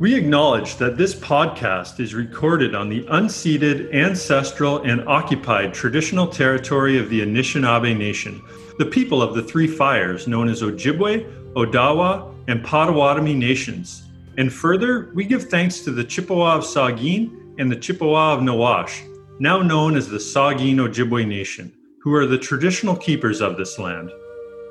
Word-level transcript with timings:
We 0.00 0.14
acknowledge 0.14 0.76
that 0.76 0.96
this 0.96 1.12
podcast 1.12 1.98
is 1.98 2.14
recorded 2.14 2.72
on 2.72 2.88
the 2.88 3.02
unceded, 3.06 3.92
ancestral, 3.92 4.82
and 4.82 5.00
occupied 5.08 5.74
traditional 5.74 6.28
territory 6.28 7.00
of 7.00 7.10
the 7.10 7.22
Anishinaabe 7.22 7.98
Nation, 7.98 8.40
the 8.78 8.86
people 8.86 9.20
of 9.20 9.34
the 9.34 9.42
Three 9.42 9.66
Fires 9.66 10.28
known 10.28 10.48
as 10.48 10.62
Ojibwe, 10.62 11.52
Odawa, 11.54 12.32
and 12.46 12.64
Potawatomi 12.64 13.34
nations. 13.34 14.04
And 14.36 14.52
further, 14.52 15.10
we 15.14 15.24
give 15.24 15.48
thanks 15.48 15.80
to 15.80 15.90
the 15.90 16.04
Chippewa 16.04 16.54
of 16.54 16.62
Saugeen 16.62 17.56
and 17.58 17.68
the 17.68 17.74
Chippewa 17.74 18.34
of 18.34 18.40
Nawash, 18.40 19.02
now 19.40 19.60
known 19.62 19.96
as 19.96 20.08
the 20.08 20.18
Saugeen 20.18 20.76
Ojibwe 20.76 21.26
Nation, 21.26 21.72
who 22.00 22.14
are 22.14 22.26
the 22.26 22.38
traditional 22.38 22.94
keepers 22.94 23.40
of 23.40 23.56
this 23.56 23.80
land. 23.80 24.12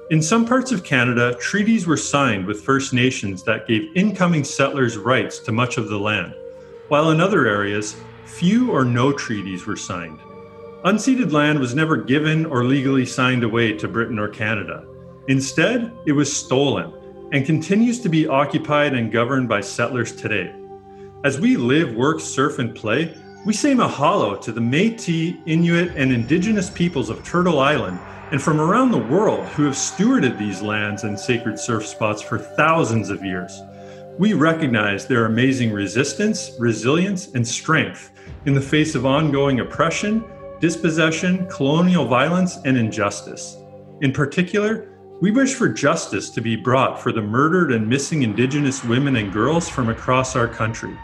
In 0.09 0.21
some 0.21 0.45
parts 0.45 0.71
of 0.71 0.85
Canada, 0.85 1.35
treaties 1.38 1.85
were 1.85 1.97
signed 1.97 2.45
with 2.45 2.63
First 2.63 2.93
Nations 2.93 3.43
that 3.43 3.67
gave 3.67 3.91
incoming 3.93 4.45
settlers 4.45 4.95
rights 4.95 5.38
to 5.39 5.52
much 5.52 5.77
of 5.77 5.89
the 5.89 5.99
land, 5.99 6.34
while 6.88 7.11
in 7.11 7.20
other 7.20 7.45
areas, 7.45 7.98
few 8.25 8.71
or 8.71 8.85
no 8.85 9.12
treaties 9.12 9.65
were 9.65 9.75
signed. 9.75 10.17
Unceded 10.85 11.34
land 11.34 11.59
was 11.59 11.75
never 11.75 11.98
given 11.98 12.45
or 12.45 12.63
legally 12.63 13.05
signed 13.05 13.43
away 13.43 13.73
to 13.73 13.89
Britain 13.89 14.17
or 14.17 14.29
Canada. 14.29 14.85
Instead, 15.27 15.91
it 16.05 16.13
was 16.13 16.34
stolen 16.34 16.93
and 17.34 17.45
continues 17.45 17.99
to 17.99 18.07
be 18.07 18.27
occupied 18.27 18.93
and 18.93 19.12
governed 19.12 19.49
by 19.49 19.59
settlers 19.59 20.15
today. 20.15 20.55
As 21.26 21.37
we 21.37 21.57
live, 21.57 21.93
work, 21.98 22.21
surf, 22.21 22.59
and 22.59 22.73
play, 22.73 23.13
we 23.46 23.54
say 23.54 23.73
mahalo 23.73 24.40
to 24.41 24.52
the 24.52 24.62
Metis, 24.62 25.36
Inuit, 25.46 25.96
and 25.96 26.12
Indigenous 26.12 26.70
peoples 26.70 27.09
of 27.09 27.23
Turtle 27.23 27.60
Island 27.60 28.00
and 28.32 28.41
from 28.41 28.60
around 28.60 28.91
the 28.91 28.98
world 28.98 29.46
who 29.48 29.63
have 29.63 29.76
stewarded 29.76 30.38
these 30.38 30.62
lands 30.62 31.04
and 31.04 31.18
sacred 31.18 31.58
surf 31.58 31.86
spots 31.86 32.22
for 32.22 32.38
thousands 32.38 33.10
of 33.10 33.24
years. 33.24 33.62
We 34.18 34.34
recognize 34.34 35.07
their 35.07 35.26
amazing 35.26 35.71
resistance, 35.71 36.52
resilience, 36.60 37.27
and 37.35 37.48
strength 37.48 38.12
in 38.46 38.54
the 38.54 38.62
face 38.62 38.96
of 38.96 39.05
ongoing 39.05 39.60
oppression, 39.62 40.26
dispossession, 40.60 41.48
colonial 41.48 42.05
violence, 42.05 42.57
and 42.66 42.76
injustice. 42.76 43.57
In 44.01 44.12
particular, 44.12 44.98
we 45.22 45.32
wish 45.32 45.54
for 45.54 45.70
justice 45.70 46.29
to 46.32 46.41
be 46.41 46.55
brought 46.55 47.01
for 47.01 47.12
the 47.12 47.22
murdered 47.22 47.72
and 47.72 47.88
missing 47.88 48.24
Indigenous 48.24 48.84
women 48.84 49.16
and 49.16 49.32
girls 49.32 49.70
from 49.70 49.90
across 49.90 50.35
our 50.35 50.48
country. 50.48 50.98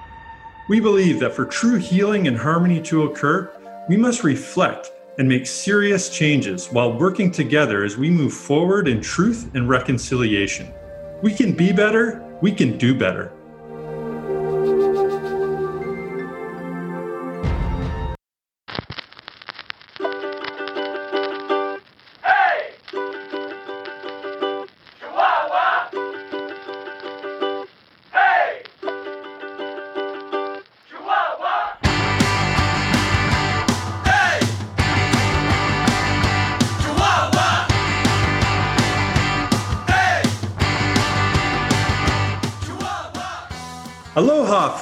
We 0.70 0.80
believe 0.80 1.20
that 1.20 1.34
for 1.34 1.46
true 1.46 1.76
healing 1.76 2.28
and 2.28 2.38
harmony 2.38 2.82
to 2.84 3.04
occur, 3.04 3.52
we 3.90 3.98
must 3.98 4.24
reflect 4.24 4.92
and 5.18 5.28
make 5.28 5.46
serious 5.46 6.10
changes 6.10 6.68
while 6.68 6.98
working 6.98 7.32
together 7.32 7.84
as 7.84 7.98
we 7.98 8.10
move 8.10 8.34
forward 8.34 8.88
in 8.88 9.02
truth 9.02 9.54
and 9.56 9.68
reconciliation. 9.68 10.74
We 11.22 11.34
can 11.34 11.52
be 11.52 11.74
better, 11.74 12.24
we 12.42 12.54
can 12.54 12.78
do 12.78 12.98
better. 12.98 13.34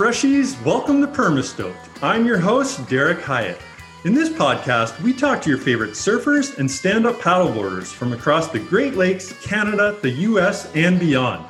Freshies! 0.01 0.59
Welcome 0.65 0.99
to 1.01 1.07
Permastoked. 1.07 2.01
I'm 2.01 2.25
your 2.25 2.39
host, 2.39 2.89
Derek 2.89 3.21
Hyatt. 3.21 3.61
In 4.03 4.15
this 4.15 4.29
podcast, 4.29 4.99
we 5.03 5.13
talk 5.13 5.43
to 5.43 5.49
your 5.49 5.59
favorite 5.59 5.91
surfers 5.91 6.57
and 6.57 6.69
stand 6.71 7.05
up 7.05 7.19
paddleboarders 7.19 7.93
from 7.93 8.11
across 8.11 8.47
the 8.47 8.57
Great 8.57 8.95
Lakes, 8.95 9.33
Canada, 9.43 9.95
the 10.01 10.09
US, 10.09 10.73
and 10.73 10.99
beyond. 10.99 11.45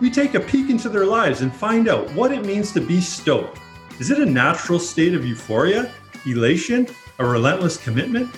We 0.00 0.10
take 0.10 0.34
a 0.34 0.40
peek 0.40 0.68
into 0.68 0.88
their 0.88 1.06
lives 1.06 1.42
and 1.42 1.54
find 1.54 1.86
out 1.86 2.12
what 2.12 2.32
it 2.32 2.44
means 2.44 2.72
to 2.72 2.80
be 2.80 3.00
stoked. 3.00 3.60
Is 4.00 4.10
it 4.10 4.18
a 4.18 4.26
natural 4.26 4.80
state 4.80 5.14
of 5.14 5.24
euphoria, 5.24 5.92
elation, 6.26 6.88
a 7.20 7.24
relentless 7.24 7.76
commitment? 7.76 8.34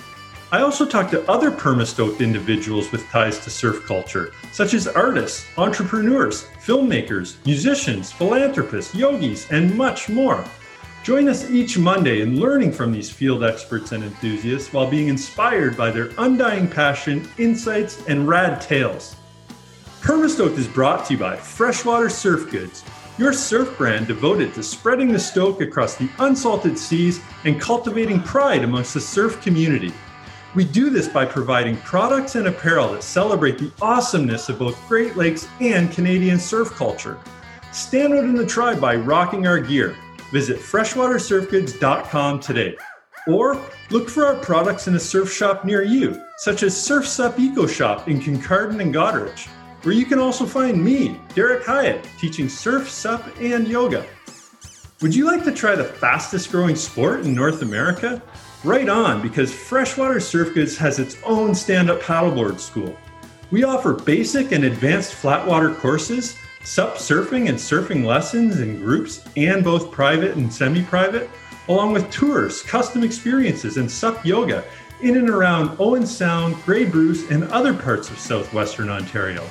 I 0.55 0.61
also 0.61 0.85
talk 0.85 1.11
to 1.11 1.29
other 1.29 1.51
permastoked 1.51 2.21
individuals 2.21 2.89
with 2.89 3.05
ties 3.09 3.39
to 3.39 3.49
surf 3.49 3.85
culture, 3.85 4.31
such 4.53 4.73
as 4.73 4.87
artists, 4.87 5.45
entrepreneurs, 5.57 6.47
filmmakers, 6.65 7.45
musicians, 7.45 8.13
philanthropists, 8.13 8.95
yogis, 8.95 9.51
and 9.51 9.75
much 9.75 10.07
more. 10.07 10.45
Join 11.03 11.27
us 11.27 11.51
each 11.51 11.77
Monday 11.77 12.21
in 12.21 12.39
learning 12.39 12.71
from 12.71 12.93
these 12.93 13.11
field 13.11 13.43
experts 13.43 13.91
and 13.91 14.01
enthusiasts 14.01 14.71
while 14.71 14.89
being 14.89 15.09
inspired 15.09 15.75
by 15.75 15.91
their 15.91 16.11
undying 16.19 16.69
passion, 16.69 17.27
insights, 17.37 18.01
and 18.07 18.25
rad 18.25 18.61
tales. 18.61 19.17
Permastoked 19.99 20.57
is 20.57 20.69
brought 20.69 21.05
to 21.07 21.15
you 21.15 21.19
by 21.19 21.35
Freshwater 21.35 22.07
Surf 22.07 22.49
Goods, 22.49 22.85
your 23.17 23.33
surf 23.33 23.77
brand 23.77 24.07
devoted 24.07 24.53
to 24.53 24.63
spreading 24.63 25.11
the 25.11 25.19
stoke 25.19 25.59
across 25.59 25.95
the 25.95 26.09
unsalted 26.19 26.79
seas 26.79 27.19
and 27.43 27.59
cultivating 27.59 28.21
pride 28.21 28.63
amongst 28.63 28.93
the 28.93 29.01
surf 29.01 29.41
community. 29.41 29.93
We 30.55 30.63
do 30.63 30.89
this 30.89 31.09
by 31.09 31.25
providing 31.25 31.75
products 31.77 32.35
and 32.35 32.47
apparel 32.47 32.93
that 32.93 33.03
celebrate 33.03 33.57
the 33.57 33.73
awesomeness 33.81 34.47
of 34.47 34.57
both 34.57 34.87
Great 34.87 35.17
Lakes 35.17 35.49
and 35.59 35.91
Canadian 35.91 36.39
surf 36.39 36.69
culture. 36.69 37.19
Stand 37.73 38.13
out 38.13 38.23
in 38.23 38.35
the 38.35 38.45
tribe 38.45 38.79
by 38.79 38.95
rocking 38.95 39.45
our 39.47 39.59
gear. 39.59 39.97
Visit 40.31 40.59
freshwatersurfgoods.com 40.59 42.39
today. 42.39 42.77
Or 43.27 43.61
look 43.89 44.09
for 44.09 44.25
our 44.25 44.35
products 44.35 44.87
in 44.87 44.95
a 44.95 44.99
surf 44.99 45.29
shop 45.33 45.65
near 45.65 45.83
you, 45.83 46.23
such 46.37 46.63
as 46.63 46.81
Surfs 46.81 47.19
Up 47.19 47.37
Eco 47.37 47.67
Shop 47.67 48.07
in 48.07 48.21
Kincardine 48.21 48.79
and 48.79 48.95
Goderich, 48.95 49.47
where 49.83 49.93
you 49.93 50.05
can 50.05 50.19
also 50.19 50.45
find 50.45 50.81
me, 50.81 51.19
Derek 51.33 51.65
Hyatt, 51.65 52.07
teaching 52.17 52.47
surf, 52.47 52.89
sup, 52.89 53.25
and 53.41 53.67
yoga. 53.67 54.05
Would 55.01 55.13
you 55.13 55.25
like 55.25 55.43
to 55.43 55.51
try 55.51 55.75
the 55.75 55.83
fastest 55.83 56.49
growing 56.49 56.77
sport 56.77 57.21
in 57.21 57.35
North 57.35 57.61
America? 57.61 58.21
Right 58.65 58.89
on, 58.89 59.21
because 59.21 59.53
Freshwater 59.53 60.19
Surf 60.19 60.55
Goods 60.55 60.75
has 60.77 60.97
its 60.97 61.19
own 61.23 61.53
stand 61.53 61.91
up 61.91 62.01
paddleboard 62.01 62.59
school. 62.59 62.97
We 63.51 63.63
offer 63.63 63.93
basic 63.93 64.53
and 64.53 64.63
advanced 64.63 65.13
flatwater 65.13 65.77
courses, 65.77 66.35
SUP 66.63 66.95
surfing 66.95 67.47
and 67.47 67.59
surfing 67.59 68.03
lessons 68.03 68.61
in 68.61 68.79
groups 68.79 69.23
and 69.37 69.63
both 69.63 69.91
private 69.91 70.35
and 70.35 70.51
semi 70.51 70.81
private, 70.81 71.29
along 71.67 71.93
with 71.93 72.09
tours, 72.09 72.63
custom 72.63 73.03
experiences, 73.03 73.77
and 73.77 73.89
SUP 73.89 74.25
yoga 74.25 74.63
in 74.99 75.15
and 75.15 75.29
around 75.29 75.77
Owen 75.79 76.07
Sound, 76.07 76.55
Grey 76.63 76.85
Bruce, 76.85 77.29
and 77.29 77.43
other 77.49 77.75
parts 77.75 78.09
of 78.09 78.17
southwestern 78.17 78.89
Ontario. 78.89 79.47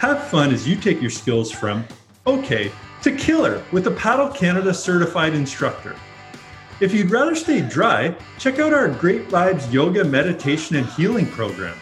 Have 0.00 0.26
fun 0.30 0.52
as 0.52 0.66
you 0.66 0.74
take 0.74 1.00
your 1.00 1.10
skills 1.10 1.52
from 1.52 1.84
okay 2.26 2.72
to 3.02 3.14
killer 3.14 3.62
with 3.70 3.86
a 3.86 3.92
Paddle 3.92 4.30
Canada 4.30 4.74
certified 4.74 5.34
instructor. 5.34 5.94
If 6.80 6.94
you'd 6.94 7.10
rather 7.10 7.34
stay 7.34 7.60
dry, 7.60 8.14
check 8.38 8.60
out 8.60 8.72
our 8.72 8.86
Great 8.86 9.28
Vibes 9.28 9.72
Yoga, 9.72 10.04
Meditation, 10.04 10.76
and 10.76 10.86
Healing 10.86 11.26
program. 11.26 11.76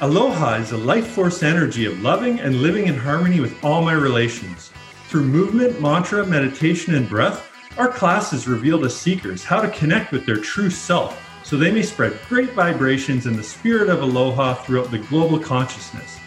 Aloha 0.00 0.54
is 0.54 0.70
the 0.70 0.78
life 0.78 1.08
force 1.08 1.42
energy 1.42 1.84
of 1.84 2.00
loving 2.00 2.40
and 2.40 2.62
living 2.62 2.86
in 2.86 2.96
harmony 2.96 3.40
with 3.40 3.62
all 3.62 3.82
my 3.82 3.92
relations. 3.92 4.72
Through 5.08 5.24
movement, 5.24 5.82
mantra, 5.82 6.24
meditation, 6.24 6.94
and 6.94 7.06
breath, 7.06 7.46
our 7.76 7.88
classes 7.88 8.48
reveal 8.48 8.80
to 8.80 8.88
seekers 8.88 9.44
how 9.44 9.60
to 9.60 9.68
connect 9.68 10.12
with 10.12 10.24
their 10.24 10.38
true 10.38 10.70
self 10.70 11.22
so 11.44 11.58
they 11.58 11.70
may 11.70 11.82
spread 11.82 12.18
great 12.26 12.52
vibrations 12.52 13.26
and 13.26 13.36
the 13.36 13.42
spirit 13.42 13.90
of 13.90 14.00
aloha 14.00 14.54
throughout 14.54 14.90
the 14.90 14.98
global 14.98 15.38
consciousness. 15.38 16.18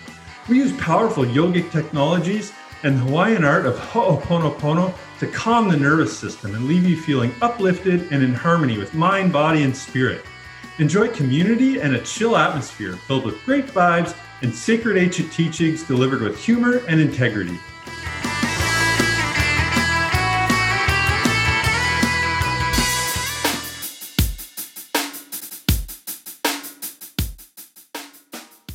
We 0.48 0.58
use 0.58 0.80
powerful 0.80 1.26
yogic 1.26 1.72
technologies 1.72 2.54
and 2.84 2.98
the 2.98 3.02
Hawaiian 3.04 3.44
art 3.44 3.66
of 3.66 3.78
Ho'oponopono 3.78 4.94
to 5.20 5.28
calm 5.28 5.70
the 5.70 5.78
nervous 5.78 6.18
system 6.18 6.56
and 6.56 6.66
leave 6.66 6.86
you 6.86 6.98
feeling 6.98 7.34
uplifted 7.42 8.12
and 8.12 8.24
in 8.24 8.34
harmony 8.34 8.78
with 8.78 8.94
mind, 8.94 9.32
body, 9.32 9.64
and 9.64 9.76
spirit. 9.76 10.26
Enjoy 10.80 11.08
community 11.10 11.80
and 11.80 11.96
a 11.96 12.02
chill 12.02 12.36
atmosphere 12.36 12.94
filled 12.96 13.26
with 13.26 13.44
great 13.46 13.68
vibes 13.68 14.16
and 14.42 14.54
sacred 14.54 14.98
ancient 14.98 15.32
teachings 15.32 15.84
delivered 15.84 16.22
with 16.22 16.38
humor 16.38 16.82
and 16.88 17.00
integrity. 17.00 17.60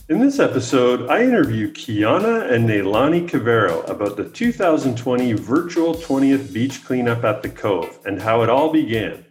In 0.09 0.21
this 0.21 0.39
episode, 0.39 1.11
I 1.11 1.25
interview 1.25 1.73
Kiana 1.73 2.53
and 2.53 2.69
Neilani 2.69 3.29
Cavero 3.29 3.85
about 3.91 4.17
the 4.17 4.29
2020 4.29 5.33
virtual 5.33 5.97
20th 5.97 6.53
beach 6.53 6.85
cleanup 6.85 7.25
at 7.25 7.43
the 7.43 7.49
Cove 7.49 7.99
and 8.05 8.23
how 8.23 8.43
it 8.43 8.49
all 8.49 8.73
began. 8.73 9.25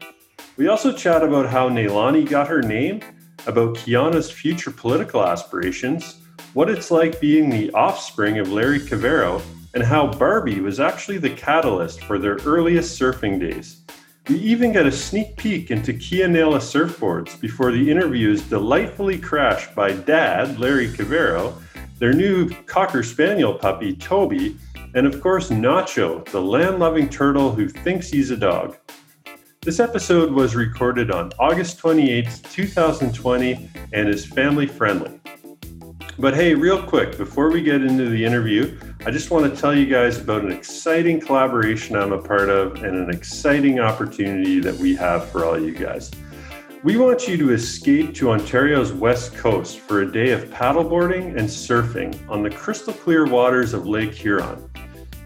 We 0.57 0.67
also 0.67 0.91
chat 0.91 1.23
about 1.23 1.45
how 1.45 1.69
Neilani 1.69 2.27
got 2.29 2.49
her 2.49 2.61
name, 2.61 2.99
about 3.47 3.77
Kiana's 3.77 4.29
future 4.29 4.69
political 4.69 5.25
aspirations, 5.25 6.19
what 6.53 6.69
it's 6.69 6.91
like 6.91 7.21
being 7.21 7.49
the 7.49 7.71
offspring 7.71 8.39
of 8.39 8.51
Larry 8.51 8.81
Cavero, 8.81 9.41
and 9.75 9.81
how 9.81 10.07
Barbie 10.07 10.59
was 10.59 10.81
actually 10.81 11.19
the 11.19 11.29
catalyst 11.29 12.03
for 12.03 12.19
their 12.19 12.35
earliest 12.43 12.99
surfing 12.99 13.39
days. 13.39 13.84
We 14.27 14.37
even 14.39 14.71
get 14.71 14.87
a 14.87 14.91
sneak 14.91 15.37
peek 15.37 15.69
into 15.69 15.93
Kia 15.93 16.27
Nela 16.27 16.57
surfboards 16.57 17.39
before 17.39 17.71
the 17.71 17.91
interview 17.91 18.31
is 18.31 18.41
delightfully 18.41 19.19
crashed 19.19 19.75
by 19.75 19.91
dad, 19.91 20.59
Larry 20.59 20.87
Cavero, 20.87 21.53
their 21.99 22.11
new 22.11 22.49
Cocker 22.63 23.03
Spaniel 23.03 23.53
puppy, 23.53 23.95
Toby, 23.95 24.57
and 24.95 25.05
of 25.05 25.21
course, 25.21 25.49
Nacho, 25.49 26.25
the 26.31 26.41
land 26.41 26.79
loving 26.79 27.07
turtle 27.07 27.51
who 27.51 27.69
thinks 27.69 28.09
he's 28.09 28.31
a 28.31 28.35
dog. 28.35 28.75
This 29.61 29.79
episode 29.79 30.31
was 30.31 30.55
recorded 30.55 31.11
on 31.11 31.31
August 31.37 31.77
28, 31.77 32.27
2020, 32.51 33.69
and 33.93 34.09
is 34.09 34.25
family 34.25 34.65
friendly. 34.65 35.19
But 36.17 36.33
hey, 36.33 36.55
real 36.55 36.81
quick, 36.81 37.15
before 37.15 37.51
we 37.51 37.61
get 37.61 37.83
into 37.83 38.09
the 38.09 38.25
interview, 38.25 38.79
I 39.07 39.11
just 39.11 39.29
want 39.29 39.53
to 39.53 39.61
tell 39.61 39.77
you 39.77 39.85
guys 39.85 40.17
about 40.17 40.43
an 40.43 40.51
exciting 40.51 41.19
collaboration 41.19 41.95
I'm 41.95 42.11
a 42.11 42.17
part 42.19 42.49
of 42.49 42.83
and 42.83 42.97
an 42.97 43.11
exciting 43.11 43.79
opportunity 43.79 44.59
that 44.61 44.73
we 44.73 44.95
have 44.95 45.29
for 45.29 45.45
all 45.45 45.59
you 45.59 45.75
guys. 45.75 46.09
We 46.83 46.97
want 46.97 47.27
you 47.27 47.37
to 47.37 47.53
escape 47.53 48.15
to 48.15 48.31
Ontario's 48.31 48.91
west 48.91 49.35
coast 49.35 49.77
for 49.77 50.01
a 50.01 50.11
day 50.11 50.31
of 50.31 50.45
paddleboarding 50.45 51.37
and 51.37 51.47
surfing 51.47 52.17
on 52.27 52.41
the 52.41 52.49
crystal 52.49 52.93
clear 52.93 53.27
waters 53.27 53.75
of 53.75 53.85
Lake 53.85 54.11
Huron. 54.11 54.71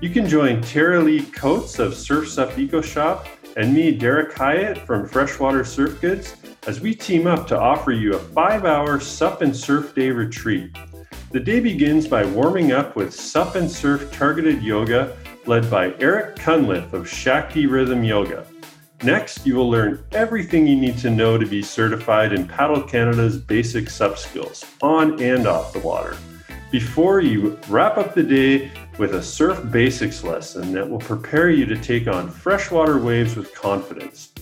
You 0.02 0.10
can 0.10 0.28
join 0.28 0.62
Tara 0.62 1.02
Lee 1.02 1.24
Coates 1.28 1.80
of 1.80 1.96
Surfs 1.96 2.38
Up 2.38 2.60
Eco 2.60 2.82
Shop 2.82 3.28
and 3.56 3.74
me, 3.74 3.94
Derek 3.94 4.34
Hyatt 4.34 4.78
from 4.80 5.08
Freshwater 5.08 5.64
Surf 5.64 6.02
Goods, 6.02 6.36
as 6.68 6.82
we 6.82 6.94
team 6.94 7.28
up 7.28 7.48
to 7.48 7.58
offer 7.58 7.94
you 7.94 8.16
a 8.16 8.20
five 8.20 8.66
hour 8.66 9.00
SUP 9.00 9.42
and 9.42 9.56
Surf 9.56 9.96
Day 9.96 10.10
retreat. 10.10 10.75
The 11.31 11.40
day 11.40 11.60
begins 11.60 12.08
by 12.08 12.26
warming 12.26 12.72
up 12.72 12.96
with 12.96 13.14
SUP 13.14 13.54
and 13.54 13.70
Surf 13.70 14.12
targeted 14.12 14.64
yoga 14.64 15.16
led 15.46 15.70
by 15.70 15.94
Eric 16.00 16.36
Cunliffe 16.36 16.92
of 16.92 17.08
Shakti 17.08 17.68
Rhythm 17.68 18.04
Yoga. 18.04 18.48
Next, 19.04 19.46
you 19.46 19.54
will 19.54 19.70
learn 19.70 20.04
everything 20.12 20.66
you 20.66 20.76
need 20.76 20.98
to 20.98 21.12
know 21.12 21.38
to 21.38 21.46
be 21.46 21.62
certified 21.62 22.34
in 22.34 22.48
Paddle 22.48 22.81
Canada's 22.81 23.38
basic 23.38 23.92
SUP 23.92 24.18
skills 24.18 24.66
on 24.81 25.22
and 25.22 25.46
off 25.46 25.72
the 25.72 25.78
water. 25.81 26.18
Before 26.72 27.20
you 27.20 27.60
wrap 27.68 28.00
up 28.00 28.16
the 28.16 28.24
day 28.24 28.72
with 28.98 29.14
a 29.14 29.22
surf 29.22 29.72
basics 29.72 30.24
lesson 30.24 30.72
that 30.72 30.90
will 30.90 30.98
prepare 30.98 31.52
you 31.52 31.68
to 31.68 31.78
take 31.78 32.08
on 32.08 32.32
freshwater 32.32 32.98
waves 32.98 33.36
with 33.36 33.54
confidence. 33.54 34.34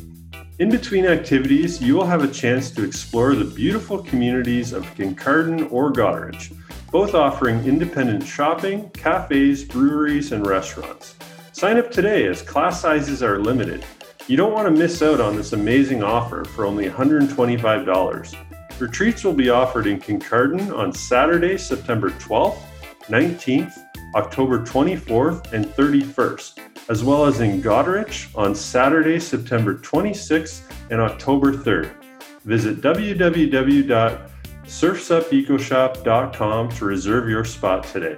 In 0.60 0.70
between 0.70 1.06
activities, 1.06 1.82
you 1.82 1.96
will 1.96 2.06
have 2.06 2.24
a 2.24 2.32
chance 2.32 2.72
to 2.72 2.86
explore 2.86 3.36
the 3.36 3.44
beautiful 3.44 4.02
communities 4.02 4.72
of 4.72 4.86
Kincardine 4.96 5.70
or 5.70 5.92
Goderich, 5.92 6.57
both 6.92 7.14
offering 7.14 7.64
independent 7.66 8.24
shopping, 8.26 8.90
cafes, 8.92 9.64
breweries, 9.64 10.32
and 10.32 10.46
restaurants. 10.46 11.16
Sign 11.52 11.78
up 11.78 11.92
today 11.92 12.28
as 12.28 12.42
class 12.42 12.82
sizes 12.82 13.24
are 13.24 13.40
limited. 13.40 13.86
You 14.28 14.38
don't 14.38 14.54
want 14.54 14.68
to 14.68 14.72
miss 14.72 15.02
out 15.02 15.22
on 15.22 15.36
this 15.36 15.54
amazing 15.54 16.04
offer 16.04 16.44
for 16.44 16.66
only 16.66 16.90
$125. 16.90 18.80
Retreats 18.80 19.24
will 19.24 19.34
be 19.34 19.50
offered 19.50 19.88
in 19.88 20.00
Kincardine 20.00 20.76
on 20.76 20.94
Saturday, 20.94 21.58
September 21.58 22.12
12th, 22.12 22.60
19th, 23.08 23.78
October 24.16 24.60
24th, 24.60 25.54
and 25.54 25.66
31st 25.66 26.60
as 26.90 27.04
well 27.04 27.26
as 27.26 27.42
in 27.42 27.62
Goderich 27.62 28.28
on 28.36 28.56
Saturday, 28.56 29.20
September 29.20 29.76
26th 29.76 30.62
and 30.90 31.02
October 31.02 31.52
3rd. 31.54 31.92
Visit 32.44 32.82
www.surfsupecoshop.com 34.68 36.70
to 36.70 36.86
reserve 36.86 37.30
your 37.30 37.46
spot 37.46 37.84
today. 37.86 38.18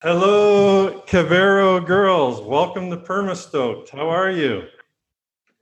Hello, 0.00 1.02
Cavero 1.06 1.84
girls. 1.84 2.40
Welcome 2.40 2.90
to 2.90 2.96
Permastoked. 2.96 3.90
How 3.90 4.08
are 4.10 4.30
you? 4.30 4.64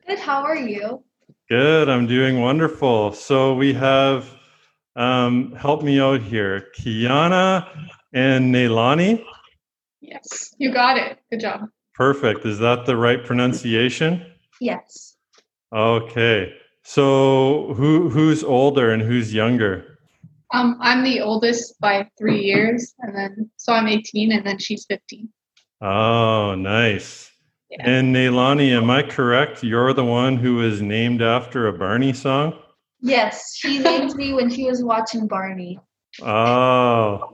Good. 0.07 0.19
How 0.19 0.43
are 0.43 0.57
you? 0.57 1.05
Good. 1.49 1.89
I'm 1.89 2.07
doing 2.07 2.41
wonderful. 2.41 3.13
So 3.13 3.55
we 3.55 3.73
have 3.75 4.29
um, 4.97 5.53
help 5.53 5.83
me 5.83 6.01
out 6.01 6.21
here. 6.21 6.67
Kiana 6.79 7.69
and 8.13 8.53
Neilani. 8.55 9.25
Yes, 10.01 10.55
you 10.59 10.73
got 10.73 10.99
it. 10.99 11.19
Good 11.31 11.41
job. 11.41 11.69
Perfect. 12.03 12.45
Is 12.45 12.59
that 12.59 12.85
the 12.85 12.97
right 12.97 13.25
pronunciation? 13.25 14.27
Yes. 14.61 15.17
Okay. 15.73 16.53
So 16.83 17.75
who 17.75 18.11
who's 18.11 18.43
older 18.43 18.91
and 18.91 19.01
who's 19.01 19.33
younger? 19.33 19.99
Um, 20.53 20.79
I'm 20.81 21.05
the 21.05 21.21
oldest 21.21 21.79
by 21.79 22.09
three 22.19 22.43
years, 22.43 22.93
and 22.99 23.17
then 23.17 23.51
so 23.57 23.73
I'm 23.73 23.87
18, 23.87 24.33
and 24.33 24.45
then 24.45 24.59
she's 24.59 24.85
15. 24.87 25.29
Oh, 25.81 26.57
nice. 26.57 27.31
Yeah. 27.71 27.89
And 27.89 28.13
Neilani, 28.15 28.77
am 28.77 28.91
I 28.91 29.05
correct? 29.05 29.63
You're 29.63 29.93
the 29.93 30.05
one 30.05 30.37
who 30.37 30.57
was 30.57 30.83
named 30.83 31.23
after 31.23 31.69
a 31.69 31.73
Barney 31.73 32.13
song? 32.13 32.59
Yes, 33.01 33.55
she 33.55 33.79
named 33.79 34.17
me 34.17 34.33
when 34.33 34.51
she 34.51 34.65
was 34.65 34.83
watching 34.83 35.29
Barney. 35.29 35.79
Oh. 36.21 37.33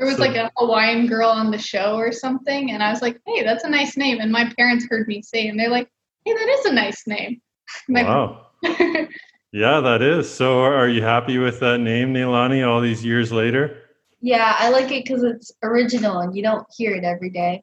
There 0.00 0.06
was 0.06 0.16
so, 0.16 0.22
like 0.22 0.34
a 0.34 0.50
Hawaiian 0.56 1.06
girl 1.06 1.28
on 1.28 1.50
the 1.50 1.58
show 1.58 1.96
or 1.96 2.10
something, 2.10 2.70
and 2.70 2.82
I 2.82 2.90
was 2.90 3.02
like, 3.02 3.20
"Hey, 3.26 3.42
that's 3.42 3.64
a 3.64 3.68
nice 3.68 3.98
name." 3.98 4.18
And 4.18 4.32
my 4.32 4.50
parents 4.56 4.86
heard 4.88 5.06
me 5.06 5.20
say, 5.20 5.46
and 5.46 5.60
they're 5.60 5.68
like, 5.68 5.90
"Hey, 6.24 6.32
that 6.32 6.48
is 6.48 6.64
a 6.64 6.72
nice 6.72 7.06
name." 7.06 7.42
wow. 7.90 8.46
yeah, 9.52 9.80
that 9.80 10.00
is. 10.00 10.32
So, 10.32 10.60
are 10.60 10.88
you 10.88 11.02
happy 11.02 11.36
with 11.36 11.60
that 11.60 11.80
name, 11.80 12.14
Neilani, 12.14 12.66
all 12.66 12.80
these 12.80 13.04
years 13.04 13.30
later? 13.30 13.76
Yeah, 14.22 14.56
I 14.58 14.70
like 14.70 14.90
it 14.90 15.04
because 15.04 15.22
it's 15.22 15.52
original 15.62 16.20
and 16.20 16.34
you 16.34 16.42
don't 16.42 16.66
hear 16.74 16.94
it 16.94 17.04
every 17.04 17.30
day. 17.30 17.62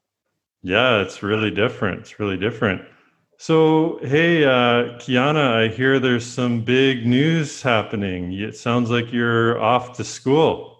Yeah, 0.62 1.00
it's 1.00 1.24
really 1.24 1.50
different. 1.50 2.02
It's 2.02 2.20
really 2.20 2.36
different. 2.36 2.82
So, 3.38 3.98
hey, 4.02 4.44
uh, 4.44 4.94
Kiana, 4.98 5.54
I 5.54 5.74
hear 5.74 5.98
there's 5.98 6.26
some 6.26 6.60
big 6.60 7.04
news 7.04 7.62
happening. 7.62 8.32
It 8.32 8.56
sounds 8.56 8.90
like 8.90 9.12
you're 9.12 9.60
off 9.60 9.96
to 9.96 10.04
school. 10.04 10.77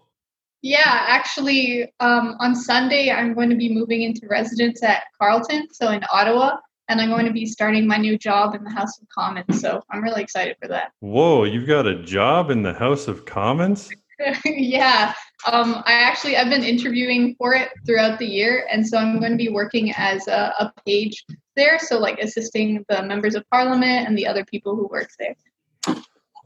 Yeah, 0.62 1.04
actually, 1.06 1.92
um, 2.00 2.36
on 2.40 2.56
Sunday, 2.56 3.10
I'm 3.10 3.32
going 3.32 3.50
to 3.50 3.56
be 3.56 3.72
moving 3.72 4.02
into 4.02 4.26
residence 4.28 4.82
at 4.82 5.04
Carleton, 5.20 5.68
so 5.72 5.90
in 5.90 6.02
Ottawa, 6.12 6.56
and 6.88 7.00
I'm 7.00 7.10
going 7.10 7.26
to 7.26 7.32
be 7.32 7.46
starting 7.46 7.86
my 7.86 7.96
new 7.96 8.18
job 8.18 8.54
in 8.56 8.64
the 8.64 8.70
House 8.70 8.98
of 9.00 9.06
Commons. 9.08 9.60
So 9.60 9.82
I'm 9.90 10.02
really 10.02 10.22
excited 10.22 10.56
for 10.60 10.66
that. 10.68 10.90
Whoa, 11.00 11.44
you've 11.44 11.68
got 11.68 11.86
a 11.86 12.02
job 12.02 12.50
in 12.50 12.62
the 12.62 12.74
House 12.74 13.06
of 13.06 13.24
Commons? 13.24 13.88
yeah, 14.44 15.14
um, 15.46 15.82
I 15.86 15.92
actually 15.92 16.36
I've 16.36 16.50
been 16.50 16.64
interviewing 16.64 17.36
for 17.38 17.54
it 17.54 17.68
throughout 17.86 18.18
the 18.18 18.26
year, 18.26 18.66
and 18.70 18.86
so 18.86 18.98
I'm 18.98 19.20
going 19.20 19.32
to 19.32 19.38
be 19.38 19.50
working 19.50 19.92
as 19.96 20.26
a, 20.26 20.52
a 20.58 20.72
page 20.84 21.24
there, 21.54 21.78
so 21.78 21.98
like 21.98 22.18
assisting 22.18 22.84
the 22.88 23.02
members 23.02 23.36
of 23.36 23.48
parliament 23.50 24.08
and 24.08 24.18
the 24.18 24.26
other 24.26 24.44
people 24.44 24.74
who 24.74 24.88
work 24.88 25.10
there. 25.20 25.36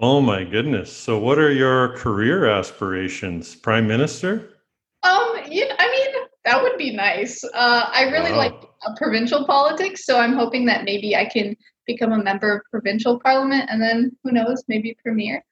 Oh 0.02 0.20
my 0.20 0.42
goodness! 0.42 0.92
So, 0.92 1.16
what 1.16 1.38
are 1.38 1.52
your 1.52 1.96
career 1.96 2.46
aspirations, 2.46 3.54
Prime 3.54 3.86
Minister? 3.86 4.58
Um, 5.04 5.42
you 5.48 5.68
know, 5.68 5.76
I 5.78 5.90
mean, 5.92 6.26
that 6.44 6.60
would 6.60 6.76
be 6.76 6.90
nice. 6.92 7.44
Uh, 7.44 7.88
I 7.88 8.10
really 8.10 8.32
wow. 8.32 8.38
like 8.38 8.54
uh, 8.84 8.96
provincial 8.96 9.46
politics, 9.46 10.04
so 10.04 10.18
I'm 10.18 10.32
hoping 10.32 10.66
that 10.66 10.84
maybe 10.84 11.14
I 11.14 11.26
can 11.26 11.56
become 11.86 12.10
a 12.10 12.20
member 12.20 12.56
of 12.56 12.62
provincial 12.68 13.20
parliament, 13.20 13.70
and 13.70 13.80
then 13.80 14.10
who 14.24 14.32
knows, 14.32 14.64
maybe 14.66 14.96
premier. 15.00 15.44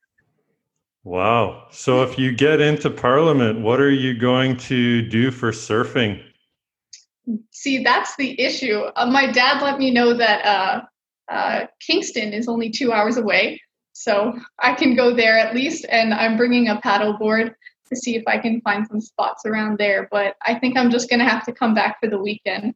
Wow! 1.04 1.69
So, 1.71 2.02
if 2.02 2.19
you 2.19 2.33
get 2.33 2.61
into 2.61 2.90
parliament, 2.90 3.61
what 3.61 3.78
are 3.78 3.92
you 3.92 4.19
going 4.19 4.57
to 4.57 5.09
do 5.09 5.30
for 5.30 5.52
surfing? 5.52 6.25
See, 7.52 7.85
that's 7.85 8.16
the 8.16 8.40
issue. 8.40 8.80
Uh, 8.97 9.07
my 9.07 9.30
dad 9.30 9.62
let 9.62 9.78
me 9.78 9.92
know 9.92 10.12
that 10.12 10.45
uh, 10.45 10.80
uh, 11.33 11.66
Kingston 11.78 12.33
is 12.33 12.49
only 12.49 12.71
two 12.71 12.92
hours 12.92 13.16
away, 13.16 13.61
so 14.00 14.38
I 14.59 14.75
can 14.75 14.97
go 14.97 15.14
there 15.14 15.38
at 15.38 15.54
least. 15.54 15.85
And 15.90 16.14
I'm 16.14 16.37
bringing 16.37 16.69
a 16.69 16.80
paddle 16.80 17.19
board 17.19 17.54
to 17.88 17.97
see 17.97 18.16
if 18.16 18.23
I 18.26 18.38
can 18.38 18.61
find 18.62 18.87
some 18.87 19.00
spots 19.00 19.45
around 19.45 19.78
there. 19.78 20.09
But 20.11 20.37
I 20.47 20.59
think 20.59 20.78
I'm 20.78 20.90
just 20.90 21.11
gonna 21.11 21.28
have 21.28 21.45
to 21.47 21.52
come 21.52 21.75
back 21.75 22.00
for 22.00 22.09
the 22.09 22.19
weekend. 22.19 22.75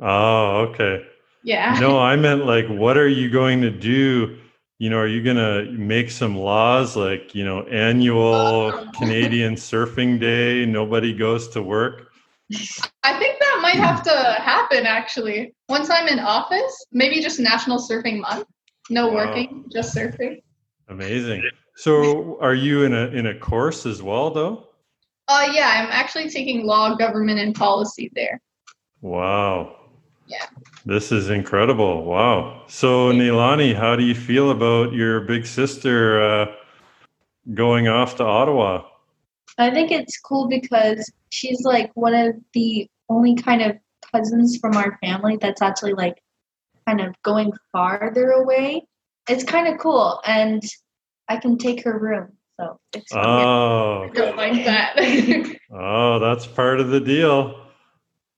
Oh, 0.00 0.68
okay. 0.70 1.04
Yeah. 1.44 1.76
No, 1.78 1.98
I 1.98 2.16
meant 2.16 2.46
like, 2.46 2.66
what 2.68 2.96
are 2.96 3.08
you 3.08 3.30
going 3.30 3.60
to 3.62 3.70
do? 3.70 4.38
You 4.78 4.90
know, 4.90 4.96
are 4.96 5.06
you 5.06 5.22
gonna 5.22 5.64
make 5.72 6.10
some 6.10 6.36
laws 6.36 6.96
like 6.96 7.34
you 7.34 7.44
know 7.44 7.62
annual 7.64 8.34
oh. 8.34 8.90
Canadian 8.98 9.54
Surfing 9.56 10.18
Day? 10.18 10.64
Nobody 10.64 11.12
goes 11.12 11.48
to 11.48 11.62
work. 11.62 12.08
I 13.02 13.18
think 13.18 13.38
that 13.38 13.58
might 13.62 13.76
have 13.76 14.02
to 14.04 14.36
happen 14.42 14.86
actually. 14.86 15.54
Once 15.68 15.90
I'm 15.90 16.08
in 16.08 16.18
office, 16.18 16.86
maybe 16.92 17.20
just 17.20 17.38
National 17.38 17.78
Surfing 17.78 18.20
Month. 18.20 18.46
No 18.90 19.08
wow. 19.08 19.26
working, 19.26 19.64
just 19.72 19.94
surfing. 19.94 20.42
Amazing. 20.92 21.42
So, 21.76 22.38
are 22.40 22.54
you 22.54 22.84
in 22.84 22.92
a 22.92 23.06
in 23.06 23.26
a 23.26 23.38
course 23.38 23.86
as 23.86 24.02
well, 24.02 24.30
though? 24.30 24.68
Uh, 25.26 25.50
yeah, 25.54 25.82
I'm 25.82 25.88
actually 25.90 26.28
taking 26.28 26.66
law, 26.66 26.94
government, 26.94 27.38
and 27.38 27.54
policy 27.54 28.10
there. 28.14 28.40
Wow. 29.00 29.76
Yeah. 30.26 30.46
This 30.84 31.10
is 31.10 31.30
incredible. 31.30 32.04
Wow. 32.04 32.64
So, 32.68 33.10
Neilani, 33.10 33.74
how 33.74 33.96
do 33.96 34.04
you 34.04 34.14
feel 34.14 34.50
about 34.50 34.92
your 34.92 35.20
big 35.20 35.46
sister 35.46 36.22
uh, 36.22 36.46
going 37.54 37.88
off 37.88 38.16
to 38.16 38.24
Ottawa? 38.24 38.84
I 39.56 39.70
think 39.70 39.90
it's 39.90 40.20
cool 40.20 40.48
because 40.48 41.10
she's 41.30 41.62
like 41.62 41.90
one 41.94 42.14
of 42.14 42.36
the 42.52 42.86
only 43.08 43.34
kind 43.34 43.62
of 43.62 43.76
cousins 44.12 44.58
from 44.58 44.76
our 44.76 44.98
family 44.98 45.38
that's 45.40 45.62
actually 45.62 45.94
like 45.94 46.22
kind 46.86 47.00
of 47.00 47.14
going 47.22 47.52
farther 47.72 48.32
away. 48.32 48.86
It's 49.28 49.44
kind 49.44 49.68
of 49.68 49.78
cool, 49.78 50.20
and 50.26 50.62
I 51.32 51.38
can 51.38 51.56
take 51.56 51.82
her 51.84 51.98
room. 51.98 52.28
So 52.60 52.78
it's 52.92 53.10
oh, 53.14 54.02
I 54.04 54.10
don't 54.12 54.36
like 54.36 54.64
that. 54.66 54.96
oh, 55.72 56.18
that's 56.18 56.46
part 56.46 56.78
of 56.78 56.88
the 56.88 57.00
deal. 57.00 57.58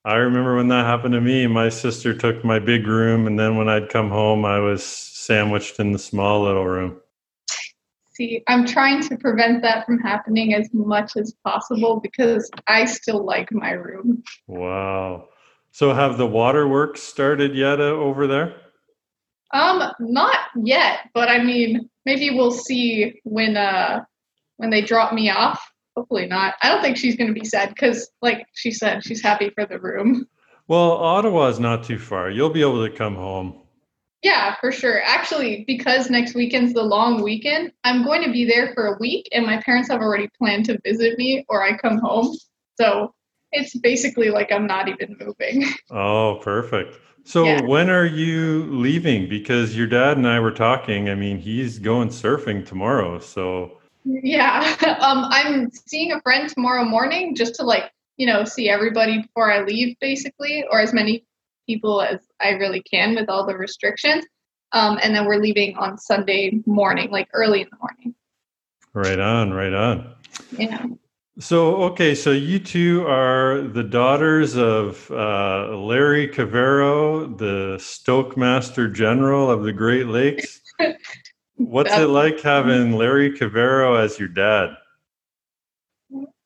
I 0.05 0.15
remember 0.15 0.55
when 0.55 0.69
that 0.69 0.87
happened 0.87 1.15
to 1.15 1.21
me. 1.21 1.49
My 1.49 1.71
sister 1.71 2.15
took 2.15 2.45
my 2.45 2.61
big 2.61 2.87
room, 2.87 3.27
and 3.27 3.37
then 3.37 3.57
when 3.57 3.69
I'd 3.69 3.89
come 3.89 4.11
home, 4.11 4.45
I 4.45 4.61
was 4.61 4.85
sandwiched 4.85 5.81
in 5.81 5.91
the 5.91 5.99
small 5.99 6.45
little 6.45 6.65
room. 6.65 7.01
See, 8.13 8.45
I'm 8.47 8.65
trying 8.65 9.03
to 9.09 9.17
prevent 9.17 9.63
that 9.63 9.87
from 9.87 9.99
happening 9.99 10.55
as 10.55 10.69
much 10.73 11.17
as 11.17 11.35
possible 11.45 11.99
because 11.99 12.49
I 12.69 12.85
still 12.85 13.25
like 13.25 13.51
my 13.51 13.73
room. 13.73 14.23
Wow. 14.47 15.31
So, 15.73 15.93
have 15.93 16.17
the 16.17 16.29
waterworks 16.29 17.03
started 17.03 17.57
yet 17.57 17.81
uh, 17.81 17.85
over 17.85 18.29
there? 18.29 18.55
Um, 19.55 19.85
not 20.01 20.37
yet, 20.57 21.09
but 21.15 21.29
I 21.29 21.43
mean, 21.43 21.89
maybe 22.05 22.31
we'll 22.31 22.51
see 22.51 23.21
when 23.23 23.57
uh 23.57 24.05
when 24.57 24.71
they 24.71 24.83
drop 24.83 25.15
me 25.15 25.31
off. 25.31 25.65
Hopefully 25.97 26.27
not. 26.27 26.55
I 26.61 26.69
don't 26.69 26.83
think 26.83 26.97
she's 26.97 27.17
going 27.17 27.33
to 27.33 27.41
be 27.41 27.47
sad 27.47 27.69
because, 27.69 28.11
like 28.21 28.45
she 28.53 28.73
said, 28.73 29.05
she's 29.05 29.23
happy 29.23 29.51
for 29.51 29.65
the 29.65 29.79
room. 29.79 30.27
Well, 30.67 30.93
Ottawa's 30.93 31.61
not 31.61 31.85
too 31.85 32.01
far. 32.01 32.31
You'll 32.31 32.51
be 32.51 32.63
able 32.63 32.85
to 32.85 32.93
come 32.93 33.15
home. 33.15 33.61
Yeah, 34.23 34.57
for 34.59 34.73
sure. 34.73 35.03
Actually, 35.03 35.65
because 35.69 36.11
next 36.11 36.35
weekend's 36.35 36.73
the 36.73 36.83
long 36.83 37.23
weekend, 37.23 37.71
I'm 37.85 38.03
going 38.03 38.25
to 38.25 38.33
be 38.33 38.45
there 38.45 38.73
for 38.75 38.87
a 38.87 38.99
week, 38.99 39.29
and 39.31 39.47
my 39.47 39.61
parents 39.63 39.89
have 39.91 40.01
already 40.01 40.29
planned 40.37 40.65
to 40.65 40.81
visit 40.83 41.17
me 41.17 41.45
or 41.49 41.63
I 41.63 41.77
come 41.77 41.99
home. 41.99 42.35
So 42.81 43.15
it's 43.53 43.77
basically 43.79 44.31
like 44.31 44.51
I'm 44.51 44.67
not 44.67 44.89
even 44.89 45.17
moving. 45.21 45.69
Oh, 45.91 46.41
perfect. 46.43 46.99
So 47.25 47.45
Yeah. 47.45 47.63
when 47.63 47.91
are 47.91 48.05
you 48.05 48.65
leaving? 48.71 49.29
Because 49.29 49.77
your 49.77 49.87
dad 49.87 50.17
and 50.17 50.29
I 50.29 50.41
were 50.41 50.51
talking. 50.53 51.09
I 51.09 51.15
mean, 51.15 51.39
he's 51.39 51.79
going 51.79 52.09
surfing 52.11 52.67
tomorrow. 52.67 53.19
So 53.19 53.79
yeah. 54.05 54.77
Um, 55.01 55.27
I'm 55.31 55.71
seeing 55.71 56.13
a 56.13 56.21
friend 56.23 56.49
tomorrow 56.49 56.85
morning 56.85 57.35
just 57.35 57.57
to 57.57 57.63
like, 57.63 57.91
you 58.17 58.27
know, 58.27 58.45
see 58.45 58.69
everybody 58.69 59.23
before 59.23 59.51
I 59.51 59.63
leave, 59.63 59.97
basically, 60.01 60.65
or 60.71 60.81
as 60.81 60.93
many 60.95 61.25
people 61.67 62.01
as 62.01 62.21
I 62.41 62.51
really 62.51 62.83
can 62.83 63.15
with 63.15 63.29
all 63.29 63.47
the 63.47 63.57
restrictions. 63.57 64.25
Um, 64.73 64.99
and 65.03 65.15
then 65.15 65.27
we're 65.27 65.41
leaving 65.41 65.77
on 65.77 65.99
Sunday 65.99 66.61
morning, 66.67 67.11
like 67.11 67.29
early 67.33 67.63
in 67.63 67.69
the 67.71 67.77
morning. 67.79 68.15
right 68.95 69.19
on, 69.21 69.53
right 69.53 69.73
on. 69.73 70.15
Yeah. 70.59 70.85
So 71.39 71.77
okay, 71.85 72.15
so 72.15 72.31
you 72.31 72.61
two 72.61 73.05
are 73.09 73.63
the 73.63 73.83
daughters 73.83 74.57
of 74.57 75.11
uh, 75.11 75.77
Larry 75.77 76.29
Cavero, 76.29 77.37
the 77.37 77.77
Stoke 77.81 78.37
Master 78.37 78.89
General 78.89 79.51
of 79.51 79.65
the 79.65 79.73
Great 79.73 80.07
Lakes. 80.07 80.61
What's 81.57 81.93
it 81.93 82.07
like 82.07 82.41
having 82.41 82.93
Larry 82.93 83.33
Cavero 83.33 84.01
as 84.01 84.19
your 84.19 84.29
dad? 84.29 84.77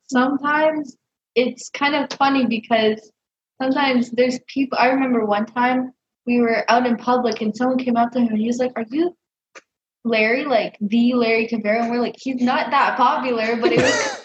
sometimes 0.09 0.97
it's 1.35 1.71
kind 1.71 1.95
of 1.95 2.11
funny 2.17 2.47
because 2.47 3.13
sometimes 3.61 4.11
there's 4.11 4.41
people. 4.49 4.79
I 4.79 4.89
remember 4.89 5.25
one 5.25 5.47
time 5.47 5.93
we 6.27 6.41
were 6.41 6.65
out 6.71 6.87
in 6.87 6.97
public 6.97 7.41
and 7.41 7.57
someone 7.57 7.79
came 7.79 7.97
up 7.97 8.13
to 8.13 8.21
him 8.21 8.29
and 8.29 8.39
he 8.39 8.47
was 8.47 8.59
like, 8.59 8.73
"Are 8.77 8.85
you 8.91 9.17
Larry? 10.05 10.45
Like 10.45 10.77
the 10.81 11.15
Larry 11.15 11.47
Cavero?" 11.47 11.83
And 11.83 11.91
we're 11.91 12.01
like, 12.01 12.17
"He's 12.19 12.43
not 12.43 12.71
that 12.71 12.97
popular, 12.97 13.57
but 13.57 13.73
it 13.73 13.81
was." 13.81 14.25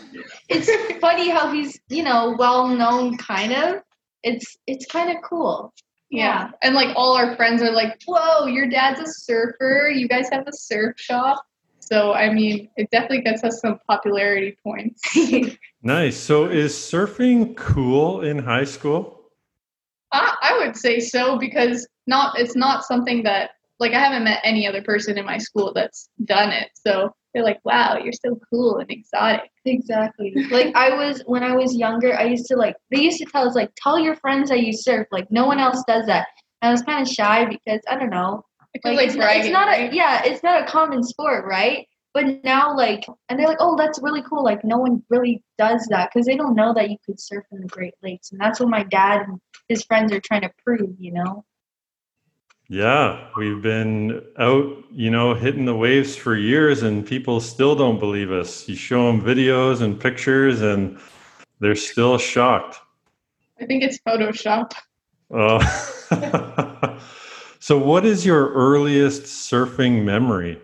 It's 0.50 1.00
funny 1.00 1.30
how 1.30 1.52
he's 1.52 1.80
you 1.90 2.04
know 2.04 2.36
well 2.38 2.68
known, 2.68 3.18
kind 3.18 3.54
of. 3.54 3.82
It's 4.24 4.58
it's 4.68 4.86
kind 4.86 5.10
of 5.10 5.18
cool. 5.24 5.74
Yeah. 6.10 6.52
And 6.62 6.76
like 6.76 6.96
all 6.96 7.18
our 7.18 7.36
friends 7.36 7.64
are 7.64 7.72
like, 7.72 8.00
whoa, 8.06 8.46
your 8.46 8.68
dad's 8.68 9.00
a 9.00 9.12
surfer. 9.12 9.90
You 9.92 10.08
guys 10.08 10.30
have 10.32 10.48
a 10.48 10.54
surf 10.54 10.94
shop. 11.00 11.44
So, 11.80 12.14
I 12.14 12.32
mean, 12.32 12.70
it 12.78 12.90
definitely 12.92 13.22
gets 13.22 13.44
us 13.44 13.60
some 13.60 13.80
popularity 13.90 14.58
points. 14.64 15.02
Nice. 15.86 16.16
So 16.16 16.46
is 16.46 16.74
surfing 16.74 17.58
cool 17.58 18.22
in 18.22 18.40
high 18.40 18.64
school? 18.64 19.32
I, 20.14 20.34
I 20.42 20.58
would 20.60 20.78
say 20.78 21.02
so 21.02 21.38
because 21.38 21.86
not 22.08 22.40
it's 22.40 22.56
not 22.56 22.86
something 22.86 23.24
that 23.24 23.50
like 23.80 23.92
I 23.92 24.00
haven't 24.00 24.24
met 24.24 24.40
any 24.46 24.66
other 24.66 24.82
person 24.82 25.18
in 25.18 25.26
my 25.26 25.40
school 25.40 25.74
that's 25.76 26.08
done 26.24 26.52
it. 26.52 26.70
So 26.88 27.14
they're 27.34 27.44
like, 27.44 27.60
wow, 27.64 27.98
you're 27.98 28.14
so 28.14 28.40
cool 28.50 28.78
and 28.78 28.90
exotic. 28.92 29.50
Exactly. 29.66 30.34
Like 30.52 30.76
I 30.76 30.96
was 30.96 31.22
when 31.26 31.44
I 31.44 31.56
was 31.56 31.76
younger, 31.76 32.16
I 32.18 32.26
used 32.26 32.46
to 32.48 32.56
like 32.56 32.76
they 32.92 33.02
used 33.02 33.18
to 33.20 33.26
tell 33.26 33.48
us 33.48 33.56
like 33.56 33.72
tell 33.76 33.98
your 34.00 34.16
friends 34.18 34.50
that 34.50 34.62
you 34.62 34.74
surf. 34.74 35.08
Like 35.12 35.32
no 35.32 35.46
one 35.46 35.60
else 35.60 35.84
does 35.88 36.06
that. 36.06 36.28
And 36.62 36.70
I 36.70 36.72
was 36.72 36.82
kind 36.82 37.02
of 37.02 37.12
shy 37.12 37.46
because 37.46 37.82
I 37.90 37.98
don't 37.98 38.10
know. 38.10 38.46
Like, 38.84 38.98
like 38.98 39.08
it's, 39.08 39.16
not, 39.16 39.36
it's 39.36 39.50
not 39.50 39.68
a 39.70 39.94
yeah, 39.94 40.24
it's 40.26 40.44
not 40.44 40.64
a 40.64 40.66
common 40.66 41.04
sport, 41.04 41.46
right? 41.46 41.88
But 42.14 42.44
now 42.44 42.76
like 42.76 43.06
and 43.30 43.40
they're 43.40 43.48
like, 43.48 43.58
"Oh, 43.60 43.76
that's 43.76 44.00
really 44.02 44.22
cool." 44.24 44.44
Like 44.44 44.64
no 44.64 44.78
one 44.78 45.04
really 45.10 45.44
does 45.58 45.88
that 45.90 46.12
cuz 46.12 46.26
they 46.26 46.36
don't 46.36 46.56
know 46.56 46.74
that 46.74 46.90
you 46.90 46.98
could 47.06 47.20
surf 47.20 47.46
in 47.52 47.62
the 47.62 47.68
Great 47.68 47.96
Lakes. 48.04 48.32
And 48.32 48.40
that's 48.40 48.60
what 48.60 48.70
my 48.70 48.84
dad 48.84 49.22
and 49.28 49.40
his 49.68 49.84
friends 49.84 50.12
are 50.12 50.20
trying 50.20 50.42
to 50.42 50.52
prove, 50.64 50.96
you 51.00 51.14
know. 51.14 51.46
Yeah, 52.70 53.28
we've 53.36 53.62
been 53.62 54.24
out, 54.40 54.84
you 54.92 55.10
know, 55.12 55.34
hitting 55.34 55.66
the 55.66 55.76
waves 55.76 56.16
for 56.16 56.36
years 56.36 56.82
and 56.82 57.06
people 57.06 57.40
still 57.40 57.76
don't 57.76 58.00
believe 58.00 58.32
us. 58.32 58.68
You 58.70 58.76
show 58.76 59.08
them 59.08 59.22
videos 59.22 59.82
and 59.82 60.00
pictures 60.00 60.62
and 60.62 60.98
they're 61.60 61.76
still 61.76 62.18
shocked. 62.18 62.80
I 63.60 63.66
think 63.66 63.84
it's 63.84 64.00
Photoshop. 64.00 64.74
Oh. 65.30 65.60
so 67.60 67.78
what 67.78 68.06
is 68.06 68.26
your 68.26 68.54
earliest 68.54 69.24
surfing 69.24 70.04
memory? 70.04 70.60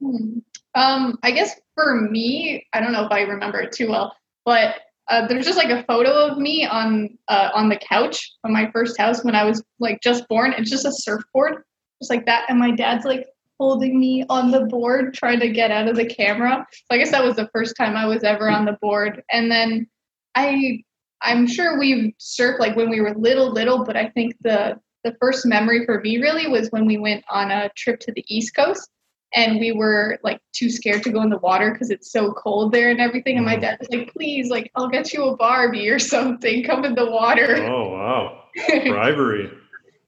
Hmm. 0.00 0.38
Um, 0.74 1.18
I 1.22 1.32
guess 1.32 1.60
for 1.74 2.00
me, 2.00 2.66
I 2.72 2.80
don't 2.80 2.92
know 2.92 3.04
if 3.04 3.12
I 3.12 3.20
remember 3.22 3.60
it 3.60 3.72
too 3.72 3.90
well, 3.90 4.16
but 4.44 4.76
uh, 5.12 5.26
there's 5.26 5.44
just 5.44 5.58
like 5.58 5.68
a 5.68 5.84
photo 5.84 6.10
of 6.10 6.38
me 6.38 6.64
on 6.64 7.10
uh, 7.28 7.50
on 7.54 7.68
the 7.68 7.76
couch 7.76 8.32
on 8.44 8.52
my 8.52 8.70
first 8.70 8.96
house 8.96 9.22
when 9.22 9.34
I 9.34 9.44
was 9.44 9.62
like 9.78 10.00
just 10.02 10.26
born. 10.26 10.54
It's 10.56 10.70
just 10.70 10.86
a 10.86 10.92
surfboard, 10.92 11.64
just 12.00 12.10
like 12.10 12.24
that, 12.24 12.46
and 12.48 12.58
my 12.58 12.70
dad's 12.70 13.04
like 13.04 13.26
holding 13.60 14.00
me 14.00 14.24
on 14.30 14.50
the 14.50 14.60
board, 14.60 15.12
trying 15.12 15.38
to 15.40 15.50
get 15.50 15.70
out 15.70 15.86
of 15.86 15.96
the 15.96 16.06
camera. 16.06 16.66
So 16.72 16.86
I 16.90 16.96
guess 16.96 17.10
that 17.10 17.22
was 17.22 17.36
the 17.36 17.50
first 17.52 17.76
time 17.76 17.94
I 17.94 18.06
was 18.06 18.24
ever 18.24 18.48
on 18.48 18.64
the 18.64 18.78
board, 18.80 19.22
and 19.30 19.50
then 19.50 19.86
I 20.34 20.82
I'm 21.20 21.46
sure 21.46 21.78
we've 21.78 22.14
surfed 22.18 22.58
like 22.58 22.74
when 22.74 22.88
we 22.88 23.02
were 23.02 23.14
little, 23.14 23.52
little, 23.52 23.84
but 23.84 23.98
I 23.98 24.08
think 24.08 24.34
the 24.40 24.80
the 25.04 25.14
first 25.20 25.44
memory 25.44 25.84
for 25.84 26.00
me 26.00 26.22
really 26.22 26.46
was 26.46 26.70
when 26.70 26.86
we 26.86 26.96
went 26.96 27.22
on 27.28 27.50
a 27.50 27.68
trip 27.76 28.00
to 28.00 28.12
the 28.12 28.24
East 28.28 28.56
Coast 28.56 28.88
and 29.34 29.58
we 29.58 29.72
were 29.72 30.18
like 30.22 30.40
too 30.52 30.70
scared 30.70 31.02
to 31.04 31.10
go 31.10 31.22
in 31.22 31.30
the 31.30 31.38
water 31.38 31.72
because 31.72 31.90
it's 31.90 32.12
so 32.12 32.32
cold 32.32 32.72
there 32.72 32.90
and 32.90 33.00
everything. 33.00 33.36
And 33.36 33.46
my 33.46 33.56
mm. 33.56 33.62
dad 33.62 33.78
was 33.78 33.88
like, 33.90 34.12
"Please, 34.12 34.50
like 34.50 34.70
I'll 34.74 34.88
get 34.88 35.12
you 35.12 35.24
a 35.24 35.36
Barbie 35.36 35.88
or 35.88 35.98
something. 35.98 36.64
Come 36.64 36.84
in 36.84 36.94
the 36.94 37.10
water." 37.10 37.56
Oh, 37.64 37.90
wow. 37.90 38.44
Bribery. 38.68 39.50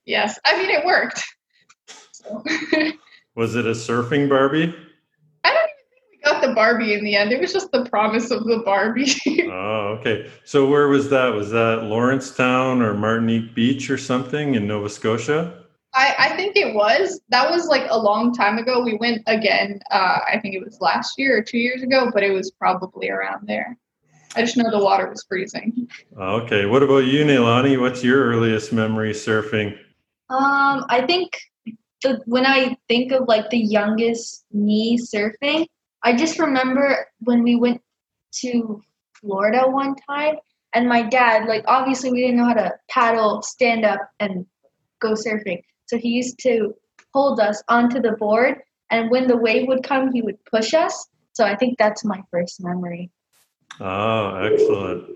yes, 0.05 0.39
I 0.45 0.57
mean 0.57 0.69
it 0.69 0.85
worked. 0.85 1.23
So, 2.11 2.43
Was 3.35 3.55
it 3.55 3.65
a 3.65 3.71
surfing 3.71 4.29
Barbie? 4.29 4.73
I 5.43 5.51
don't 5.51 5.57
even 5.57 5.85
think 5.89 6.03
we 6.11 6.19
got 6.23 6.41
the 6.41 6.53
Barbie 6.53 6.93
in 6.93 7.03
the 7.03 7.15
end. 7.15 7.31
It 7.31 7.41
was 7.41 7.51
just 7.51 7.71
the 7.71 7.85
promise 7.85 8.31
of 8.31 8.45
the 8.45 8.59
Barbie. 8.59 9.11
Oh, 9.51 9.97
okay. 9.99 10.29
So 10.43 10.67
where 10.67 10.87
was 10.87 11.09
that? 11.09 11.33
Was 11.33 11.51
that 11.51 11.83
Lawrencetown 11.83 12.81
or 12.81 12.93
Martinique 12.93 13.55
Beach 13.55 13.89
or 13.89 13.97
something 13.97 14.55
in 14.55 14.67
Nova 14.67 14.89
Scotia? 14.89 15.64
I, 15.95 16.15
I 16.19 16.35
think 16.35 16.57
it 16.57 16.75
was. 16.75 17.21
That 17.29 17.49
was 17.49 17.67
like 17.67 17.87
a 17.89 17.97
long 17.97 18.33
time 18.33 18.57
ago. 18.57 18.83
We 18.83 18.97
went 18.97 19.23
again. 19.27 19.79
Uh, 19.89 20.19
I 20.29 20.39
think 20.41 20.53
it 20.53 20.63
was 20.63 20.79
last 20.81 21.17
year 21.17 21.37
or 21.37 21.41
two 21.41 21.57
years 21.57 21.83
ago, 21.83 22.11
but 22.13 22.21
it 22.21 22.31
was 22.31 22.51
probably 22.51 23.09
around 23.09 23.47
there. 23.47 23.77
I 24.35 24.41
just 24.41 24.57
know 24.57 24.69
the 24.69 24.83
water 24.83 25.09
was 25.09 25.23
freezing. 25.27 25.87
Okay. 26.19 26.65
What 26.65 26.83
about 26.83 27.05
you, 27.05 27.23
Neilani? 27.23 27.79
What's 27.79 28.03
your 28.03 28.25
earliest 28.25 28.73
memory 28.73 29.13
surfing? 29.13 29.77
Um, 30.29 30.85
I 30.89 31.05
think 31.07 31.39
the 32.03 32.21
when 32.25 32.45
I 32.45 32.77
think 32.89 33.13
of 33.13 33.29
like 33.29 33.49
the 33.49 33.57
youngest 33.59 34.43
me 34.51 34.97
surfing, 34.97 35.67
I 36.03 36.13
just 36.13 36.39
remember 36.39 37.07
when 37.19 37.41
we 37.41 37.55
went 37.55 37.81
to 38.41 38.83
Florida 39.13 39.63
one 39.69 39.95
time 40.09 40.35
and 40.73 40.89
my 40.89 41.03
dad, 41.03 41.47
like 41.47 41.63
obviously 41.67 42.11
we 42.11 42.19
didn't 42.19 42.35
know 42.35 42.45
how 42.45 42.53
to 42.53 42.73
paddle, 42.89 43.41
stand 43.41 43.85
up 43.85 44.01
and 44.19 44.45
go 44.99 45.13
surfing. 45.13 45.61
So 45.85 45.97
he 45.97 46.09
used 46.09 46.39
to 46.39 46.75
hold 47.13 47.39
us 47.39 47.63
onto 47.69 48.01
the 48.01 48.13
board 48.13 48.59
and 48.91 49.09
when 49.09 49.27
the 49.27 49.37
wave 49.37 49.67
would 49.67 49.83
come 49.83 50.11
he 50.11 50.21
would 50.21 50.43
push 50.45 50.73
us. 50.73 51.07
So 51.33 51.45
I 51.45 51.55
think 51.55 51.77
that's 51.77 52.05
my 52.05 52.21
first 52.31 52.63
memory. 52.63 53.09
Oh, 53.79 54.35
excellent. 54.35 55.09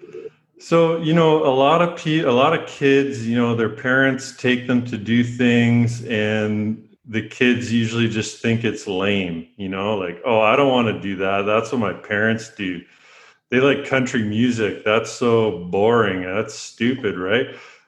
So, 0.59 0.97
you 0.97 1.13
know, 1.13 1.45
a 1.45 1.55
lot 1.55 1.81
of 1.81 1.97
pe- 1.97 2.19
a 2.19 2.31
lot 2.31 2.57
of 2.57 2.67
kids, 2.67 3.25
you 3.25 3.37
know, 3.37 3.55
their 3.55 3.69
parents 3.69 4.35
take 4.35 4.67
them 4.67 4.85
to 4.85 4.97
do 4.97 5.23
things 5.23 6.03
and 6.05 6.85
the 7.05 7.27
kids 7.27 7.71
usually 7.73 8.07
just 8.07 8.41
think 8.41 8.63
it's 8.63 8.85
lame, 8.85 9.47
you 9.57 9.67
know, 9.67 9.95
like, 9.97 10.21
oh, 10.25 10.41
I 10.41 10.55
don't 10.55 10.71
want 10.71 10.87
to 10.89 11.01
do 11.01 11.15
that. 11.17 11.43
That's 11.43 11.71
what 11.71 11.79
my 11.79 11.93
parents 11.93 12.49
do. 12.49 12.81
They 13.49 13.59
like 13.59 13.85
country 13.85 14.21
music. 14.21 14.83
That's 14.85 15.11
so 15.11 15.65
boring. 15.65 16.21
That's 16.21 16.53
stupid, 16.53 17.17
right? 17.17 17.47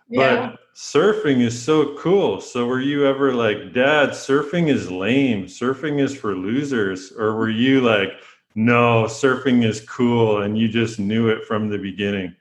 Yeah. 0.10 0.52
But 0.52 0.60
surfing 0.75 1.42
is 1.42 1.62
so 1.62 1.96
cool. 1.98 2.42
So 2.42 2.66
were 2.66 2.82
you 2.82 3.06
ever 3.06 3.34
like, 3.34 3.74
Dad, 3.74 4.10
surfing 4.10 4.70
is 4.70 4.90
lame. 4.90 5.46
Surfing 5.46 6.00
is 6.00 6.16
for 6.16 6.36
losers. 6.36 7.12
Or 7.12 7.36
were 7.36 7.50
you 7.50 7.82
like, 7.82 8.10
no, 8.56 9.06
surfing 9.06 9.63
is 9.63 9.82
cool 9.82 10.42
and 10.42 10.58
you 10.58 10.68
just 10.68 11.00
knew 11.00 11.30
it 11.30 11.46
from 11.46 11.70
the 11.70 11.78
beginning? 11.78 12.36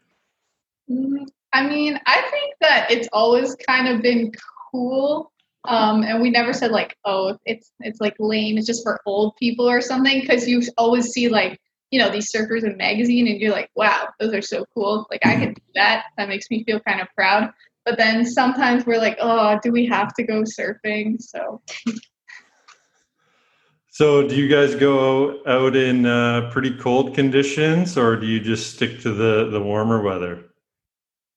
Mm, 0.90 1.26
I 1.52 1.66
mean, 1.66 1.98
I 2.06 2.22
think 2.30 2.54
that 2.60 2.90
it's 2.90 3.08
always 3.12 3.54
kind 3.66 3.88
of 3.88 4.02
been 4.02 4.32
cool. 4.70 5.32
Um, 5.64 6.02
and 6.02 6.22
we 6.22 6.30
never 6.30 6.52
said 6.52 6.70
like, 6.70 6.96
oh, 7.04 7.36
it's 7.44 7.72
it's 7.80 8.00
like 8.00 8.16
lame. 8.18 8.56
It's 8.56 8.66
just 8.66 8.82
for 8.82 9.00
old 9.04 9.36
people 9.36 9.68
or 9.68 9.80
something. 9.80 10.20
Because 10.20 10.48
you 10.48 10.62
always 10.78 11.10
see 11.10 11.28
like, 11.28 11.60
you 11.90 12.00
know, 12.00 12.10
these 12.10 12.32
surfers 12.32 12.64
in 12.64 12.76
magazine, 12.76 13.28
and 13.28 13.38
you're 13.40 13.52
like, 13.52 13.68
wow, 13.74 14.08
those 14.18 14.32
are 14.32 14.42
so 14.42 14.64
cool. 14.74 15.06
Like 15.10 15.26
I 15.26 15.34
can 15.34 15.52
do 15.52 15.62
that. 15.74 16.06
That 16.16 16.28
makes 16.28 16.50
me 16.50 16.64
feel 16.64 16.80
kind 16.80 17.00
of 17.00 17.08
proud. 17.14 17.52
But 17.84 17.96
then 17.96 18.26
sometimes 18.26 18.84
we're 18.86 18.98
like, 18.98 19.18
oh, 19.20 19.58
do 19.62 19.72
we 19.72 19.86
have 19.86 20.14
to 20.14 20.22
go 20.22 20.42
surfing? 20.42 21.20
So 21.20 21.62
So, 23.92 24.26
do 24.26 24.34
you 24.34 24.48
guys 24.48 24.76
go 24.76 25.42
out 25.46 25.76
in 25.76 26.06
uh, 26.06 26.48
pretty 26.52 26.74
cold 26.76 27.14
conditions, 27.14 27.98
or 27.98 28.16
do 28.16 28.26
you 28.26 28.40
just 28.40 28.74
stick 28.74 29.00
to 29.00 29.12
the 29.12 29.50
the 29.50 29.60
warmer 29.60 30.00
weather? 30.00 30.44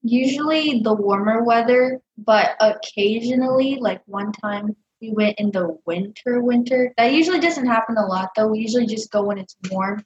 Usually 0.04 0.80
the 0.82 0.94
warmer 0.94 1.44
weather, 1.44 2.00
but 2.18 2.56
occasionally, 2.62 3.80
like 3.82 4.02
one 4.06 4.32
time 4.32 4.76
we 5.02 5.12
went 5.12 5.40
in 5.40 5.52
the 5.52 5.78
winter, 5.86 6.42
winter. 6.42 6.94
That 6.96 7.12
usually 7.12 7.42
doesn't 7.42 7.66
happen 7.66 7.98
a 7.98 8.06
lot 8.06 8.30
though. 8.36 8.48
We 8.48 8.60
usually 8.60 8.86
just 8.86 9.12
go 9.12 9.24
when 9.24 9.40
it's 9.40 9.58
warm. 9.70 10.06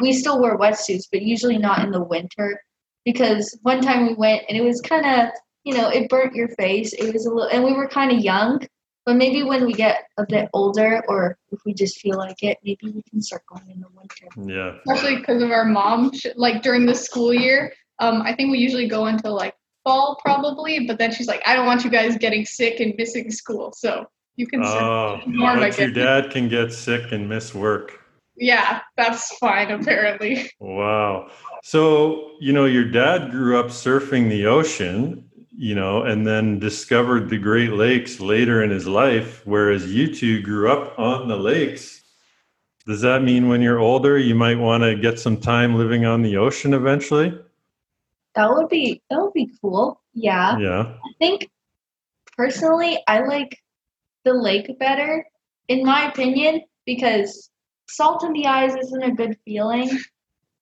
We 0.00 0.12
still 0.14 0.40
wear 0.40 0.58
wetsuits, 0.58 1.04
but 1.12 1.22
usually 1.22 1.58
not 1.58 1.84
in 1.84 1.92
the 1.92 2.02
winter 2.02 2.60
because 3.04 3.56
one 3.62 3.80
time 3.80 4.08
we 4.08 4.14
went 4.14 4.42
and 4.48 4.58
it 4.58 4.64
was 4.64 4.80
kind 4.80 5.06
of, 5.06 5.28
you 5.64 5.74
know, 5.74 5.88
it 5.88 6.08
burnt 6.08 6.34
your 6.34 6.48
face. 6.48 6.92
It 6.92 7.12
was 7.12 7.26
a 7.26 7.30
little, 7.30 7.50
and 7.50 7.64
we 7.64 7.72
were 7.72 7.88
kind 7.88 8.12
of 8.12 8.18
young. 8.18 8.60
But 9.06 9.16
maybe 9.16 9.42
when 9.42 9.66
we 9.66 9.74
get 9.74 10.04
a 10.16 10.24
bit 10.26 10.48
older, 10.54 11.02
or 11.08 11.36
if 11.52 11.60
we 11.66 11.74
just 11.74 12.00
feel 12.00 12.16
like 12.16 12.42
it, 12.42 12.56
maybe 12.64 12.90
we 12.90 13.02
can 13.02 13.20
start 13.20 13.42
going 13.46 13.70
in 13.70 13.80
the 13.80 13.88
winter. 13.94 14.28
Yeah. 14.50 14.78
especially 14.86 15.16
because 15.16 15.42
of 15.42 15.50
our 15.50 15.66
mom, 15.66 16.14
sh- 16.14 16.26
like 16.36 16.62
during 16.62 16.86
the 16.86 16.94
school 16.94 17.34
year, 17.34 17.74
um, 17.98 18.22
I 18.22 18.34
think 18.34 18.50
we 18.50 18.58
usually 18.58 18.88
go 18.88 19.06
until 19.06 19.34
like 19.34 19.54
fall 19.84 20.18
probably. 20.24 20.86
But 20.86 20.98
then 20.98 21.12
she's 21.12 21.26
like, 21.26 21.42
I 21.46 21.54
don't 21.54 21.66
want 21.66 21.84
you 21.84 21.90
guys 21.90 22.16
getting 22.16 22.46
sick 22.46 22.80
and 22.80 22.94
missing 22.96 23.30
school, 23.30 23.72
so 23.76 24.06
you 24.36 24.46
can. 24.46 24.64
Oh, 24.64 25.20
warm, 25.26 25.58
I 25.58 25.68
but 25.68 25.78
your 25.78 25.90
dad 25.90 26.30
can 26.30 26.48
get 26.48 26.72
sick 26.72 27.12
and 27.12 27.28
miss 27.28 27.54
work. 27.54 28.00
Yeah, 28.36 28.80
that's 28.96 29.36
fine 29.38 29.70
apparently. 29.70 30.50
Wow. 30.60 31.30
So, 31.62 32.32
you 32.40 32.52
know, 32.52 32.66
your 32.66 32.84
dad 32.84 33.30
grew 33.30 33.58
up 33.58 33.66
surfing 33.66 34.28
the 34.28 34.46
ocean, 34.46 35.23
you 35.56 35.74
know, 35.74 36.02
and 36.02 36.26
then 36.26 36.58
discovered 36.58 37.28
the 37.28 37.38
Great 37.38 37.72
Lakes 37.72 38.20
later 38.20 38.62
in 38.62 38.70
his 38.70 38.86
life, 38.86 39.42
whereas 39.44 39.92
you 39.92 40.12
two 40.12 40.42
grew 40.42 40.70
up 40.70 40.98
on 40.98 41.28
the 41.28 41.36
lakes. 41.36 42.02
Does 42.86 43.00
that 43.00 43.22
mean 43.22 43.48
when 43.48 43.62
you're 43.62 43.78
older, 43.78 44.18
you 44.18 44.34
might 44.34 44.58
want 44.58 44.82
to 44.82 44.94
get 44.94 45.18
some 45.18 45.38
time 45.38 45.76
living 45.76 46.04
on 46.04 46.22
the 46.22 46.36
ocean 46.36 46.74
eventually? 46.74 47.38
That 48.34 48.50
would 48.50 48.68
be 48.68 49.00
that 49.10 49.20
would 49.20 49.32
be 49.32 49.50
cool. 49.60 50.02
Yeah. 50.12 50.58
Yeah. 50.58 50.80
I 50.80 51.12
think 51.18 51.48
personally, 52.36 52.98
I 53.06 53.20
like 53.20 53.58
the 54.24 54.34
lake 54.34 54.78
better, 54.78 55.24
in 55.68 55.84
my 55.84 56.08
opinion, 56.08 56.62
because 56.84 57.50
salt 57.88 58.24
in 58.24 58.32
the 58.32 58.46
eyes 58.46 58.74
isn't 58.74 59.02
a 59.02 59.12
good 59.12 59.38
feeling. 59.44 59.88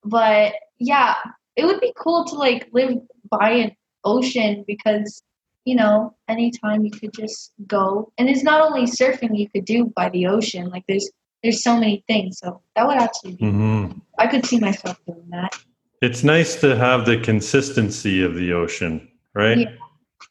But 0.05 0.53
yeah, 0.79 1.15
it 1.55 1.65
would 1.65 1.81
be 1.81 1.93
cool 1.97 2.25
to 2.25 2.35
like 2.35 2.69
live 2.71 2.99
by 3.29 3.49
an 3.51 3.75
ocean 4.03 4.63
because 4.67 5.23
you 5.65 5.75
know 5.75 6.15
anytime 6.27 6.83
you 6.83 6.91
could 6.91 7.13
just 7.13 7.53
go, 7.67 8.11
and 8.17 8.29
it's 8.29 8.43
not 8.43 8.61
only 8.61 8.83
surfing 8.83 9.37
you 9.37 9.49
could 9.49 9.65
do 9.65 9.85
by 9.95 10.09
the 10.09 10.27
ocean. 10.27 10.69
Like 10.69 10.83
there's 10.87 11.09
there's 11.41 11.63
so 11.63 11.77
many 11.77 12.03
things, 12.07 12.39
so 12.39 12.61
that 12.75 12.87
would 12.87 12.97
actually 12.97 13.33
be. 13.33 13.45
hmm 13.45 13.87
I 14.17 14.27
could 14.27 14.45
see 14.45 14.59
myself 14.59 14.97
doing 15.07 15.27
that. 15.31 15.57
It's 16.01 16.23
nice 16.23 16.59
to 16.61 16.75
have 16.75 17.05
the 17.05 17.17
consistency 17.17 18.23
of 18.23 18.35
the 18.35 18.53
ocean, 18.53 19.09
right? 19.33 19.57
Yeah, 19.57 19.71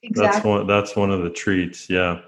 exactly. 0.02 0.12
That's 0.34 0.44
one 0.44 0.66
that's 0.66 0.96
one 0.96 1.10
of 1.10 1.22
the 1.22 1.30
treats, 1.30 1.90
yeah. 1.90 2.20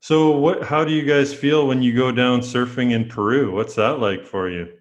So 0.00 0.30
what 0.30 0.62
how 0.62 0.84
do 0.84 0.92
you 0.92 1.04
guys 1.04 1.34
feel 1.34 1.66
when 1.66 1.82
you 1.82 1.96
go 1.96 2.12
down 2.12 2.40
surfing 2.40 2.92
in 2.92 3.08
Peru? 3.08 3.52
What's 3.52 3.74
that 3.74 3.98
like 3.98 4.24
for 4.24 4.48
you? 4.48 4.72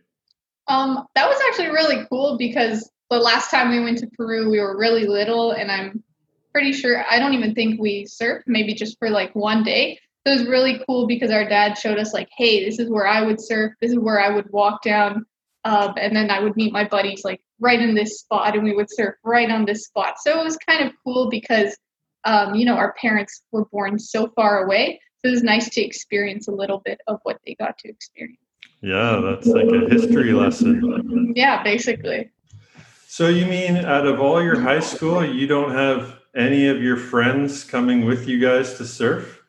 Um, 0.68 1.06
that 1.16 1.28
was 1.28 1.40
actually 1.48 1.70
really 1.70 2.06
cool 2.10 2.38
because 2.38 2.90
the 3.10 3.20
last 3.20 3.52
time 3.52 3.70
we 3.70 3.80
went 3.80 4.00
to 4.00 4.08
Peru, 4.08 4.50
we 4.50 4.60
were 4.60 4.78
really 4.78 5.06
little, 5.06 5.52
and 5.52 5.72
I'm 5.72 6.04
pretty 6.52 6.74
sure 6.74 7.04
I 7.10 7.20
don't 7.20 7.34
even 7.34 7.54
think 7.54 7.80
we 7.80 8.06
surfed, 8.06 8.44
maybe 8.48 8.74
just 8.74 8.98
for 8.98 9.10
like 9.10 9.36
one 9.36 9.64
day. 9.64 10.00
So 10.26 10.34
it 10.34 10.40
was 10.40 10.48
really 10.48 10.82
cool 10.88 11.06
because 11.06 11.30
our 11.30 11.48
dad 11.48 11.78
showed 11.78 12.00
us 12.00 12.14
like, 12.14 12.30
hey, 12.36 12.66
this 12.66 12.80
is 12.80 12.90
where 12.90 13.06
I 13.06 13.22
would 13.22 13.40
surf, 13.40 13.74
this 13.80 13.92
is 13.92 14.00
where 14.00 14.20
I 14.20 14.30
would 14.30 14.50
walk 14.52 14.82
down, 14.82 15.26
um, 15.66 15.94
and 15.98 16.16
then 16.16 16.32
I 16.32 16.40
would 16.40 16.56
meet 16.56 16.74
my 16.74 16.84
buddies 16.84 17.24
like 17.24 17.42
right 17.60 17.80
in 17.80 17.94
this 17.94 18.20
spot, 18.20 18.56
and 18.56 18.64
we 18.64 18.76
would 18.76 18.90
surf 18.90 19.16
right 19.24 19.50
on 19.52 19.66
this 19.66 19.86
spot. 19.86 20.16
So 20.20 20.40
it 20.40 20.44
was 20.44 20.58
kind 20.58 20.84
of 20.84 20.94
cool 21.04 21.30
because, 21.30 21.78
um, 22.24 22.56
you 22.56 22.66
know, 22.66 22.76
our 22.76 22.94
parents 22.94 23.44
were 23.52 23.66
born 23.66 24.00
so 24.00 24.28
far 24.36 24.64
away, 24.64 25.00
so 25.20 25.30
it 25.30 25.32
was 25.32 25.44
nice 25.44 25.70
to 25.70 25.82
experience 25.82 26.48
a 26.48 26.52
little 26.52 26.82
bit 26.84 27.00
of 27.08 27.20
what 27.24 27.40
they 27.46 27.56
got 27.56 27.78
to 27.80 27.90
experience. 27.90 28.40
Yeah, 28.82 29.22
that's 29.24 29.48
like 29.48 29.66
a 29.66 29.90
history 29.90 30.34
lesson. 30.34 31.34
Yeah, 31.36 31.64
basically. 31.64 32.30
So 33.16 33.30
you 33.30 33.46
mean 33.46 33.78
out 33.78 34.06
of 34.06 34.20
all 34.20 34.44
your 34.44 34.60
high 34.60 34.82
school, 34.82 35.24
you 35.24 35.48
don't 35.48 35.72
have 35.72 36.20
any 36.36 36.68
of 36.68 36.84
your 36.84 36.98
friends 36.98 37.64
coming 37.64 38.04
with 38.04 38.28
you 38.28 38.42
guys 38.42 38.74
to 38.74 38.86
surf? 38.86 39.42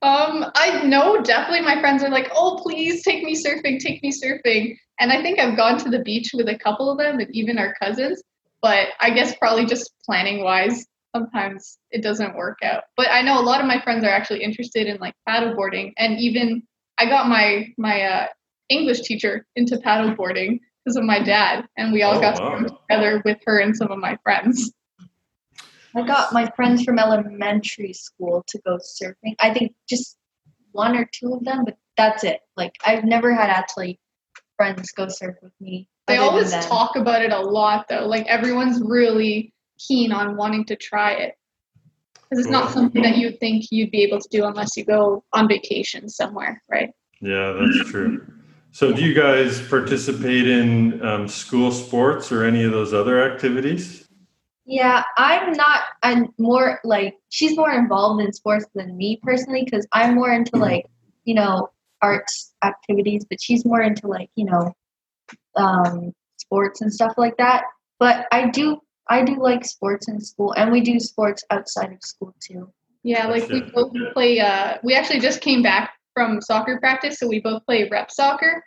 Um, 0.00 0.46
I 0.54 0.82
know 0.82 1.20
definitely 1.20 1.60
my 1.60 1.78
friends 1.82 2.02
are 2.02 2.08
like, 2.08 2.30
oh, 2.34 2.58
please 2.62 3.04
take 3.04 3.24
me 3.24 3.36
surfing, 3.36 3.78
take 3.78 4.02
me 4.02 4.10
surfing. 4.10 4.74
And 4.98 5.12
I 5.12 5.20
think 5.20 5.38
I've 5.38 5.54
gone 5.54 5.76
to 5.80 5.90
the 5.90 5.98
beach 5.98 6.30
with 6.32 6.48
a 6.48 6.56
couple 6.56 6.90
of 6.90 6.96
them 6.96 7.20
and 7.20 7.28
even 7.36 7.58
our 7.58 7.74
cousins. 7.74 8.22
But 8.62 8.88
I 9.00 9.10
guess 9.10 9.36
probably 9.36 9.66
just 9.66 9.92
planning 10.06 10.42
wise, 10.42 10.86
sometimes 11.14 11.76
it 11.90 12.02
doesn't 12.02 12.34
work 12.36 12.60
out. 12.62 12.84
But 12.96 13.08
I 13.10 13.20
know 13.20 13.38
a 13.38 13.44
lot 13.44 13.60
of 13.60 13.66
my 13.66 13.82
friends 13.82 14.02
are 14.02 14.08
actually 14.08 14.42
interested 14.42 14.86
in 14.86 14.96
like 14.96 15.12
paddleboarding. 15.28 15.92
And 15.98 16.18
even 16.18 16.62
I 16.96 17.04
got 17.04 17.28
my 17.28 17.68
my 17.76 18.00
uh, 18.00 18.26
English 18.70 19.02
teacher 19.02 19.44
into 19.56 19.76
paddleboarding 19.76 20.60
because 20.84 20.96
of 20.96 21.04
my 21.04 21.22
dad. 21.22 21.66
And 21.76 21.92
we 21.92 22.02
all 22.02 22.16
Oh, 22.16 22.20
got 22.20 22.40
wow. 22.40 22.78
together 22.88 23.22
with 23.24 23.38
her 23.46 23.58
and 23.58 23.76
some 23.76 23.90
of 23.90 23.98
my 23.98 24.18
friends. 24.22 24.72
I 25.94 26.02
got 26.06 26.32
my 26.32 26.50
friends 26.56 26.84
from 26.84 26.98
elementary 26.98 27.92
school 27.92 28.44
to 28.48 28.58
go 28.64 28.78
surfing. 28.78 29.34
I 29.40 29.52
think 29.52 29.74
just 29.88 30.16
one 30.72 30.96
or 30.96 31.08
two 31.12 31.34
of 31.34 31.44
them, 31.44 31.64
but 31.64 31.76
that's 31.96 32.24
it. 32.24 32.40
Like 32.56 32.72
I've 32.86 33.04
never 33.04 33.34
had 33.34 33.50
actually 33.50 34.00
friends 34.56 34.90
go 34.92 35.08
surf 35.08 35.36
with 35.42 35.52
me. 35.60 35.88
They 36.06 36.16
always 36.16 36.52
talk 36.66 36.96
about 36.96 37.22
it 37.22 37.32
a 37.32 37.38
lot, 37.40 37.86
though. 37.88 38.06
Like 38.06 38.26
everyone's 38.26 38.80
really 38.82 39.52
keen 39.78 40.12
on 40.12 40.36
wanting 40.36 40.64
to 40.66 40.76
try 40.76 41.12
it 41.12 41.34
because 42.14 42.44
it's 42.44 42.50
not 42.50 42.72
something 42.72 43.02
that 43.02 43.18
you 43.18 43.32
think 43.32 43.66
you'd 43.70 43.90
be 43.90 44.02
able 44.02 44.18
to 44.18 44.28
do 44.30 44.46
unless 44.46 44.76
you 44.76 44.84
go 44.84 45.22
on 45.32 45.46
vacation 45.46 46.08
somewhere, 46.08 46.62
right? 46.70 46.90
Yeah, 47.20 47.52
that's 47.52 47.90
true. 47.90 48.26
So 48.74 48.90
do 48.90 49.04
you 49.04 49.12
guys 49.12 49.60
participate 49.68 50.48
in 50.48 51.04
um, 51.04 51.28
school 51.28 51.70
sports 51.70 52.32
or 52.32 52.44
any 52.44 52.64
of 52.64 52.72
those 52.72 52.94
other 52.94 53.22
activities? 53.22 54.08
Yeah, 54.64 55.02
I'm 55.18 55.52
not. 55.52 55.82
I'm 56.02 56.32
more 56.38 56.80
like 56.82 57.18
she's 57.28 57.54
more 57.54 57.70
involved 57.70 58.22
in 58.22 58.32
sports 58.32 58.64
than 58.74 58.96
me 58.96 59.20
personally 59.22 59.62
because 59.62 59.86
I'm 59.92 60.14
more 60.14 60.32
into 60.32 60.56
like 60.56 60.86
you 61.24 61.34
know 61.34 61.68
arts 62.00 62.54
activities, 62.64 63.26
but 63.28 63.42
she's 63.42 63.66
more 63.66 63.82
into 63.82 64.06
like 64.06 64.30
you 64.36 64.46
know 64.46 64.74
um, 65.54 66.14
sports 66.38 66.80
and 66.80 66.90
stuff 66.90 67.12
like 67.18 67.36
that. 67.36 67.64
But 67.98 68.26
I 68.32 68.48
do 68.48 68.80
I 69.08 69.22
do 69.22 69.38
like 69.38 69.66
sports 69.66 70.08
in 70.08 70.18
school, 70.18 70.54
and 70.56 70.72
we 70.72 70.80
do 70.80 70.98
sports 70.98 71.44
outside 71.50 71.92
of 71.92 72.02
school 72.02 72.34
too. 72.40 72.72
Yeah, 73.02 73.26
like 73.26 73.50
we 73.50 73.60
Gotcha. 73.60 73.72
both 73.74 73.92
play. 74.14 74.40
Uh, 74.40 74.78
we 74.82 74.94
actually 74.94 75.20
just 75.20 75.42
came 75.42 75.60
back 75.60 75.91
from 76.14 76.40
soccer 76.40 76.78
practice, 76.78 77.18
so 77.18 77.26
we 77.26 77.40
both 77.40 77.64
play 77.66 77.88
rep 77.90 78.10
soccer. 78.10 78.62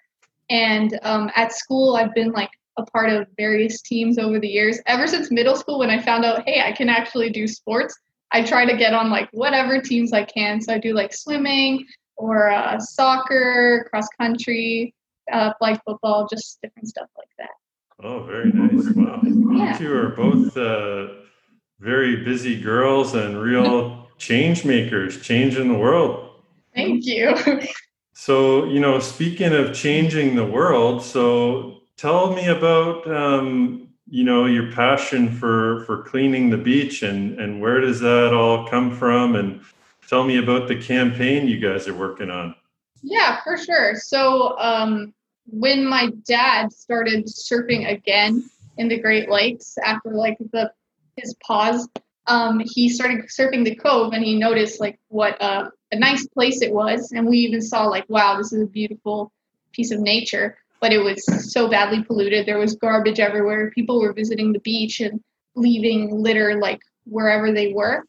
And 0.49 0.99
um, 1.03 1.31
at 1.35 1.53
school, 1.53 1.95
I've 1.95 2.13
been 2.13 2.31
like 2.31 2.51
a 2.77 2.83
part 2.83 3.09
of 3.09 3.27
various 3.37 3.81
teams 3.81 4.17
over 4.17 4.39
the 4.39 4.47
years. 4.47 4.79
Ever 4.85 5.07
since 5.07 5.31
middle 5.31 5.55
school, 5.55 5.79
when 5.79 5.89
I 5.89 6.01
found 6.01 6.25
out, 6.25 6.43
hey, 6.47 6.61
I 6.65 6.71
can 6.71 6.89
actually 6.89 7.29
do 7.29 7.47
sports, 7.47 7.97
I 8.31 8.43
try 8.43 8.65
to 8.65 8.75
get 8.75 8.93
on 8.93 9.09
like 9.09 9.29
whatever 9.31 9.79
teams 9.79 10.11
I 10.13 10.23
can. 10.25 10.61
So 10.61 10.73
I 10.73 10.79
do 10.79 10.93
like 10.93 11.13
swimming 11.13 11.85
or 12.17 12.49
uh, 12.51 12.79
soccer, 12.79 13.87
cross 13.89 14.07
country, 14.19 14.93
uh, 15.31 15.53
flag 15.57 15.79
football, 15.85 16.27
just 16.27 16.59
different 16.61 16.87
stuff 16.87 17.07
like 17.17 17.29
that. 17.37 17.49
Oh, 18.03 18.23
very 18.23 18.51
nice. 18.51 18.93
Wow. 18.95 19.21
You 19.23 19.57
Yeah. 19.57 19.77
two 19.77 19.93
are 19.95 20.09
both 20.09 20.57
uh, 20.57 21.07
very 21.79 22.23
busy 22.23 22.59
girls 22.59 23.15
and 23.15 23.41
real 23.41 24.09
change 24.17 24.65
makers, 24.65 25.21
changing 25.21 25.71
the 25.71 25.77
world. 25.77 26.34
Thank 26.75 27.05
you. 27.05 27.35
So, 28.17 28.63
you 28.65 28.79
know, 28.79 28.99
speaking 28.99 29.53
of 29.53 29.73
changing 29.75 30.35
the 30.35 30.45
world, 30.45 31.03
so 31.03 31.81
tell 31.97 32.33
me 32.33 32.47
about 32.47 33.05
um, 33.11 33.89
you 34.07 34.23
know 34.23 34.45
your 34.45 34.71
passion 34.71 35.31
for 35.31 35.83
for 35.85 36.03
cleaning 36.03 36.49
the 36.49 36.57
beach 36.57 37.03
and 37.03 37.37
and 37.39 37.59
where 37.61 37.81
does 37.81 37.99
that 37.99 38.33
all 38.33 38.67
come 38.67 38.95
from 38.95 39.35
and 39.35 39.61
tell 40.07 40.23
me 40.23 40.37
about 40.37 40.69
the 40.69 40.81
campaign 40.81 41.47
you 41.47 41.59
guys 41.59 41.89
are 41.89 41.93
working 41.93 42.29
on. 42.29 42.55
Yeah, 43.03 43.41
for 43.43 43.57
sure. 43.57 43.95
So, 43.95 44.57
um, 44.59 45.13
when 45.47 45.85
my 45.85 46.09
dad 46.25 46.71
started 46.71 47.25
surfing 47.25 47.91
again 47.91 48.49
in 48.77 48.87
the 48.87 48.99
Great 48.99 49.29
Lakes 49.29 49.77
after 49.83 50.11
like 50.11 50.37
the 50.53 50.71
his 51.17 51.35
pause, 51.45 51.87
um, 52.27 52.61
he 52.65 52.89
started 52.89 53.25
surfing 53.25 53.63
the 53.63 53.75
cove 53.75 54.13
and 54.13 54.23
he 54.23 54.37
noticed 54.37 54.79
like 54.79 54.99
what 55.09 55.41
uh, 55.41 55.69
a 55.91 55.99
nice 55.99 56.27
place 56.27 56.61
it 56.61 56.73
was, 56.73 57.11
and 57.11 57.27
we 57.27 57.37
even 57.39 57.61
saw 57.61 57.85
like, 57.85 58.05
wow, 58.09 58.37
this 58.37 58.51
is 58.53 58.63
a 58.63 58.67
beautiful 58.67 59.31
piece 59.71 59.91
of 59.91 59.99
nature. 59.99 60.57
But 60.81 60.91
it 60.91 60.99
was 60.99 61.23
so 61.51 61.69
badly 61.69 62.03
polluted. 62.03 62.45
There 62.45 62.59
was 62.59 62.75
garbage 62.75 63.19
everywhere. 63.19 63.71
People 63.71 64.01
were 64.01 64.13
visiting 64.13 64.51
the 64.51 64.59
beach 64.59 64.99
and 64.99 65.21
leaving 65.55 66.21
litter 66.21 66.59
like 66.59 66.79
wherever 67.05 67.51
they 67.51 67.73
were. 67.73 68.03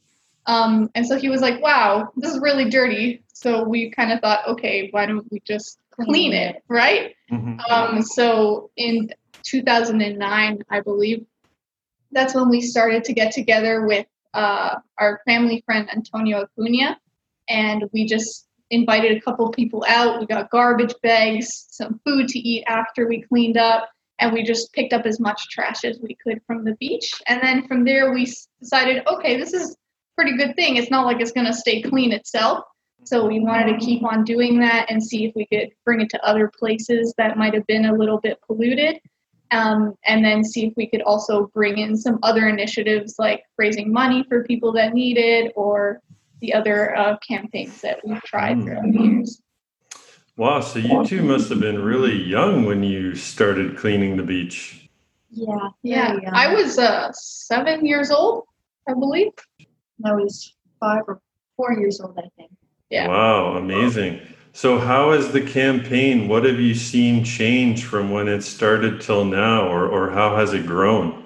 Um, 0.47 0.91
and 0.95 1.07
so 1.07 1.17
he 1.19 1.29
was 1.29 1.41
like, 1.41 1.63
wow, 1.63 2.11
this 2.17 2.33
is 2.33 2.41
really 2.41 2.69
dirty. 2.69 3.25
So 3.33 3.65
we 3.65 3.91
kind 3.91 4.13
of 4.13 4.21
thought, 4.21 4.47
okay, 4.49 4.89
why 4.91 5.07
don't 5.07 5.27
we 5.31 5.41
just 5.41 5.79
clean 5.91 6.33
it, 6.33 6.63
right? 6.69 7.15
Mm-hmm. 7.31 7.61
Um, 7.71 8.03
so 8.03 8.71
in 8.77 9.11
2009, 9.43 10.63
I 10.71 10.81
believe, 10.81 11.25
that's 12.13 12.35
when 12.35 12.49
we 12.49 12.61
started 12.61 13.05
to 13.05 13.13
get 13.13 13.33
together 13.33 13.87
with 13.87 14.07
uh, 14.35 14.77
our 14.99 15.21
family 15.27 15.63
friend 15.67 15.89
Antonio 15.91 16.43
Acuna, 16.43 16.99
and 17.49 17.85
we 17.93 18.07
just 18.07 18.47
invited 18.71 19.17
a 19.17 19.21
couple 19.21 19.51
people 19.51 19.85
out. 19.89 20.21
We 20.21 20.27
got 20.27 20.51
garbage 20.51 20.95
bags, 21.03 21.67
some 21.71 22.01
food 22.05 22.29
to 22.29 22.39
eat 22.39 22.65
after 22.67 23.09
we 23.09 23.23
cleaned 23.23 23.57
up, 23.57 23.89
and 24.19 24.33
we 24.33 24.43
just 24.43 24.73
picked 24.73 24.93
up 24.93 25.07
as 25.07 25.21
much 25.21 25.49
trash 25.51 25.85
as 25.85 25.99
we 26.01 26.17
could 26.23 26.41
from 26.47 26.65
the 26.65 26.75
beach. 26.81 27.13
And 27.27 27.41
then 27.43 27.67
from 27.67 27.85
there, 27.85 28.13
we 28.13 28.33
decided, 28.61 29.07
okay, 29.07 29.37
this 29.37 29.53
is 29.53 29.77
pretty 30.17 30.37
good 30.37 30.57
thing. 30.57 30.77
It's 30.77 30.91
not 30.91 31.07
like 31.07 31.21
it's 31.21 31.33
going 31.33 31.47
to 31.47 31.53
stay 31.53 31.83
clean 31.83 32.13
itself. 32.13 32.65
So 33.05 33.27
we 33.27 33.41
wanted 33.41 33.79
to 33.79 33.85
keep 33.85 34.03
on 34.05 34.25
doing 34.25 34.59
that 34.61 34.91
and 34.91 35.03
see 35.03 35.27
if 35.27 35.35
we 35.37 35.47
could 35.47 35.69
bring 35.85 36.01
it 36.01 36.11
to 36.11 36.27
other 36.27 36.51
places 36.59 37.15
that 37.19 37.37
might 37.37 37.55
have 37.55 37.67
been 37.67 37.85
a 37.85 37.95
little 37.95 38.19
bit 38.21 38.39
polluted. 38.47 38.99
Um, 39.53 39.95
and 40.05 40.25
then 40.25 40.43
see 40.43 40.67
if 40.67 40.73
we 40.77 40.89
could 40.89 41.03
also 41.03 41.53
bring 41.55 41.79
in 41.79 41.97
some 41.97 42.19
other 42.25 42.49
initiatives 42.49 43.15
like 43.17 43.45
raising 43.59 43.93
money 43.93 44.25
for 44.29 44.43
people 44.43 44.73
that 44.73 44.93
need 44.93 45.19
it 45.19 45.53
or 45.55 46.01
the 46.41 46.55
other 46.55 46.97
uh, 46.97 47.17
campaigns 47.19 47.81
that 47.81 48.01
we've 48.05 48.23
tried 48.23 48.63
throughout 48.63 48.83
the 48.83 48.99
mm. 48.99 49.13
years. 49.13 49.43
Wow, 50.37 50.61
so 50.61 50.79
you 50.79 51.07
two 51.07 51.23
must 51.23 51.49
have 51.49 51.61
been 51.61 51.83
really 51.83 52.23
young 52.23 52.67
when 52.67 52.83
you 52.83 53.15
started 53.15 53.79
cleaning 53.79 54.19
the 54.19 54.23
beach. 54.23 54.91
Yeah, 55.31 55.71
yeah. 55.83 56.19
I 56.33 56.55
was 56.55 56.79
uh, 56.79 57.11
seven 57.13 57.87
years 57.87 58.11
old, 58.11 58.45
I 58.87 58.93
believe. 58.93 59.33
I 60.05 60.13
was 60.13 60.55
five 60.79 61.03
or 61.09 61.21
four 61.57 61.73
years 61.73 62.01
old, 62.01 62.19
I 62.19 62.29
think. 62.37 62.51
Yeah. 62.91 63.09
Wow, 63.09 63.57
amazing. 63.57 64.21
So, 64.53 64.79
how 64.79 65.13
has 65.13 65.33
the 65.33 65.41
campaign? 65.41 66.29
What 66.29 66.45
have 66.45 66.61
you 66.61 66.75
seen 66.75 67.25
change 67.25 67.85
from 67.85 68.11
when 68.11 68.29
it 68.29 68.43
started 68.43 69.01
till 69.01 69.25
now, 69.25 69.69
or 69.69 69.89
or 69.89 70.11
how 70.11 70.37
has 70.37 70.53
it 70.53 70.67
grown? 70.67 71.26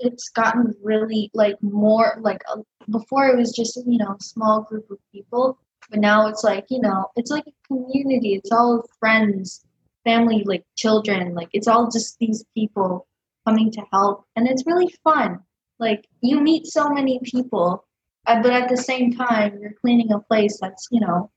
It's 0.00 0.28
gotten 0.30 0.74
really 0.82 1.30
like 1.34 1.56
more 1.62 2.18
like 2.20 2.42
uh, 2.52 2.62
before. 2.90 3.28
It 3.28 3.36
was 3.36 3.52
just 3.52 3.76
you 3.86 3.98
know 3.98 4.16
small 4.20 4.62
group 4.62 4.90
of 4.90 4.98
people, 5.12 5.58
but 5.90 6.00
now 6.00 6.26
it's 6.28 6.44
like 6.44 6.66
you 6.70 6.80
know 6.80 7.06
it's 7.16 7.30
like 7.30 7.44
a 7.46 7.66
community. 7.66 8.34
It's 8.34 8.50
all 8.52 8.84
friends, 8.98 9.64
family, 10.04 10.42
like 10.44 10.64
children. 10.76 11.34
Like 11.34 11.50
it's 11.52 11.68
all 11.68 11.90
just 11.90 12.18
these 12.18 12.44
people 12.54 13.06
coming 13.46 13.70
to 13.72 13.82
help, 13.92 14.24
and 14.36 14.48
it's 14.48 14.66
really 14.66 14.92
fun. 15.04 15.40
Like 15.78 16.06
you 16.20 16.40
meet 16.40 16.66
so 16.66 16.88
many 16.90 17.20
people 17.24 17.84
uh, 18.26 18.42
but 18.42 18.52
at 18.52 18.68
the 18.68 18.76
same 18.76 19.12
time, 19.12 19.58
you're 19.60 19.72
cleaning 19.72 20.12
a 20.12 20.20
place 20.20 20.58
that's, 20.60 20.88
you 20.90 21.00
know, 21.00 21.30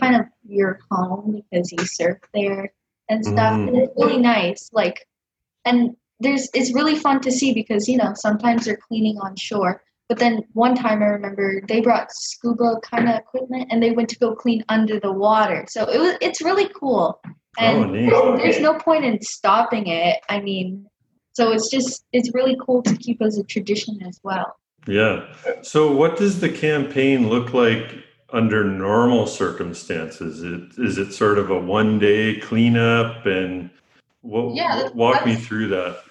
kind 0.00 0.16
of 0.16 0.26
your 0.46 0.80
home 0.90 1.42
because 1.50 1.70
you 1.72 1.84
surf 1.84 2.18
there 2.32 2.72
and 3.08 3.24
stuff. 3.24 3.54
Mm. 3.54 3.68
And 3.68 3.76
it's 3.76 3.92
really 3.96 4.18
nice. 4.18 4.70
Like, 4.72 5.06
and 5.64 5.96
there's, 6.24 6.48
it's 6.54 6.74
really 6.74 6.96
fun 6.96 7.20
to 7.20 7.32
see 7.32 7.52
because, 7.52 7.88
you 7.88 7.96
know, 7.96 8.12
sometimes 8.14 8.64
they're 8.64 8.76
cleaning 8.76 9.18
on 9.18 9.36
shore. 9.36 9.82
But 10.08 10.18
then 10.18 10.42
one 10.52 10.74
time 10.74 11.02
I 11.02 11.06
remember 11.06 11.62
they 11.66 11.80
brought 11.80 12.12
scuba 12.12 12.78
kind 12.82 13.08
of 13.08 13.16
equipment 13.16 13.68
and 13.70 13.82
they 13.82 13.92
went 13.92 14.08
to 14.10 14.18
go 14.18 14.34
clean 14.34 14.64
under 14.68 15.00
the 15.00 15.12
water. 15.12 15.64
So 15.68 15.88
it 15.88 15.98
was, 15.98 16.16
it's 16.20 16.42
really 16.42 16.68
cool. 16.78 17.20
And 17.58 18.12
oh, 18.12 18.36
there's 18.36 18.60
no 18.60 18.74
point 18.74 19.04
in 19.04 19.20
stopping 19.22 19.86
it. 19.86 20.20
I 20.28 20.40
mean, 20.40 20.86
so 21.32 21.52
it's 21.52 21.70
just, 21.70 22.04
it's 22.12 22.34
really 22.34 22.56
cool 22.64 22.82
to 22.82 22.96
keep 22.96 23.22
as 23.22 23.38
a 23.38 23.44
tradition 23.44 24.02
as 24.02 24.20
well. 24.22 24.56
Yeah. 24.86 25.26
So, 25.62 25.90
what 25.90 26.16
does 26.16 26.40
the 26.40 26.50
campaign 26.50 27.28
look 27.28 27.54
like 27.54 27.94
under 28.30 28.64
normal 28.64 29.26
circumstances? 29.26 30.42
It, 30.42 30.78
is 30.84 30.98
it 30.98 31.12
sort 31.12 31.38
of 31.38 31.50
a 31.50 31.58
one 31.58 31.98
day 31.98 32.38
cleanup? 32.40 33.24
And 33.24 33.70
what, 34.20 34.54
yeah, 34.54 34.88
walk 34.94 35.24
me 35.24 35.36
through 35.36 35.68
that. 35.68 36.02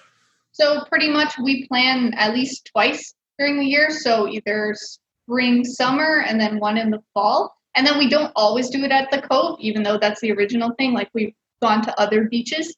So, 0.54 0.84
pretty 0.86 1.10
much 1.10 1.38
we 1.38 1.66
plan 1.68 2.14
at 2.14 2.32
least 2.32 2.70
twice 2.72 3.14
during 3.38 3.58
the 3.58 3.66
year. 3.66 3.90
So, 3.90 4.28
either 4.28 4.74
spring, 4.74 5.64
summer, 5.64 6.24
and 6.26 6.40
then 6.40 6.58
one 6.58 6.78
in 6.78 6.90
the 6.90 7.02
fall. 7.12 7.54
And 7.76 7.86
then 7.86 7.98
we 7.98 8.08
don't 8.08 8.32
always 8.36 8.70
do 8.70 8.84
it 8.84 8.92
at 8.92 9.10
the 9.10 9.20
Cove, 9.20 9.58
even 9.60 9.82
though 9.82 9.98
that's 9.98 10.20
the 10.20 10.32
original 10.32 10.72
thing. 10.78 10.92
Like, 10.92 11.10
we've 11.12 11.34
gone 11.60 11.82
to 11.82 12.00
other 12.00 12.28
beaches 12.28 12.74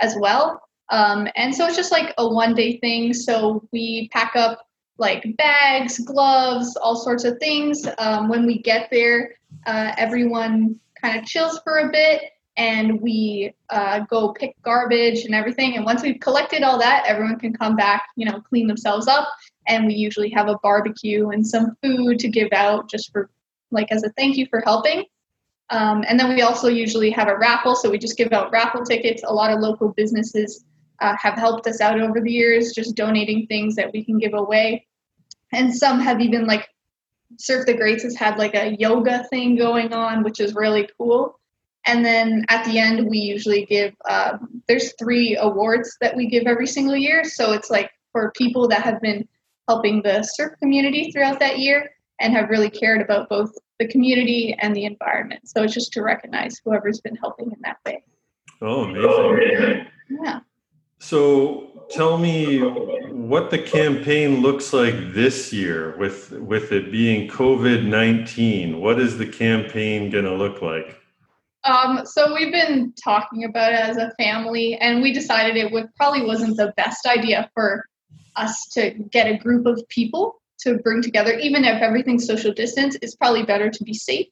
as 0.00 0.16
well. 0.18 0.60
Um, 0.90 1.28
and 1.36 1.54
so 1.54 1.66
it's 1.66 1.76
just 1.76 1.92
like 1.92 2.12
a 2.18 2.28
one 2.28 2.54
day 2.54 2.78
thing. 2.78 3.14
So 3.14 3.66
we 3.72 4.08
pack 4.12 4.34
up 4.34 4.66
like 4.98 5.36
bags, 5.36 5.98
gloves, 6.00 6.76
all 6.76 6.96
sorts 6.96 7.24
of 7.24 7.38
things. 7.38 7.86
Um, 7.98 8.28
when 8.28 8.44
we 8.44 8.60
get 8.60 8.88
there, 8.90 9.34
uh, 9.66 9.92
everyone 9.96 10.78
kind 11.00 11.18
of 11.18 11.24
chills 11.24 11.60
for 11.64 11.78
a 11.78 11.90
bit 11.90 12.22
and 12.56 13.00
we 13.00 13.54
uh, 13.70 14.00
go 14.10 14.32
pick 14.32 14.54
garbage 14.62 15.24
and 15.24 15.34
everything. 15.34 15.76
And 15.76 15.84
once 15.84 16.02
we've 16.02 16.20
collected 16.20 16.62
all 16.62 16.78
that, 16.78 17.04
everyone 17.06 17.38
can 17.38 17.54
come 17.54 17.76
back, 17.76 18.06
you 18.16 18.26
know, 18.26 18.40
clean 18.40 18.66
themselves 18.66 19.08
up. 19.08 19.28
And 19.66 19.86
we 19.86 19.94
usually 19.94 20.30
have 20.30 20.48
a 20.48 20.58
barbecue 20.62 21.28
and 21.30 21.46
some 21.46 21.76
food 21.82 22.18
to 22.18 22.28
give 22.28 22.52
out 22.52 22.90
just 22.90 23.12
for, 23.12 23.30
like, 23.70 23.90
as 23.90 24.02
a 24.02 24.10
thank 24.10 24.36
you 24.36 24.46
for 24.46 24.60
helping. 24.64 25.04
Um, 25.70 26.04
and 26.08 26.18
then 26.18 26.28
we 26.34 26.42
also 26.42 26.68
usually 26.68 27.10
have 27.10 27.28
a 27.28 27.36
raffle. 27.36 27.76
So 27.76 27.88
we 27.88 27.98
just 27.98 28.16
give 28.16 28.32
out 28.32 28.50
raffle 28.50 28.84
tickets. 28.84 29.22
A 29.24 29.32
lot 29.32 29.52
of 29.52 29.60
local 29.60 29.90
businesses 29.90 30.64
uh, 30.98 31.14
have 31.20 31.34
helped 31.34 31.66
us 31.68 31.80
out 31.80 32.00
over 32.00 32.20
the 32.20 32.32
years, 32.32 32.72
just 32.72 32.96
donating 32.96 33.46
things 33.46 33.76
that 33.76 33.92
we 33.92 34.04
can 34.04 34.18
give 34.18 34.34
away 34.34 34.86
and 35.52 35.74
some 35.74 36.00
have 36.00 36.20
even 36.20 36.46
like 36.46 36.68
Surf 37.38 37.66
the 37.66 37.74
Greats 37.74 38.02
has 38.02 38.16
had 38.16 38.38
like 38.38 38.54
a 38.54 38.76
yoga 38.78 39.24
thing 39.30 39.56
going 39.56 39.92
on, 39.92 40.22
which 40.22 40.40
is 40.40 40.54
really 40.54 40.88
cool. 40.98 41.39
And 41.90 42.04
then 42.04 42.44
at 42.48 42.64
the 42.64 42.78
end, 42.78 43.08
we 43.08 43.18
usually 43.18 43.64
give, 43.66 43.92
um, 44.08 44.62
there's 44.68 44.94
three 44.96 45.36
awards 45.36 45.96
that 46.00 46.14
we 46.14 46.28
give 46.28 46.44
every 46.46 46.68
single 46.68 46.96
year. 46.96 47.24
So 47.24 47.52
it's 47.52 47.68
like 47.68 47.90
for 48.12 48.30
people 48.36 48.68
that 48.68 48.82
have 48.82 49.00
been 49.00 49.26
helping 49.68 50.00
the 50.02 50.22
surf 50.22 50.52
community 50.60 51.10
throughout 51.10 51.40
that 51.40 51.58
year 51.58 51.90
and 52.20 52.32
have 52.32 52.48
really 52.48 52.70
cared 52.70 53.00
about 53.00 53.28
both 53.28 53.50
the 53.80 53.88
community 53.88 54.54
and 54.60 54.76
the 54.76 54.84
environment. 54.84 55.48
So 55.48 55.64
it's 55.64 55.74
just 55.74 55.92
to 55.94 56.02
recognize 56.02 56.60
whoever's 56.64 57.00
been 57.00 57.16
helping 57.16 57.50
in 57.50 57.58
that 57.64 57.78
way. 57.84 58.04
Oh, 58.62 58.84
amazing. 58.84 59.86
Yeah. 60.22 60.40
So 61.00 61.86
tell 61.90 62.18
me 62.18 62.60
what 62.60 63.50
the 63.50 63.58
campaign 63.58 64.42
looks 64.42 64.72
like 64.72 64.94
this 65.12 65.52
year 65.52 65.96
with 65.96 66.30
with 66.32 66.70
it 66.72 66.92
being 66.92 67.28
COVID 67.28 67.84
nineteen. 67.86 68.80
What 68.80 69.00
is 69.00 69.16
the 69.16 69.26
campaign 69.26 70.10
going 70.10 70.26
to 70.26 70.34
look 70.34 70.60
like? 70.62 70.99
Um, 71.64 72.06
so 72.06 72.32
we've 72.34 72.52
been 72.52 72.92
talking 73.02 73.44
about 73.44 73.72
it 73.72 73.80
as 73.80 73.96
a 73.96 74.12
family, 74.18 74.76
and 74.76 75.02
we 75.02 75.12
decided 75.12 75.56
it 75.56 75.70
would 75.72 75.94
probably 75.94 76.24
wasn't 76.24 76.56
the 76.56 76.72
best 76.76 77.06
idea 77.06 77.50
for 77.54 77.86
us 78.36 78.66
to 78.72 78.90
get 79.10 79.26
a 79.26 79.36
group 79.36 79.66
of 79.66 79.86
people 79.88 80.40
to 80.60 80.78
bring 80.78 81.02
together, 81.02 81.34
even 81.34 81.64
if 81.64 81.82
everything's 81.82 82.26
social 82.26 82.52
distance. 82.52 82.96
It's 83.02 83.14
probably 83.14 83.42
better 83.42 83.70
to 83.70 83.84
be 83.84 83.94
safe. 83.94 84.26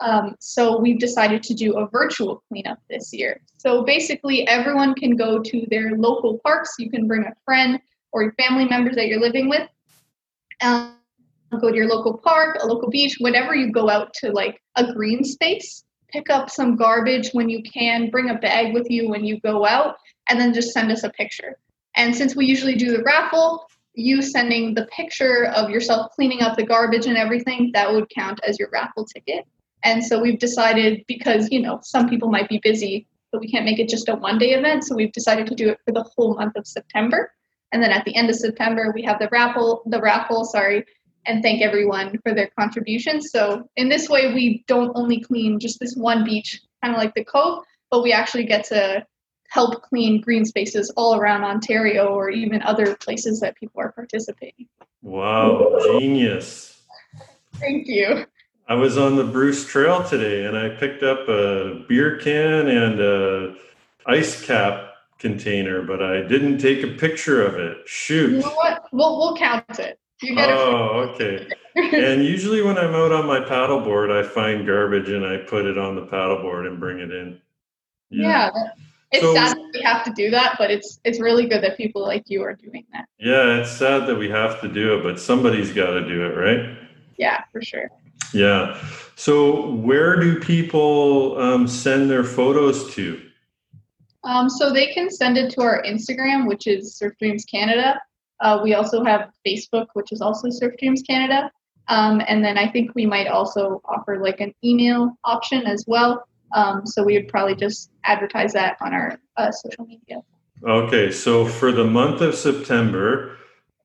Um, 0.00 0.34
so 0.40 0.80
we've 0.80 0.98
decided 0.98 1.42
to 1.44 1.54
do 1.54 1.78
a 1.78 1.88
virtual 1.88 2.42
cleanup 2.48 2.78
this 2.90 3.12
year. 3.12 3.40
So 3.58 3.84
basically, 3.84 4.46
everyone 4.48 4.94
can 4.94 5.16
go 5.16 5.38
to 5.38 5.66
their 5.70 5.92
local 5.96 6.40
parks. 6.44 6.74
You 6.78 6.90
can 6.90 7.06
bring 7.06 7.22
a 7.22 7.32
friend 7.44 7.80
or 8.12 8.22
your 8.22 8.32
family 8.32 8.64
members 8.64 8.96
that 8.96 9.06
you're 9.06 9.20
living 9.20 9.48
with. 9.48 9.68
Um, 10.60 10.96
go 11.60 11.70
to 11.70 11.76
your 11.76 11.88
local 11.88 12.18
park, 12.18 12.58
a 12.62 12.66
local 12.66 12.90
beach, 12.90 13.16
whenever 13.20 13.54
you 13.54 13.70
go 13.70 13.88
out 13.88 14.12
to 14.14 14.32
like 14.32 14.60
a 14.76 14.92
green 14.92 15.22
space. 15.22 15.84
Pick 16.12 16.30
up 16.30 16.50
some 16.50 16.76
garbage 16.76 17.30
when 17.32 17.48
you 17.48 17.62
can. 17.62 18.10
Bring 18.10 18.30
a 18.30 18.34
bag 18.34 18.74
with 18.74 18.90
you 18.90 19.08
when 19.08 19.24
you 19.24 19.40
go 19.40 19.66
out, 19.66 19.96
and 20.28 20.40
then 20.40 20.52
just 20.52 20.72
send 20.72 20.92
us 20.92 21.04
a 21.04 21.10
picture. 21.10 21.58
And 21.96 22.14
since 22.14 22.36
we 22.36 22.46
usually 22.46 22.74
do 22.74 22.96
the 22.96 23.02
raffle, 23.02 23.66
you 23.94 24.22
sending 24.22 24.74
the 24.74 24.86
picture 24.86 25.46
of 25.54 25.70
yourself 25.70 26.12
cleaning 26.12 26.40
up 26.40 26.56
the 26.56 26.64
garbage 26.64 27.06
and 27.06 27.16
everything, 27.16 27.70
that 27.74 27.92
would 27.92 28.08
count 28.08 28.40
as 28.46 28.58
your 28.58 28.70
raffle 28.72 29.04
ticket. 29.04 29.46
And 29.84 30.04
so 30.04 30.20
we've 30.20 30.38
decided 30.38 31.04
because, 31.08 31.50
you 31.50 31.60
know, 31.60 31.80
some 31.82 32.08
people 32.08 32.30
might 32.30 32.48
be 32.48 32.60
busy, 32.62 33.06
but 33.30 33.40
we 33.40 33.50
can't 33.50 33.64
make 33.64 33.78
it 33.78 33.88
just 33.88 34.08
a 34.08 34.14
one 34.14 34.38
day 34.38 34.52
event. 34.52 34.84
So 34.84 34.94
we've 34.94 35.12
decided 35.12 35.46
to 35.48 35.54
do 35.54 35.68
it 35.68 35.78
for 35.84 35.92
the 35.92 36.04
whole 36.16 36.34
month 36.34 36.56
of 36.56 36.66
September. 36.66 37.32
And 37.72 37.82
then 37.82 37.90
at 37.90 38.04
the 38.04 38.14
end 38.14 38.30
of 38.30 38.36
September, 38.36 38.92
we 38.94 39.02
have 39.02 39.18
the 39.18 39.28
raffle, 39.32 39.82
the 39.86 40.00
raffle, 40.00 40.44
sorry, 40.44 40.84
and 41.26 41.42
thank 41.42 41.62
everyone 41.62 42.18
for 42.22 42.34
their 42.34 42.50
contributions. 42.58 43.30
So 43.30 43.68
in 43.76 43.88
this 43.88 44.08
way, 44.08 44.32
we 44.34 44.64
don't 44.66 44.92
only 44.94 45.20
clean 45.20 45.60
just 45.60 45.78
this 45.80 45.94
one 45.94 46.24
beach, 46.24 46.60
kind 46.82 46.94
of 46.94 47.00
like 47.00 47.14
the 47.14 47.24
Cove, 47.24 47.64
but 47.90 48.02
we 48.02 48.12
actually 48.12 48.44
get 48.44 48.64
to 48.66 49.06
help 49.48 49.82
clean 49.82 50.20
green 50.20 50.44
spaces 50.44 50.90
all 50.96 51.14
around 51.14 51.44
Ontario 51.44 52.06
or 52.06 52.30
even 52.30 52.62
other 52.62 52.96
places 52.96 53.40
that 53.40 53.56
people 53.56 53.80
are 53.80 53.92
participating. 53.92 54.66
Wow, 55.02 55.78
genius. 55.82 56.80
Thank 57.56 57.86
you. 57.86 58.24
I 58.68 58.74
was 58.74 58.96
on 58.96 59.16
the 59.16 59.24
Bruce 59.24 59.66
Trail 59.66 60.02
today 60.02 60.46
and 60.46 60.56
I 60.56 60.70
picked 60.70 61.02
up 61.02 61.28
a 61.28 61.84
beer 61.88 62.18
can 62.18 62.68
and 62.68 63.00
a 63.00 63.54
ice 64.06 64.42
cap 64.42 64.88
container, 65.18 65.82
but 65.82 66.02
I 66.02 66.22
didn't 66.22 66.58
take 66.58 66.82
a 66.82 66.88
picture 66.88 67.44
of 67.44 67.56
it. 67.56 67.76
Shoot. 67.86 68.32
You 68.32 68.38
know 68.38 68.54
what? 68.54 68.84
We'll 68.92 69.18
we'll 69.18 69.36
count 69.36 69.78
it. 69.78 69.98
Oh, 70.30 71.08
okay. 71.14 71.46
and 71.76 72.24
usually 72.24 72.62
when 72.62 72.78
I'm 72.78 72.94
out 72.94 73.12
on 73.12 73.26
my 73.26 73.40
paddleboard, 73.40 74.10
I 74.12 74.26
find 74.26 74.66
garbage 74.66 75.08
and 75.08 75.24
I 75.26 75.38
put 75.38 75.66
it 75.66 75.78
on 75.78 75.94
the 75.96 76.02
paddleboard 76.06 76.66
and 76.66 76.78
bring 76.78 76.98
it 77.00 77.10
in. 77.10 77.40
yeah. 78.10 78.50
that- 78.50 78.74
It's 79.12 79.22
So- 79.22 79.34
sad 79.34 79.56
that 79.56 79.70
we 79.74 79.80
have 79.82 80.04
to 80.04 80.12
do 80.12 80.30
that, 80.30 80.56
but 80.58 80.70
it's 80.70 80.98
it's 81.04 81.20
really 81.20 81.46
good 81.46 81.62
that 81.62 81.76
people 81.76 82.02
like 82.02 82.24
you 82.28 82.42
are 82.42 82.54
doing 82.54 82.86
that. 82.92 83.04
Yeah, 83.18 83.58
it's 83.60 83.70
sad 83.70 84.06
that 84.06 84.16
we 84.16 84.28
have 84.30 84.60
to 84.62 84.68
do 84.68 84.96
it, 84.96 85.02
but 85.02 85.20
somebody's 85.20 85.70
got 85.72 85.90
to 85.94 86.06
do 86.08 86.24
it, 86.24 86.34
right? 86.36 86.78
Yeah, 87.18 87.42
for 87.52 87.60
sure. 87.60 87.90
Yeah. 88.32 88.78
So 89.16 89.70
where 89.72 90.18
do 90.18 90.40
people 90.40 91.38
um, 91.38 91.68
send 91.68 92.08
their 92.10 92.24
photos 92.24 92.94
to? 92.94 93.20
Um, 94.24 94.48
so 94.48 94.72
they 94.72 94.94
can 94.94 95.10
send 95.10 95.36
it 95.36 95.50
to 95.52 95.60
our 95.62 95.82
Instagram, 95.82 96.46
which 96.46 96.66
is 96.66 96.96
Surf 96.96 97.12
Dreams 97.18 97.44
Canada. 97.44 98.00
Uh, 98.42 98.60
we 98.62 98.74
also 98.74 99.02
have 99.04 99.30
Facebook, 99.46 99.86
which 99.94 100.12
is 100.12 100.20
also 100.20 100.50
Surf 100.50 100.74
Dreams 100.78 101.02
Canada. 101.02 101.50
Um, 101.88 102.20
and 102.26 102.44
then 102.44 102.58
I 102.58 102.68
think 102.68 102.94
we 102.94 103.06
might 103.06 103.28
also 103.28 103.80
offer 103.84 104.20
like 104.22 104.40
an 104.40 104.52
email 104.64 105.16
option 105.24 105.66
as 105.66 105.84
well. 105.86 106.26
Um, 106.54 106.84
so 106.84 107.02
we 107.02 107.14
would 107.14 107.28
probably 107.28 107.54
just 107.54 107.90
advertise 108.04 108.52
that 108.52 108.76
on 108.80 108.92
our 108.92 109.18
uh, 109.36 109.50
social 109.50 109.86
media. 109.86 110.20
Okay, 110.64 111.10
so 111.10 111.46
for 111.46 111.72
the 111.72 111.84
month 111.84 112.20
of 112.20 112.34
September, 112.34 113.36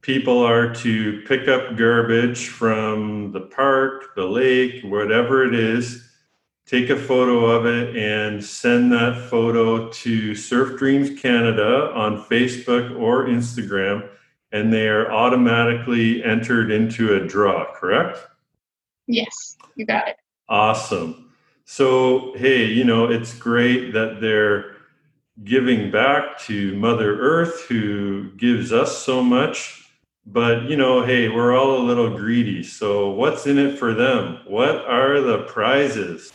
people 0.01 0.39
are 0.39 0.73
to 0.75 1.21
pick 1.27 1.47
up 1.47 1.75
garbage 1.77 2.47
from 2.47 3.31
the 3.31 3.41
park, 3.41 4.15
the 4.15 4.25
lake, 4.25 4.83
whatever 4.83 5.43
it 5.43 5.55
is, 5.55 6.03
take 6.65 6.89
a 6.89 6.95
photo 6.95 7.45
of 7.45 7.65
it 7.65 7.95
and 7.95 8.43
send 8.43 8.91
that 8.91 9.27
photo 9.29 9.89
to 9.89 10.35
Surf 10.35 10.77
Dreams 10.77 11.19
Canada 11.19 11.91
on 11.95 12.23
Facebook 12.23 12.99
or 12.99 13.25
Instagram, 13.25 14.07
and 14.51 14.71
they 14.71 14.87
are 14.87 15.11
automatically 15.11 16.23
entered 16.23 16.71
into 16.71 17.15
a 17.15 17.27
draw, 17.27 17.65
correct? 17.73 18.19
Yes, 19.07 19.57
you 19.75 19.85
got 19.85 20.07
it. 20.07 20.17
Awesome. 20.49 21.31
So, 21.65 22.33
hey, 22.37 22.65
you 22.65 22.83
know, 22.83 23.11
it's 23.11 23.33
great 23.37 23.91
that 23.93 24.21
they're 24.21 24.77
giving 25.43 25.91
back 25.91 26.39
to 26.39 26.75
Mother 26.75 27.19
Earth, 27.19 27.65
who 27.67 28.31
gives 28.37 28.71
us 28.71 29.03
so 29.03 29.21
much. 29.21 29.83
But, 30.25 30.63
you 30.63 30.75
know, 30.75 31.05
hey, 31.05 31.29
we're 31.29 31.57
all 31.57 31.77
a 31.77 31.83
little 31.83 32.17
greedy. 32.17 32.63
So, 32.63 33.09
what's 33.09 33.47
in 33.47 33.57
it 33.57 33.77
for 33.77 33.93
them? 33.93 34.39
What 34.45 34.85
are 34.85 35.21
the 35.21 35.39
prizes? 35.43 36.31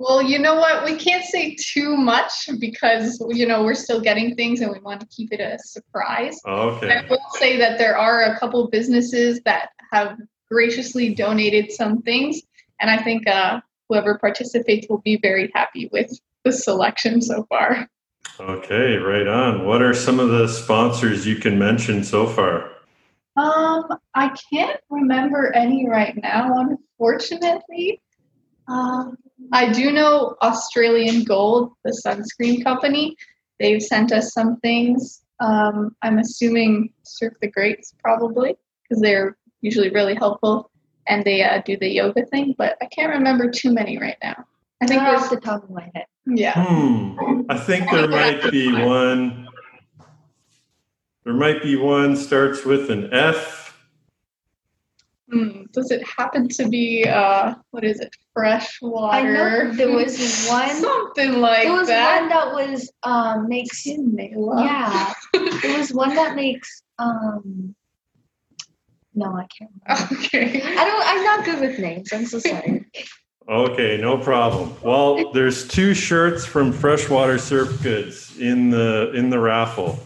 Well, 0.00 0.22
you 0.22 0.38
know 0.38 0.54
what? 0.54 0.84
We 0.84 0.94
can't 0.94 1.24
say 1.24 1.56
too 1.56 1.96
much 1.96 2.48
because 2.60 3.20
you 3.30 3.48
know 3.48 3.64
we're 3.64 3.74
still 3.74 4.00
getting 4.00 4.36
things 4.36 4.60
and 4.60 4.70
we 4.70 4.78
want 4.78 5.00
to 5.00 5.06
keep 5.08 5.32
it 5.32 5.40
a 5.40 5.58
surprise. 5.58 6.40
Okay. 6.46 6.98
I 6.98 7.04
will 7.10 7.18
say 7.32 7.56
that 7.58 7.78
there 7.78 7.98
are 7.98 8.22
a 8.22 8.38
couple 8.38 8.68
businesses 8.68 9.40
that 9.44 9.70
have 9.92 10.16
graciously 10.48 11.16
donated 11.16 11.72
some 11.72 12.00
things, 12.02 12.40
and 12.80 12.88
I 12.88 13.02
think 13.02 13.26
uh, 13.26 13.60
whoever 13.88 14.18
participates 14.18 14.86
will 14.88 15.00
be 15.00 15.18
very 15.20 15.50
happy 15.52 15.88
with 15.92 16.16
the 16.44 16.52
selection 16.52 17.20
so 17.20 17.44
far. 17.48 17.88
Okay, 18.38 18.98
right 18.98 19.26
on. 19.26 19.66
What 19.66 19.82
are 19.82 19.94
some 19.94 20.20
of 20.20 20.28
the 20.28 20.46
sponsors 20.46 21.26
you 21.26 21.34
can 21.34 21.58
mention 21.58 22.04
so 22.04 22.28
far? 22.28 22.70
Um, 23.36 23.88
I 24.14 24.32
can't 24.52 24.78
remember 24.90 25.52
any 25.56 25.88
right 25.88 26.16
now, 26.16 26.54
unfortunately. 26.56 28.00
Um, 28.68 29.16
I 29.52 29.72
do 29.72 29.92
know 29.92 30.36
Australian 30.42 31.24
Gold, 31.24 31.72
the 31.84 32.00
sunscreen 32.04 32.62
company. 32.62 33.16
They've 33.58 33.82
sent 33.82 34.12
us 34.12 34.32
some 34.32 34.56
things. 34.60 35.22
Um, 35.40 35.94
I'm 36.02 36.18
assuming 36.18 36.92
Surf 37.04 37.34
the 37.40 37.48
Greats 37.50 37.94
probably 38.02 38.56
because 38.82 39.00
they're 39.00 39.36
usually 39.60 39.90
really 39.90 40.14
helpful 40.14 40.70
and 41.06 41.24
they 41.24 41.42
uh, 41.42 41.62
do 41.64 41.76
the 41.76 41.88
yoga 41.88 42.26
thing, 42.26 42.54
but 42.58 42.76
I 42.82 42.86
can't 42.86 43.10
remember 43.12 43.50
too 43.50 43.72
many 43.72 43.98
right 43.98 44.16
now. 44.22 44.44
I 44.82 44.86
think 44.86 45.02
Not 45.02 45.14
off 45.16 45.30
the 45.30 45.40
top 45.40 45.64
of 45.64 45.70
my 45.70 45.90
head. 45.94 46.06
yeah. 46.26 46.52
Hmm. 46.54 47.42
I 47.48 47.58
think 47.58 47.90
there 47.90 48.08
might 48.08 48.50
be 48.50 48.70
one. 48.72 49.48
There 51.24 51.34
might 51.34 51.62
be 51.62 51.76
one 51.76 52.16
starts 52.16 52.64
with 52.64 52.90
an 52.90 53.12
F. 53.12 53.76
Hmm, 55.30 55.57
does 55.72 55.90
it 55.90 56.02
happen 56.06 56.48
to 56.48 56.68
be 56.68 57.04
uh, 57.06 57.54
what 57.70 57.84
is 57.84 58.00
it? 58.00 58.14
Fresh 58.34 58.80
water. 58.82 59.16
I 59.16 59.22
know 59.32 59.72
there 59.72 59.90
was 59.92 60.46
one. 60.48 60.70
something 60.76 61.40
like 61.40 61.64
There 61.64 61.72
was 61.72 61.88
that. 61.88 62.20
one 62.20 62.28
that 62.30 62.52
was 62.52 62.90
um 63.02 63.48
makes 63.48 63.84
Nayla. 63.86 64.64
yeah. 64.64 65.12
There 65.62 65.78
was 65.78 65.92
one 65.92 66.14
that 66.14 66.36
makes 66.36 66.82
um. 66.98 67.74
No, 69.14 69.26
I 69.36 69.46
can't. 69.56 69.70
Remember. 69.88 70.24
Okay. 70.24 70.62
I 70.62 70.84
don't. 70.84 71.02
I'm 71.06 71.24
not 71.24 71.44
good 71.44 71.60
with 71.60 71.78
names. 71.78 72.12
I'm 72.12 72.26
so 72.26 72.38
sorry. 72.38 72.86
Okay, 73.48 73.96
no 74.00 74.18
problem. 74.18 74.76
Well, 74.82 75.32
there's 75.32 75.66
two 75.66 75.94
shirts 75.94 76.44
from 76.44 76.70
Freshwater 76.72 77.38
Surf 77.38 77.82
Goods 77.82 78.38
in 78.38 78.70
the 78.70 79.10
in 79.14 79.30
the 79.30 79.38
raffle. 79.38 79.98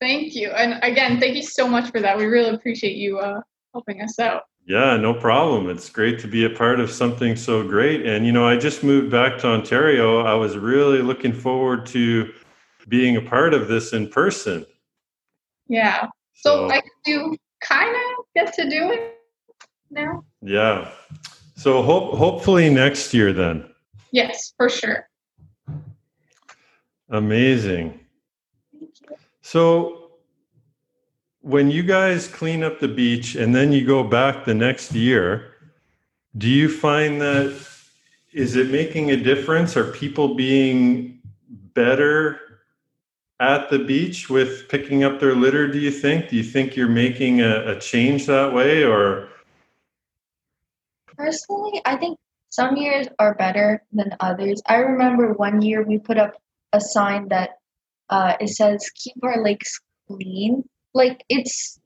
Thank 0.00 0.34
you. 0.34 0.50
And 0.50 0.82
again, 0.82 1.20
thank 1.20 1.36
you 1.36 1.42
so 1.44 1.68
much 1.68 1.90
for 1.92 2.00
that. 2.00 2.16
We 2.18 2.24
really 2.24 2.54
appreciate 2.54 2.96
you 2.96 3.18
uh, 3.18 3.40
helping 3.72 4.02
us 4.02 4.18
out. 4.18 4.42
Yeah, 4.64 4.96
no 4.96 5.12
problem. 5.12 5.68
It's 5.68 5.90
great 5.90 6.20
to 6.20 6.28
be 6.28 6.44
a 6.44 6.50
part 6.50 6.78
of 6.78 6.90
something 6.90 7.34
so 7.34 7.66
great. 7.66 8.06
And 8.06 8.24
you 8.24 8.32
know, 8.32 8.46
I 8.46 8.56
just 8.56 8.84
moved 8.84 9.10
back 9.10 9.38
to 9.38 9.48
Ontario. 9.48 10.20
I 10.20 10.34
was 10.34 10.56
really 10.56 11.02
looking 11.02 11.32
forward 11.32 11.84
to 11.86 12.32
being 12.88 13.16
a 13.16 13.20
part 13.22 13.54
of 13.54 13.68
this 13.68 13.92
in 13.92 14.08
person. 14.08 14.64
Yeah. 15.68 16.08
So 16.34 16.70
I 16.70 16.80
do 17.04 17.36
kind 17.60 17.90
of 17.90 18.24
get 18.34 18.52
to 18.54 18.68
do 18.68 18.90
it 18.92 19.18
now. 19.90 20.24
yeah. 20.42 20.90
So 21.56 21.82
hope 21.82 22.14
hopefully 22.14 22.70
next 22.70 23.14
year 23.14 23.32
then. 23.32 23.68
Yes, 24.10 24.52
for 24.56 24.68
sure. 24.68 25.08
Amazing. 27.08 28.00
So 29.42 30.01
when 31.42 31.70
you 31.70 31.82
guys 31.82 32.28
clean 32.28 32.62
up 32.62 32.80
the 32.80 32.88
beach 32.88 33.34
and 33.34 33.54
then 33.54 33.72
you 33.72 33.84
go 33.84 34.02
back 34.02 34.44
the 34.44 34.54
next 34.54 34.92
year, 34.92 35.52
do 36.38 36.48
you 36.48 36.68
find 36.68 37.20
that 37.20 37.68
is 38.32 38.56
it 38.56 38.70
making 38.70 39.10
a 39.10 39.16
difference? 39.16 39.76
Are 39.76 39.92
people 39.92 40.34
being 40.34 41.20
better 41.74 42.40
at 43.40 43.68
the 43.70 43.78
beach 43.78 44.30
with 44.30 44.68
picking 44.68 45.02
up 45.02 45.18
their 45.18 45.34
litter, 45.34 45.66
do 45.66 45.78
you 45.78 45.90
think? 45.90 46.28
Do 46.28 46.36
you 46.36 46.44
think 46.44 46.76
you're 46.76 46.88
making 46.88 47.40
a, 47.40 47.72
a 47.72 47.80
change 47.80 48.26
that 48.26 48.54
way 48.54 48.84
or 48.84 49.28
Personally, 51.16 51.82
I 51.84 51.96
think 51.96 52.18
some 52.48 52.76
years 52.76 53.06
are 53.18 53.34
better 53.34 53.82
than 53.92 54.16
others. 54.20 54.62
I 54.66 54.76
remember 54.76 55.32
one 55.34 55.60
year 55.60 55.82
we 55.82 55.98
put 55.98 56.18
up 56.18 56.34
a 56.72 56.80
sign 56.80 57.28
that 57.28 57.50
uh, 58.10 58.34
it 58.40 58.48
says 58.48 58.88
"Keep 58.94 59.22
our 59.22 59.42
lakes 59.42 59.78
clean." 60.08 60.64
Like 60.94 61.24
it's 61.28 61.78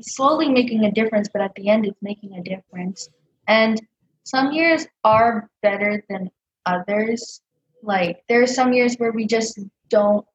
slowly 0.00 0.48
making 0.48 0.84
a 0.84 0.92
difference, 0.92 1.28
but 1.32 1.42
at 1.42 1.54
the 1.54 1.68
end, 1.68 1.86
it's 1.86 2.00
making 2.02 2.34
a 2.34 2.42
difference. 2.42 3.08
And 3.46 3.80
some 4.24 4.52
years 4.52 4.86
are 5.04 5.50
better 5.62 6.04
than 6.08 6.30
others. 6.66 7.40
Like 7.82 8.22
there 8.28 8.42
are 8.42 8.46
some 8.46 8.72
years 8.72 8.96
where 8.96 9.12
we 9.12 9.26
just 9.26 9.58
don't 9.88 10.26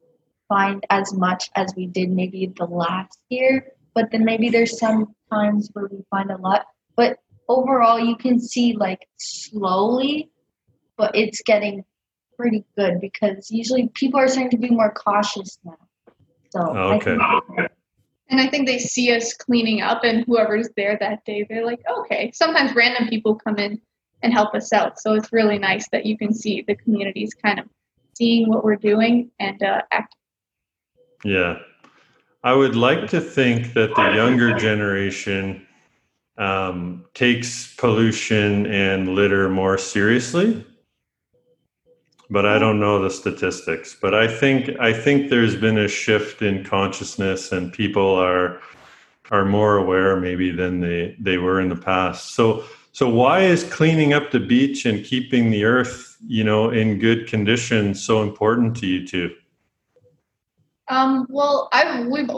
find 0.50 0.86
as 0.90 1.14
much 1.14 1.50
as 1.56 1.74
we 1.76 1.88
did 1.88 2.10
maybe 2.10 2.52
the 2.56 2.66
last 2.66 3.20
year, 3.30 3.72
but 3.94 4.12
then 4.12 4.26
maybe 4.26 4.50
there's 4.50 4.78
some 4.78 5.16
times 5.32 5.70
where 5.74 5.88
we 5.92 6.04
find 6.12 6.32
a 6.32 6.38
lot. 6.38 6.66
But 6.96 7.18
overall 7.48 8.00
you 8.00 8.16
can 8.16 8.40
see 8.40 8.76
like 8.76 9.08
slowly 9.18 10.30
but 10.98 11.16
it's 11.16 11.42
getting 11.46 11.84
pretty 12.38 12.64
good 12.78 13.00
because 13.00 13.50
usually 13.52 13.90
people 13.94 14.20
are 14.20 14.28
starting 14.28 14.50
to 14.50 14.58
be 14.58 14.70
more 14.70 14.92
cautious 14.94 15.58
now 15.64 15.78
so 16.50 16.60
Okay. 16.62 17.18
And 18.30 18.40
I 18.42 18.48
think 18.48 18.68
they 18.68 18.80
see 18.80 19.12
us 19.16 19.34
cleaning 19.34 19.82
up, 19.82 20.04
and 20.04 20.26
whoever's 20.26 20.70
there 20.76 20.98
that 21.00 21.24
day, 21.26 21.46
they're 21.48 21.66
like, 21.66 21.82
okay. 22.00 22.32
Sometimes 22.34 22.76
random 22.76 23.08
people 23.08 23.36
come 23.36 23.58
in 23.58 23.80
and 24.24 24.34
help 24.34 24.56
us 24.56 24.74
out. 24.74 25.00
So 25.00 25.14
it's 25.14 25.32
really 25.32 25.60
nice 25.60 25.88
that 25.90 26.06
you 26.06 26.18
can 26.18 26.34
see 26.34 26.64
the 26.68 26.76
communities 26.76 27.34
kind 27.34 27.60
of 27.60 27.66
seeing 28.18 28.50
what 28.50 28.64
we're 28.64 28.78
doing 28.78 29.30
and 29.40 29.62
uh, 29.62 29.82
act. 29.92 30.16
Yeah. 31.24 31.60
I 32.44 32.54
would 32.54 32.76
like 32.76 33.10
to 33.10 33.22
think 33.22 33.74
that 33.74 33.96
the 33.96 34.14
younger 34.16 34.56
generation 34.58 35.66
um, 36.38 37.06
takes 37.14 37.76
pollution 37.76 38.66
and 38.68 39.16
litter 39.16 39.50
more 39.50 39.78
seriously 39.78 40.66
but 42.30 42.46
I 42.46 42.58
don't 42.58 42.80
know 42.80 43.02
the 43.02 43.10
statistics. 43.10 43.96
But 44.00 44.14
I 44.14 44.28
think 44.28 44.70
I 44.80 44.94
think 44.94 45.30
there's 45.30 45.56
been 45.56 45.78
a 45.78 45.88
shift 45.88 46.42
in 46.42 46.64
consciousness, 46.64 47.52
and 47.52 47.72
people 47.72 48.16
are 48.16 48.62
are 49.32 49.46
more 49.46 49.78
aware 49.78 50.20
maybe 50.20 50.52
than 50.52 50.82
they 50.82 51.16
they 51.20 51.38
were 51.38 51.60
in 51.60 51.70
the 51.70 51.76
past. 51.76 52.34
So 52.36 52.64
so 52.92 53.10
why 53.10 53.42
is 53.42 53.64
cleaning 53.64 54.14
up 54.14 54.32
the 54.32 54.40
beach 54.40 54.86
and 54.86 55.04
keeping 55.04 55.52
the 55.52 55.66
earth 55.66 56.18
you 56.26 56.44
know 56.44 56.70
in 56.70 57.00
good 57.00 57.28
condition 57.28 57.94
so 57.94 58.24
important 58.24 58.76
to 58.78 58.88
you 58.88 59.08
two? 59.08 59.36
Um, 60.88 61.26
well, 61.30 61.70
I've 61.72 62.08
we've 62.08 62.30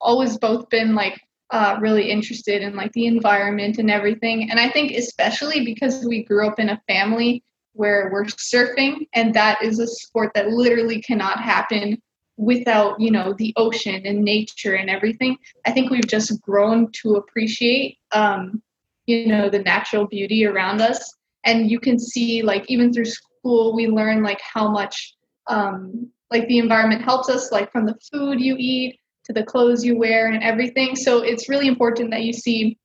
always 0.00 0.36
both 0.38 0.68
been 0.68 0.94
like 0.94 1.20
uh, 1.50 1.78
really 1.80 2.10
interested 2.10 2.62
in 2.62 2.74
like 2.74 2.92
the 2.92 3.06
environment 3.06 3.78
and 3.78 3.90
everything, 3.90 4.50
and 4.50 4.60
I 4.60 4.68
think 4.70 4.92
especially 4.92 5.64
because 5.64 6.04
we 6.04 6.24
grew 6.24 6.46
up 6.46 6.58
in 6.58 6.70
a 6.70 6.80
family 6.88 7.42
where 7.74 8.08
we're 8.12 8.24
surfing 8.24 9.06
and 9.14 9.34
that 9.34 9.62
is 9.62 9.78
a 9.78 9.86
sport 9.86 10.32
that 10.34 10.48
literally 10.48 11.00
cannot 11.02 11.40
happen 11.40 12.00
without 12.36 12.98
you 13.00 13.10
know 13.10 13.32
the 13.34 13.52
ocean 13.56 14.02
and 14.04 14.22
nature 14.22 14.74
and 14.74 14.90
everything. 14.90 15.36
I 15.66 15.72
think 15.72 15.90
we've 15.90 16.06
just 16.06 16.40
grown 16.40 16.90
to 17.02 17.16
appreciate 17.16 17.98
um, 18.12 18.62
you 19.06 19.28
know 19.28 19.48
the 19.48 19.60
natural 19.60 20.06
beauty 20.06 20.46
around 20.46 20.80
us. 20.80 21.14
And 21.44 21.70
you 21.70 21.78
can 21.78 21.98
see 21.98 22.42
like 22.42 22.64
even 22.68 22.92
through 22.92 23.04
school 23.04 23.74
we 23.74 23.86
learn 23.86 24.22
like 24.22 24.40
how 24.40 24.68
much 24.68 25.14
um, 25.46 26.10
like 26.30 26.48
the 26.48 26.58
environment 26.58 27.02
helps 27.02 27.28
us 27.28 27.52
like 27.52 27.70
from 27.70 27.86
the 27.86 27.96
food 28.12 28.40
you 28.40 28.56
eat 28.58 28.98
to 29.24 29.32
the 29.32 29.42
clothes 29.42 29.84
you 29.84 29.96
wear 29.96 30.28
and 30.28 30.42
everything. 30.42 30.96
So 30.96 31.22
it's 31.22 31.48
really 31.48 31.68
important 31.68 32.10
that 32.10 32.22
you 32.22 32.32
see 32.32 32.78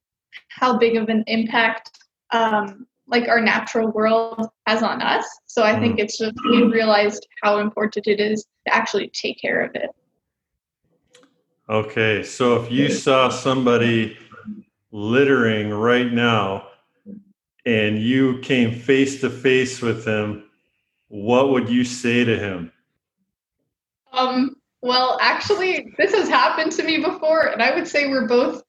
how 0.50 0.78
big 0.78 0.96
of 0.96 1.10
an 1.10 1.24
impact 1.28 1.90
um, 2.32 2.86
like 3.10 3.28
our 3.28 3.42
natural 3.42 3.90
world 3.92 4.48
has 4.68 4.84
on 4.84 5.02
us. 5.02 5.26
So 5.46 5.64
I 5.64 5.80
think 5.80 5.98
mm. 5.98 6.04
it's 6.04 6.18
just 6.18 6.36
we 6.50 6.64
realized 6.64 7.28
how 7.44 7.60
important 7.60 8.08
it 8.08 8.20
is 8.20 8.46
to 8.68 8.74
actually 8.74 9.10
take 9.10 9.42
care 9.42 9.62
of 9.62 9.76
it. 9.76 9.90
Okay, 11.70 12.24
so 12.24 12.62
if 12.62 12.72
you 12.72 12.90
saw 12.90 13.30
somebody 13.30 14.18
littering 14.92 15.70
right 15.70 16.12
now 16.12 16.68
and 17.66 18.02
you 18.02 18.40
came 18.40 18.74
face 18.74 19.22
to 19.22 19.30
face 19.30 19.82
with 19.82 20.06
him, 20.06 20.46
what 21.10 21.50
would 21.50 21.70
you 21.70 21.84
say 21.84 22.24
to 22.24 22.40
him? 22.40 22.72
Um, 24.12 24.56
well, 24.82 25.20
actually, 25.22 25.94
this 25.98 26.14
has 26.16 26.28
happened 26.30 26.72
to 26.74 26.84
me 26.84 27.04
before, 27.04 27.48
and 27.48 27.62
I 27.62 27.76
would 27.76 27.88
say 27.88 28.08
we're 28.08 28.28
both 28.28 28.64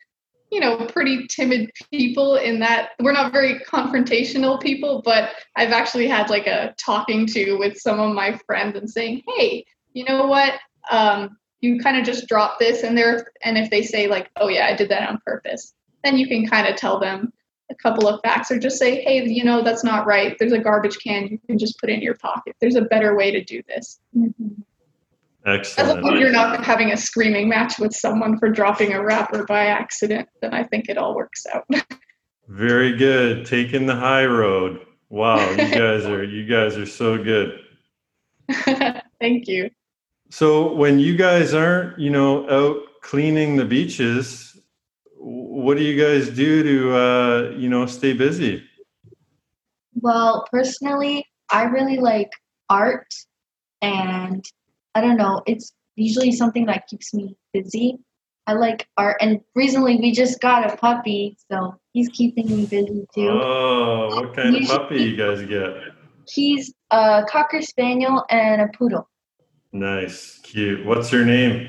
you 0.50 0.60
know, 0.60 0.86
pretty 0.86 1.26
timid 1.28 1.70
people 1.90 2.36
in 2.36 2.58
that 2.60 2.90
we're 3.00 3.12
not 3.12 3.32
very 3.32 3.60
confrontational 3.60 4.60
people, 4.60 5.00
but 5.04 5.30
I've 5.56 5.70
actually 5.70 6.08
had 6.08 6.28
like 6.28 6.46
a 6.46 6.74
talking 6.76 7.26
to 7.26 7.54
with 7.54 7.78
some 7.78 8.00
of 8.00 8.14
my 8.14 8.38
friends 8.46 8.76
and 8.76 8.90
saying, 8.90 9.22
hey, 9.36 9.64
you 9.92 10.04
know 10.04 10.26
what? 10.26 10.54
Um, 10.90 11.36
you 11.60 11.78
kind 11.78 11.96
of 11.96 12.04
just 12.04 12.26
drop 12.26 12.58
this 12.58 12.82
and 12.82 12.96
there 12.96 13.26
and 13.44 13.58
if 13.58 13.70
they 13.70 13.82
say 13.82 14.08
like, 14.08 14.30
oh 14.36 14.48
yeah, 14.48 14.66
I 14.66 14.74
did 14.74 14.88
that 14.88 15.08
on 15.08 15.18
purpose, 15.24 15.74
then 16.02 16.18
you 16.18 16.26
can 16.26 16.46
kind 16.46 16.66
of 16.66 16.76
tell 16.76 16.98
them 16.98 17.32
a 17.70 17.74
couple 17.76 18.08
of 18.08 18.20
facts 18.22 18.50
or 18.50 18.58
just 18.58 18.78
say, 18.78 19.02
hey, 19.02 19.24
you 19.24 19.44
know, 19.44 19.62
that's 19.62 19.84
not 19.84 20.06
right. 20.06 20.36
There's 20.38 20.52
a 20.52 20.58
garbage 20.58 20.98
can 20.98 21.28
you 21.28 21.38
can 21.46 21.58
just 21.58 21.78
put 21.78 21.90
in 21.90 22.02
your 22.02 22.14
pocket. 22.16 22.56
There's 22.60 22.76
a 22.76 22.82
better 22.82 23.14
way 23.16 23.30
to 23.30 23.44
do 23.44 23.62
this. 23.68 24.00
Mm-hmm. 24.16 24.62
Excellent. 25.46 25.98
As 25.98 26.04
long 26.04 26.14
as 26.14 26.20
you're 26.20 26.32
not 26.32 26.64
having 26.64 26.92
a 26.92 26.96
screaming 26.96 27.48
match 27.48 27.78
with 27.78 27.94
someone 27.94 28.38
for 28.38 28.50
dropping 28.50 28.92
a 28.92 29.02
wrapper 29.02 29.44
by 29.44 29.66
accident, 29.66 30.28
then 30.42 30.52
I 30.52 30.64
think 30.64 30.88
it 30.88 30.98
all 30.98 31.14
works 31.14 31.46
out. 31.52 31.66
Very 32.48 32.96
good. 32.96 33.46
Taking 33.46 33.86
the 33.86 33.96
high 33.96 34.26
road. 34.26 34.84
Wow, 35.08 35.50
you 35.50 35.56
guys 35.56 36.04
are 36.04 36.24
you 36.24 36.44
guys 36.46 36.76
are 36.76 36.86
so 36.86 37.22
good. 37.22 37.58
Thank 39.20 39.48
you. 39.48 39.70
So 40.30 40.72
when 40.74 40.98
you 40.98 41.16
guys 41.16 41.54
aren't, 41.54 41.98
you 41.98 42.10
know, 42.10 42.48
out 42.48 43.00
cleaning 43.02 43.56
the 43.56 43.64
beaches, 43.64 44.60
what 45.16 45.76
do 45.76 45.82
you 45.82 46.00
guys 46.00 46.28
do 46.28 46.62
to 46.62 46.96
uh, 46.96 47.50
you 47.56 47.68
know, 47.68 47.86
stay 47.86 48.12
busy? 48.12 48.62
Well, 49.94 50.46
personally, 50.50 51.26
I 51.50 51.64
really 51.64 51.98
like 51.98 52.30
art 52.68 53.12
and 53.82 54.44
I 54.94 55.00
don't 55.00 55.16
know. 55.16 55.42
It's 55.46 55.72
usually 55.96 56.32
something 56.32 56.66
that 56.66 56.86
keeps 56.88 57.14
me 57.14 57.36
busy. 57.52 57.98
I 58.46 58.54
like 58.54 58.88
art, 58.96 59.18
and 59.20 59.40
recently 59.54 59.96
we 59.96 60.12
just 60.12 60.40
got 60.40 60.68
a 60.68 60.76
puppy, 60.76 61.36
so 61.50 61.76
he's 61.92 62.08
keeping 62.08 62.48
me 62.48 62.66
busy 62.66 63.06
too. 63.14 63.28
Oh, 63.28 64.08
what 64.12 64.34
kind 64.34 64.54
usually, 64.56 64.76
of 64.76 64.82
puppy 64.82 65.02
you 65.02 65.16
guys 65.16 65.42
get? 65.42 65.92
He's 66.26 66.74
a 66.90 67.24
cocker 67.28 67.62
spaniel 67.62 68.24
and 68.30 68.62
a 68.62 68.68
poodle. 68.76 69.08
Nice, 69.72 70.40
cute. 70.42 70.84
What's 70.84 71.10
her 71.10 71.24
name? 71.24 71.68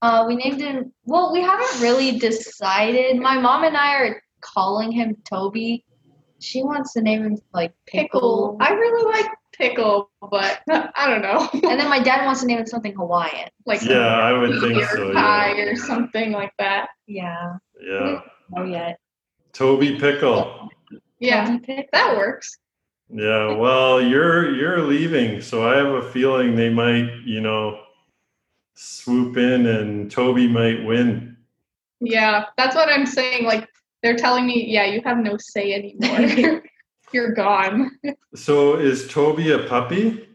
Uh, 0.00 0.24
we 0.26 0.36
named 0.36 0.60
him. 0.60 0.92
Well, 1.04 1.32
we 1.32 1.42
haven't 1.42 1.82
really 1.82 2.18
decided. 2.18 3.18
My 3.18 3.38
mom 3.38 3.64
and 3.64 3.76
I 3.76 3.94
are 3.96 4.22
calling 4.40 4.90
him 4.90 5.16
Toby. 5.28 5.84
She 6.38 6.62
wants 6.62 6.94
to 6.94 7.02
name 7.02 7.22
him 7.22 7.38
like 7.52 7.74
Pickle. 7.86 8.56
Pickle. 8.56 8.56
I 8.60 8.72
really 8.72 9.12
like 9.12 9.30
pickle, 9.60 10.10
but 10.30 10.60
I 10.68 11.06
don't 11.06 11.22
know. 11.22 11.48
and 11.52 11.78
then 11.78 11.88
my 11.88 12.00
dad 12.00 12.24
wants 12.24 12.40
to 12.40 12.46
name 12.46 12.58
it 12.58 12.68
something 12.68 12.94
Hawaiian. 12.94 13.48
Like 13.66 13.82
yeah, 13.82 13.98
I 13.98 14.32
would 14.32 14.60
think 14.60 14.82
so. 14.84 15.12
Pie 15.12 15.54
yeah. 15.56 15.64
or 15.64 15.76
something 15.76 16.32
like 16.32 16.52
that. 16.58 16.88
Yeah. 17.06 17.56
Yeah. 17.80 18.20
Oh 18.56 18.64
yeah. 18.64 18.94
Toby 19.52 19.98
Pickle. 19.98 20.70
Yeah, 21.18 21.58
Pickle. 21.58 21.84
that 21.92 22.16
works. 22.16 22.58
Yeah, 23.12 23.54
well, 23.56 24.00
you're 24.00 24.54
you're 24.54 24.82
leaving, 24.82 25.40
so 25.40 25.68
I 25.68 25.76
have 25.76 25.94
a 25.94 26.10
feeling 26.10 26.54
they 26.54 26.70
might, 26.70 27.10
you 27.24 27.40
know, 27.40 27.80
swoop 28.74 29.36
in 29.36 29.66
and 29.66 30.10
Toby 30.10 30.48
might 30.48 30.84
win. 30.84 31.36
Yeah, 32.00 32.46
that's 32.56 32.74
what 32.74 32.88
I'm 32.88 33.06
saying. 33.06 33.44
Like 33.44 33.68
they're 34.02 34.16
telling 34.16 34.46
me, 34.46 34.64
yeah, 34.66 34.86
you 34.86 35.02
have 35.04 35.18
no 35.18 35.36
say 35.38 35.74
anymore. 35.74 36.62
you're 37.12 37.32
gone. 37.32 37.90
so 38.34 38.76
is 38.76 39.08
Toby 39.08 39.52
a 39.52 39.60
puppy? 39.60 40.28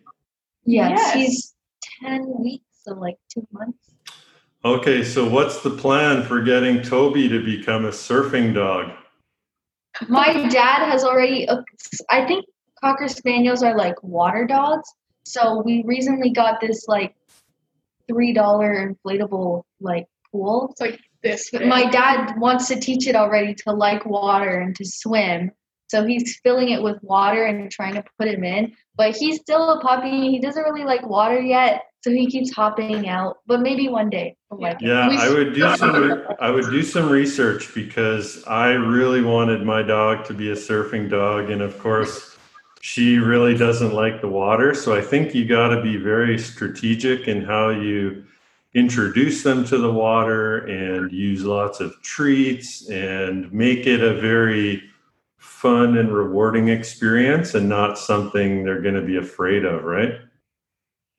Yes, 0.66 0.92
yes, 0.98 1.14
he's 1.14 1.56
10 2.02 2.42
weeks, 2.42 2.66
so 2.84 2.94
like 2.94 3.18
two 3.34 3.48
months. 3.52 3.78
Okay, 4.64 5.04
so 5.04 5.30
what's 5.30 5.62
the 5.62 5.70
plan 5.70 6.24
for 6.24 6.42
getting 6.42 6.82
Toby 6.82 7.30
to 7.30 7.44
become 7.44 7.86
a 7.86 7.90
surfing 7.90 8.54
dog? 8.54 8.92
My 10.08 10.34
dad 10.50 10.90
has 10.90 11.04
already, 11.04 11.48
I 12.10 12.26
think 12.26 12.46
Cocker 12.84 13.08
Spaniels 13.08 13.64
are 13.64 13.78
like 13.78 14.02
water 14.04 14.46
dogs. 14.46 14.90
So 15.24 15.62
we 15.64 15.84
recently 15.86 16.32
got 16.32 16.60
this 16.60 16.88
like 16.88 17.16
$3 18.10 18.36
inflatable 18.36 19.64
like 19.80 20.08
pool. 20.32 20.70
It's 20.72 20.82
like 20.82 21.00
this. 21.24 21.52
My 21.54 21.90
dad 21.90 22.40
wants 22.40 22.68
to 22.68 22.80
teach 22.80 23.08
it 23.08 23.16
already 23.16 23.54
to 23.56 23.72
like 23.72 24.06
water 24.06 24.60
and 24.60 24.76
to 24.76 24.86
swim. 24.86 25.52
So 25.88 26.06
he's 26.06 26.40
filling 26.44 26.70
it 26.70 26.82
with 26.82 26.98
water 27.02 27.44
and 27.44 27.72
trying 27.72 27.94
to 27.96 28.04
put 28.18 28.28
him 28.28 28.44
in. 28.44 28.74
But 28.98 29.16
he's 29.16 29.40
still 29.40 29.70
a 29.72 29.82
puppy. 29.82 30.32
He 30.32 30.40
doesn't 30.40 30.64
really 30.64 30.84
like 30.84 31.06
water 31.08 31.40
yet. 31.40 31.84
So 32.02 32.12
he 32.12 32.28
keeps 32.28 32.52
hopping 32.52 33.08
out. 33.10 33.38
But 33.48 33.62
maybe 33.62 33.90
one 33.90 34.10
day 34.10 34.36
oh 34.52 34.58
like 34.58 34.78
Yeah, 34.82 35.10
I 35.10 35.30
would 35.30 35.54
do 35.54 35.76
some 35.78 36.24
I 36.40 36.50
would 36.50 36.70
do 36.70 36.84
some 36.84 37.10
research 37.10 37.74
because 37.74 38.44
I 38.46 38.70
really 38.70 39.22
wanted 39.22 39.64
my 39.64 39.82
dog 39.82 40.26
to 40.26 40.34
be 40.34 40.52
a 40.52 40.56
surfing 40.56 41.10
dog. 41.10 41.50
And 41.50 41.62
of 41.62 41.78
course 41.80 42.38
she 42.82 43.18
really 43.18 43.58
doesn't 43.58 43.94
like 43.94 44.22
the 44.22 44.28
water. 44.28 44.76
So 44.76 44.96
I 44.96 45.02
think 45.02 45.34
you 45.34 45.48
gotta 45.48 45.82
be 45.82 45.98
very 45.98 46.38
strategic 46.38 47.28
in 47.28 47.44
how 47.44 47.70
you 47.70 48.26
introduce 48.76 49.42
them 49.42 49.66
to 49.66 49.78
the 49.78 49.92
water 49.92 50.58
and 50.66 51.12
use 51.12 51.44
lots 51.44 51.80
of 51.80 52.00
treats 52.04 52.88
and 52.90 53.52
make 53.52 53.88
it 53.88 54.02
a 54.02 54.14
very 54.20 54.84
fun 55.66 55.98
and 55.98 56.16
rewarding 56.16 56.70
experience 56.70 57.56
and 57.56 57.68
not 57.68 57.98
something 57.98 58.64
they're 58.64 58.84
going 58.84 58.94
to 58.94 59.02
be 59.02 59.18
afraid 59.18 59.66
of, 59.66 59.84
right? 59.84 60.20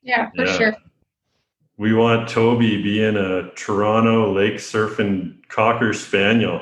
Yeah, 0.03 0.29
for 0.33 0.45
yeah. 0.45 0.57
sure. 0.57 0.77
We 1.75 1.93
want 1.93 2.29
Toby 2.29 2.81
being 2.81 3.17
a 3.17 3.51
Toronto 3.55 4.33
lake 4.33 4.53
surfing 4.53 5.45
cocker 5.49 5.91
spaniel. 5.91 6.61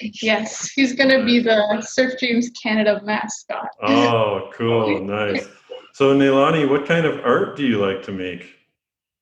Yes, 0.00 0.70
he's 0.70 0.94
going 0.94 1.10
to 1.10 1.22
be 1.26 1.40
the 1.40 1.82
Surf 1.82 2.18
Dreams 2.18 2.48
Canada 2.62 3.02
mascot. 3.04 3.68
Oh, 3.82 4.50
cool. 4.54 5.04
nice. 5.04 5.46
So, 5.92 6.16
Neilani, 6.16 6.66
what 6.66 6.86
kind 6.86 7.04
of 7.04 7.20
art 7.22 7.54
do 7.54 7.66
you 7.66 7.76
like 7.76 8.02
to 8.04 8.12
make? 8.12 8.46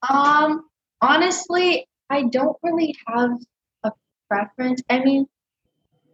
Um, 0.08 0.68
honestly, 1.00 1.88
I 2.10 2.22
don't 2.30 2.56
really 2.62 2.94
have 3.08 3.32
a 3.82 3.90
preference. 4.28 4.84
I 4.88 5.00
mean, 5.00 5.26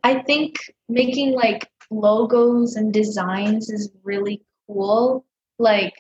I 0.05 0.23
think 0.23 0.57
making 0.89 1.33
like 1.33 1.69
logos 1.91 2.77
and 2.77 2.93
designs 2.93 3.71
is 3.71 3.91
really 4.03 4.43
cool. 4.67 5.25
Like 5.59 5.95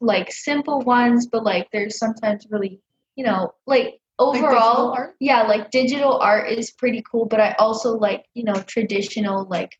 like 0.00 0.32
simple 0.32 0.80
ones, 0.80 1.26
but 1.26 1.44
like 1.44 1.68
there's 1.72 1.98
sometimes 1.98 2.46
really, 2.50 2.80
you 3.16 3.24
know, 3.24 3.52
like 3.66 4.00
overall 4.18 4.90
Like 4.90 4.98
art? 4.98 5.14
yeah, 5.20 5.42
like 5.42 5.70
digital 5.70 6.18
art 6.18 6.50
is 6.50 6.70
pretty 6.70 7.02
cool, 7.10 7.26
but 7.26 7.40
I 7.40 7.54
also 7.58 7.96
like, 7.96 8.24
you 8.34 8.44
know, 8.44 8.54
traditional 8.66 9.44
like 9.44 9.72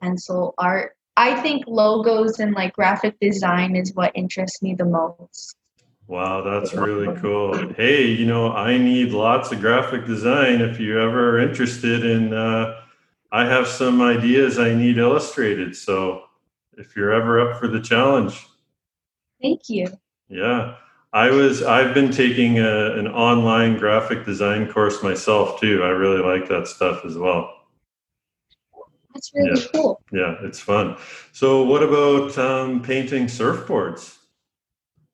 pencil 0.00 0.54
art. 0.58 0.96
I 1.16 1.40
think 1.42 1.64
logos 1.66 2.40
and 2.40 2.54
like 2.54 2.74
graphic 2.74 3.18
design 3.20 3.76
is 3.76 3.94
what 3.94 4.12
interests 4.14 4.62
me 4.62 4.74
the 4.74 4.84
most. 4.84 5.56
Wow, 6.06 6.42
that's 6.42 6.74
really 6.74 7.16
cool. 7.20 7.56
Hey, 7.74 8.08
you 8.08 8.26
know, 8.26 8.52
I 8.52 8.76
need 8.76 9.12
lots 9.12 9.52
of 9.52 9.60
graphic 9.60 10.06
design 10.06 10.60
if 10.60 10.78
you 10.78 11.00
ever 11.00 11.36
are 11.36 11.40
interested 11.40 12.04
in 12.04 12.34
uh 12.34 12.80
I 13.34 13.44
have 13.46 13.66
some 13.66 14.00
ideas 14.00 14.60
I 14.60 14.74
need 14.74 14.96
illustrated. 14.96 15.74
So 15.74 16.22
if 16.74 16.94
you're 16.94 17.12
ever 17.12 17.40
up 17.40 17.58
for 17.58 17.66
the 17.66 17.80
challenge, 17.80 18.46
Thank 19.42 19.68
you. 19.68 19.88
yeah. 20.28 20.76
I 21.12 21.30
was 21.30 21.60
I've 21.64 21.94
been 21.94 22.12
taking 22.12 22.60
a, 22.60 22.92
an 22.92 23.08
online 23.08 23.76
graphic 23.76 24.24
design 24.24 24.70
course 24.70 25.02
myself 25.02 25.60
too. 25.60 25.82
I 25.82 25.88
really 25.88 26.22
like 26.22 26.48
that 26.48 26.68
stuff 26.68 27.04
as 27.04 27.18
well. 27.18 27.52
That's 29.12 29.32
really 29.34 29.60
Yeah. 29.60 29.66
cool. 29.74 30.00
Yeah, 30.12 30.36
it's 30.42 30.60
fun. 30.60 30.96
So 31.32 31.64
what 31.64 31.82
about 31.82 32.38
um, 32.38 32.82
painting 32.82 33.26
surfboards? 33.26 34.16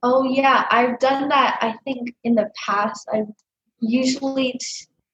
Oh 0.02 0.24
yeah, 0.24 0.66
I've 0.70 0.98
done 0.98 1.30
that. 1.30 1.58
I 1.62 1.74
think 1.84 2.14
in 2.24 2.34
the 2.34 2.50
past, 2.66 3.08
I've 3.12 3.32
usually 3.80 4.58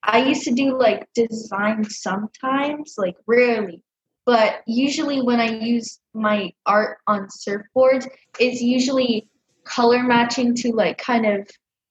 I 0.06 0.18
used 0.24 0.44
to 0.44 0.52
do 0.52 0.78
like 0.78 1.08
design 1.14 1.84
sometimes, 1.84 2.94
like 2.96 3.16
rarely, 3.26 3.82
but 4.24 4.62
usually 4.66 5.20
when 5.20 5.40
I 5.40 5.50
use 5.58 6.00
my 6.14 6.52
art 6.64 6.98
on 7.06 7.26
surfboards, 7.28 8.08
it's 8.38 8.60
usually 8.60 9.28
color 9.64 10.02
matching 10.02 10.54
to 10.56 10.72
like 10.72 10.98
kind 10.98 11.26
of, 11.26 11.48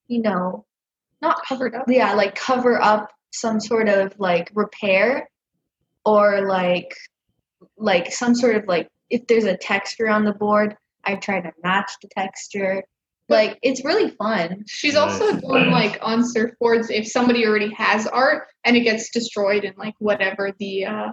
you 0.08 0.22
know, 0.22 0.66
not 1.22 1.44
Covered 1.46 1.76
up. 1.76 1.86
yeah, 1.88 2.14
like 2.14 2.36
cover 2.36 2.82
up 2.82 3.12
some 3.32 3.60
sort 3.60 3.90
of 3.90 4.14
like 4.18 4.50
repair 4.54 5.30
or 6.06 6.48
like 6.48 6.94
like 7.78 8.12
some 8.12 8.36
sort 8.36 8.56
of 8.56 8.66
like 8.68 8.90
if 9.10 9.26
there's 9.28 9.46
a 9.46 9.58
texture 9.58 10.08
on 10.10 10.24
the 10.24 10.34
board, 10.34 10.76
I 11.04 11.16
try 11.16 11.42
to 11.42 11.52
match 11.64 11.92
the 12.02 12.08
texture. 12.10 12.84
Like 13.28 13.58
it's 13.64 13.84
really 13.84 14.12
fun. 14.12 14.64
She's 14.68 14.96
also 14.96 15.40
doing 15.40 15.72
like 15.72 15.98
on 16.02 16.22
surfboards 16.22 16.92
if 16.92 17.08
somebody 17.08 17.46
already 17.46 17.74
has 17.74 18.06
art 18.06 18.48
and 18.64 18.78
it 18.78 18.82
gets 18.82 19.10
destroyed 19.10 19.64
in 19.64 19.74
like 19.78 19.96
whatever 19.98 20.52
the 20.60 20.86
uh 20.86 21.12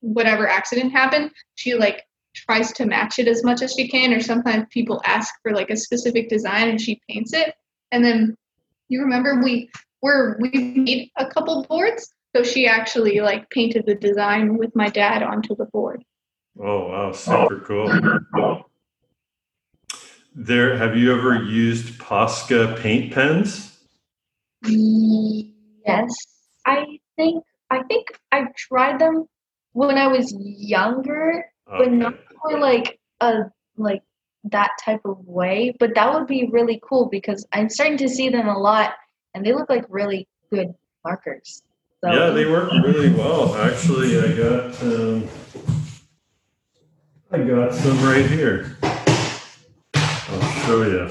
whatever 0.00 0.48
accident 0.48 0.92
happened, 0.92 1.32
she 1.56 1.74
like 1.74 2.04
tries 2.36 2.72
to 2.72 2.86
match 2.86 3.18
it 3.18 3.26
as 3.26 3.42
much 3.42 3.62
as 3.62 3.72
she 3.72 3.88
can 3.88 4.12
or 4.12 4.20
sometimes 4.20 4.66
people 4.70 5.02
ask 5.04 5.34
for 5.42 5.52
like 5.52 5.70
a 5.70 5.76
specific 5.76 6.28
design 6.28 6.68
and 6.68 6.80
she 6.80 7.00
paints 7.08 7.32
it. 7.32 7.54
And 7.90 8.04
then 8.04 8.36
you 8.88 9.00
remember 9.00 9.42
we 9.42 9.70
were 10.02 10.38
we 10.40 10.50
made 10.50 11.10
a 11.16 11.26
couple 11.26 11.66
boards. 11.68 12.14
So 12.36 12.44
she 12.44 12.68
actually 12.68 13.18
like 13.20 13.50
painted 13.50 13.86
the 13.86 13.96
design 13.96 14.56
with 14.56 14.76
my 14.76 14.88
dad 14.88 15.24
onto 15.24 15.56
the 15.56 15.66
board. 15.66 16.04
Oh 16.62 16.88
wow, 16.88 17.12
super 17.12 17.58
cool. 17.66 18.69
There 20.34 20.76
have 20.76 20.96
you 20.96 21.12
ever 21.16 21.42
used 21.42 21.98
Posca 21.98 22.80
paint 22.80 23.12
pens? 23.12 23.78
Yes. 24.62 26.08
I 26.66 26.86
think 27.16 27.44
I 27.70 27.82
think 27.84 28.06
I 28.30 28.46
tried 28.56 29.00
them 29.00 29.26
when 29.72 29.96
I 29.96 30.06
was 30.06 30.34
younger, 30.38 31.44
but 31.66 31.90
not 31.90 32.14
for 32.42 32.58
like 32.58 33.00
a 33.20 33.44
like 33.76 34.02
that 34.44 34.70
type 34.84 35.00
of 35.04 35.18
way. 35.26 35.74
But 35.80 35.94
that 35.94 36.12
would 36.12 36.26
be 36.26 36.48
really 36.52 36.80
cool 36.88 37.08
because 37.08 37.46
I'm 37.52 37.68
starting 37.68 37.98
to 37.98 38.08
see 38.08 38.28
them 38.28 38.48
a 38.48 38.58
lot 38.58 38.94
and 39.34 39.44
they 39.44 39.52
look 39.52 39.68
like 39.68 39.84
really 39.88 40.28
good 40.50 40.74
markers. 41.04 41.62
So 42.02 42.12
Yeah, 42.12 42.30
they 42.30 42.46
work 42.46 42.72
really 42.72 43.12
well. 43.12 43.56
Actually, 43.56 44.18
I 44.18 44.32
got 44.32 44.82
um, 44.82 45.28
I 47.32 47.38
got 47.38 47.74
some 47.74 48.02
right 48.04 48.26
here. 48.26 48.76
Show 50.70 50.82
you. 50.82 51.10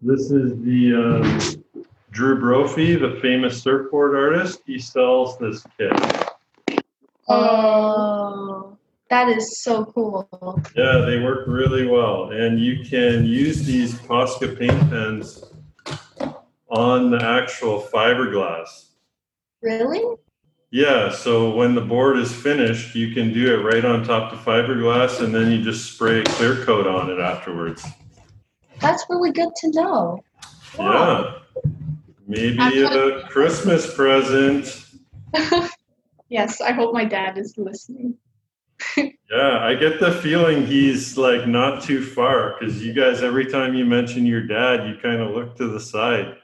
This 0.00 0.30
is 0.30 0.58
the 0.62 0.94
um, 0.96 1.84
Drew 2.12 2.40
Brophy, 2.40 2.96
the 2.96 3.18
famous 3.20 3.62
surfboard 3.62 4.16
artist. 4.16 4.62
He 4.64 4.78
sells 4.78 5.36
this 5.36 5.62
kit. 5.76 5.92
Oh, 7.28 8.78
that 9.10 9.28
is 9.28 9.62
so 9.62 9.84
cool. 9.84 10.26
Yeah, 10.74 11.04
they 11.04 11.20
work 11.22 11.46
really 11.46 11.86
well, 11.86 12.30
and 12.30 12.58
you 12.58 12.82
can 12.82 13.26
use 13.26 13.66
these 13.66 13.92
Posca 13.96 14.58
paint 14.58 14.80
pens 14.88 15.44
on 16.70 17.10
the 17.10 17.22
actual 17.22 17.82
fiberglass. 17.82 18.92
Really? 19.60 20.16
Yeah, 20.70 21.12
so 21.12 21.54
when 21.54 21.74
the 21.74 21.80
board 21.80 22.18
is 22.18 22.34
finished, 22.34 22.94
you 22.94 23.14
can 23.14 23.32
do 23.32 23.54
it 23.54 23.62
right 23.62 23.84
on 23.84 24.04
top 24.04 24.32
of 24.32 24.40
fiberglass, 24.40 25.22
and 25.22 25.34
then 25.34 25.50
you 25.52 25.62
just 25.62 25.92
spray 25.92 26.20
a 26.20 26.24
clear 26.24 26.64
coat 26.64 26.86
on 26.86 27.08
it 27.08 27.20
afterwards. 27.20 27.86
That's 28.80 29.04
really 29.08 29.32
good 29.32 29.54
to 29.56 29.70
know. 29.70 30.24
Yeah, 30.78 31.34
maybe 32.26 32.82
a 32.82 33.22
Christmas 33.28 33.94
present. 33.94 34.84
yes, 36.28 36.60
I 36.60 36.72
hope 36.72 36.92
my 36.92 37.04
dad 37.04 37.38
is 37.38 37.54
listening. 37.56 38.16
Yeah, 39.28 39.58
I 39.58 39.74
get 39.74 39.98
the 39.98 40.12
feeling 40.12 40.66
he's 40.68 41.18
like 41.18 41.48
not 41.48 41.82
too 41.82 42.00
far 42.00 42.54
because 42.54 42.80
you 42.80 42.92
guys, 42.92 43.24
every 43.24 43.46
time 43.46 43.74
you 43.74 43.84
mention 43.84 44.24
your 44.24 44.42
dad, 44.46 44.88
you 44.88 44.96
kind 45.02 45.20
of 45.20 45.34
look 45.34 45.56
to 45.56 45.66
the 45.66 45.80
side. 45.80 46.36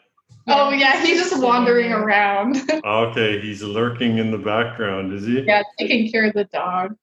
Oh 0.48 0.70
yeah, 0.70 1.02
he's 1.04 1.18
just 1.18 1.42
wandering 1.42 1.92
around. 1.92 2.60
Okay, 2.84 3.40
he's 3.40 3.62
lurking 3.62 4.18
in 4.18 4.30
the 4.30 4.38
background, 4.38 5.12
is 5.12 5.26
he? 5.26 5.40
yeah, 5.42 5.62
taking 5.78 6.10
care 6.10 6.26
of 6.26 6.34
the 6.34 6.44
dog. 6.44 6.96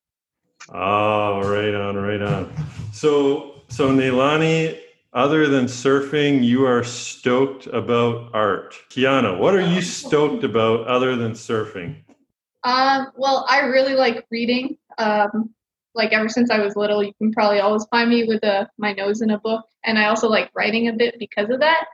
Oh, 0.69 1.41
right 1.41 1.73
on, 1.73 1.95
right 1.95 2.21
on. 2.21 2.53
So, 2.91 3.61
so 3.69 3.89
Neilani, 3.89 4.79
other 5.13 5.47
than 5.47 5.65
surfing, 5.65 6.43
you 6.43 6.65
are 6.65 6.83
stoked 6.83 7.67
about 7.67 8.29
art. 8.33 8.75
Kiana, 8.89 9.37
what 9.37 9.55
are 9.55 9.61
you 9.61 9.81
stoked 9.81 10.43
about 10.43 10.85
other 10.87 11.15
than 11.15 11.31
surfing? 11.31 11.95
Um, 12.63 13.07
well, 13.15 13.45
I 13.49 13.61
really 13.61 13.95
like 13.95 14.25
reading. 14.29 14.77
Um, 14.97 15.51
like 15.95 16.11
ever 16.11 16.29
since 16.29 16.51
I 16.51 16.59
was 16.59 16.75
little, 16.75 17.03
you 17.03 17.13
can 17.13 17.31
probably 17.31 17.59
always 17.59 17.85
find 17.85 18.09
me 18.09 18.25
with 18.25 18.43
a, 18.43 18.69
my 18.77 18.93
nose 18.93 19.21
in 19.21 19.31
a 19.31 19.39
book, 19.39 19.65
and 19.85 19.97
I 19.97 20.05
also 20.07 20.27
like 20.27 20.51
writing 20.53 20.89
a 20.89 20.93
bit 20.93 21.17
because 21.17 21.49
of 21.49 21.61
that. 21.61 21.85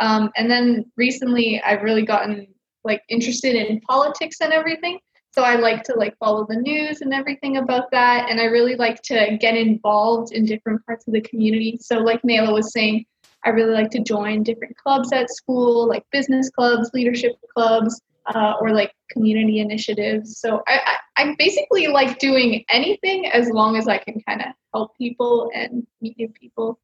Um, 0.00 0.30
and 0.36 0.50
then 0.50 0.90
recently, 0.96 1.62
I've 1.62 1.82
really 1.82 2.04
gotten 2.04 2.48
like 2.82 3.02
interested 3.08 3.54
in 3.54 3.80
politics 3.82 4.38
and 4.40 4.52
everything. 4.52 4.98
So 5.32 5.42
I 5.42 5.54
like 5.54 5.84
to 5.84 5.94
like 5.94 6.16
follow 6.18 6.44
the 6.48 6.56
news 6.56 7.02
and 7.02 7.14
everything 7.14 7.58
about 7.58 7.90
that, 7.92 8.28
and 8.28 8.40
I 8.40 8.46
really 8.46 8.74
like 8.74 9.00
to 9.02 9.36
get 9.40 9.56
involved 9.56 10.32
in 10.32 10.44
different 10.44 10.84
parts 10.86 11.06
of 11.06 11.14
the 11.14 11.20
community. 11.20 11.78
So 11.80 11.98
like 11.98 12.20
Nayla 12.22 12.52
was 12.52 12.72
saying, 12.72 13.04
I 13.44 13.50
really 13.50 13.72
like 13.72 13.90
to 13.92 14.00
join 14.00 14.42
different 14.42 14.76
clubs 14.76 15.12
at 15.12 15.30
school, 15.30 15.86
like 15.86 16.04
business 16.10 16.50
clubs, 16.50 16.90
leadership 16.92 17.32
clubs, 17.54 18.00
uh, 18.26 18.54
or 18.60 18.72
like 18.72 18.92
community 19.10 19.60
initiatives. 19.60 20.40
So 20.40 20.62
I, 20.66 20.80
I, 21.16 21.22
I 21.22 21.34
basically 21.38 21.86
like 21.86 22.18
doing 22.18 22.64
anything 22.68 23.26
as 23.26 23.48
long 23.50 23.76
as 23.76 23.88
I 23.88 23.98
can 23.98 24.20
kind 24.28 24.40
of 24.40 24.48
help 24.74 24.96
people 24.98 25.50
and 25.54 25.86
meet 26.00 26.18
new 26.18 26.28
people. 26.28 26.78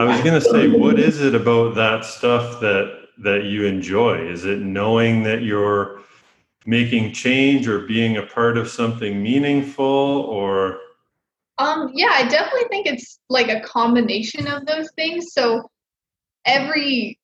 I 0.00 0.04
was 0.04 0.20
gonna 0.22 0.40
say, 0.40 0.68
what 0.68 0.98
is 0.98 1.20
it 1.20 1.34
about 1.34 1.74
that 1.74 2.04
stuff 2.04 2.60
that 2.60 3.08
that 3.18 3.44
you 3.44 3.66
enjoy? 3.66 4.26
Is 4.26 4.44
it 4.44 4.60
knowing 4.60 5.22
that 5.24 5.42
you're 5.42 6.00
making 6.64 7.12
change 7.12 7.68
or 7.68 7.80
being 7.80 8.16
a 8.16 8.22
part 8.22 8.56
of 8.56 8.68
something 8.68 9.22
meaningful 9.22 9.84
or 9.84 10.78
Um, 11.58 11.90
yeah, 11.94 12.12
I 12.12 12.26
definitely 12.26 12.68
think 12.68 12.86
it's 12.86 13.20
like 13.28 13.48
a 13.48 13.60
combination 13.60 14.46
of 14.46 14.66
those 14.66 14.90
things. 14.96 15.32
So 15.32 15.70
every 16.44 17.18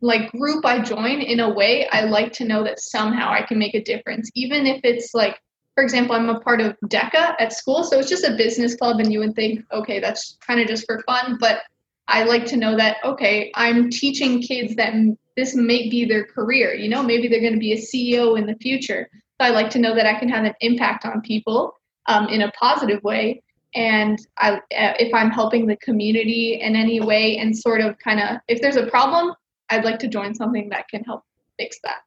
like 0.00 0.30
group 0.32 0.64
I 0.64 0.80
join 0.80 1.20
in 1.20 1.40
a 1.40 1.48
way, 1.48 1.88
I 1.88 2.02
like 2.02 2.32
to 2.34 2.44
know 2.44 2.64
that 2.64 2.80
somehow 2.80 3.30
I 3.30 3.42
can 3.42 3.58
make 3.58 3.74
a 3.74 3.82
difference, 3.82 4.30
even 4.34 4.66
if 4.66 4.80
it's 4.82 5.14
like, 5.14 5.38
for 5.74 5.84
example, 5.84 6.16
I'm 6.16 6.28
a 6.28 6.40
part 6.40 6.60
of 6.60 6.76
DECA 6.86 7.36
at 7.38 7.52
school, 7.52 7.84
so 7.84 8.00
it's 8.00 8.08
just 8.08 8.24
a 8.24 8.34
business 8.36 8.74
club, 8.74 8.98
and 8.98 9.12
you 9.12 9.20
would 9.20 9.36
think, 9.36 9.64
okay, 9.72 10.00
that's 10.00 10.36
kind 10.44 10.60
of 10.60 10.66
just 10.66 10.84
for 10.86 11.00
fun, 11.06 11.38
but 11.38 11.60
I 12.08 12.24
like 12.24 12.46
to 12.46 12.56
know 12.56 12.76
that 12.76 12.96
okay, 13.04 13.52
I'm 13.54 13.90
teaching 13.90 14.42
kids 14.42 14.74
that 14.76 14.94
this 15.36 15.54
may 15.54 15.88
be 15.88 16.04
their 16.04 16.24
career. 16.24 16.74
You 16.74 16.88
know, 16.88 17.02
maybe 17.02 17.28
they're 17.28 17.40
going 17.40 17.52
to 17.52 17.58
be 17.58 17.72
a 17.72 17.76
CEO 17.76 18.38
in 18.38 18.46
the 18.46 18.56
future. 18.56 19.08
So 19.40 19.46
I 19.46 19.50
like 19.50 19.70
to 19.70 19.78
know 19.78 19.94
that 19.94 20.06
I 20.06 20.18
can 20.18 20.28
have 20.28 20.44
an 20.44 20.54
impact 20.60 21.04
on 21.04 21.20
people 21.20 21.74
um, 22.06 22.28
in 22.28 22.42
a 22.42 22.50
positive 22.52 23.02
way 23.04 23.42
and 23.74 24.18
I, 24.38 24.56
uh, 24.56 24.58
if 24.70 25.12
I'm 25.12 25.30
helping 25.30 25.66
the 25.66 25.76
community 25.76 26.60
in 26.60 26.74
any 26.74 27.00
way 27.00 27.36
and 27.38 27.56
sort 27.56 27.80
of 27.80 27.98
kind 27.98 28.20
of 28.20 28.40
if 28.48 28.60
there's 28.60 28.76
a 28.76 28.86
problem, 28.86 29.34
I'd 29.68 29.84
like 29.84 29.98
to 30.00 30.08
join 30.08 30.34
something 30.34 30.70
that 30.70 30.88
can 30.88 31.04
help 31.04 31.24
fix 31.58 31.78
that, 31.84 31.98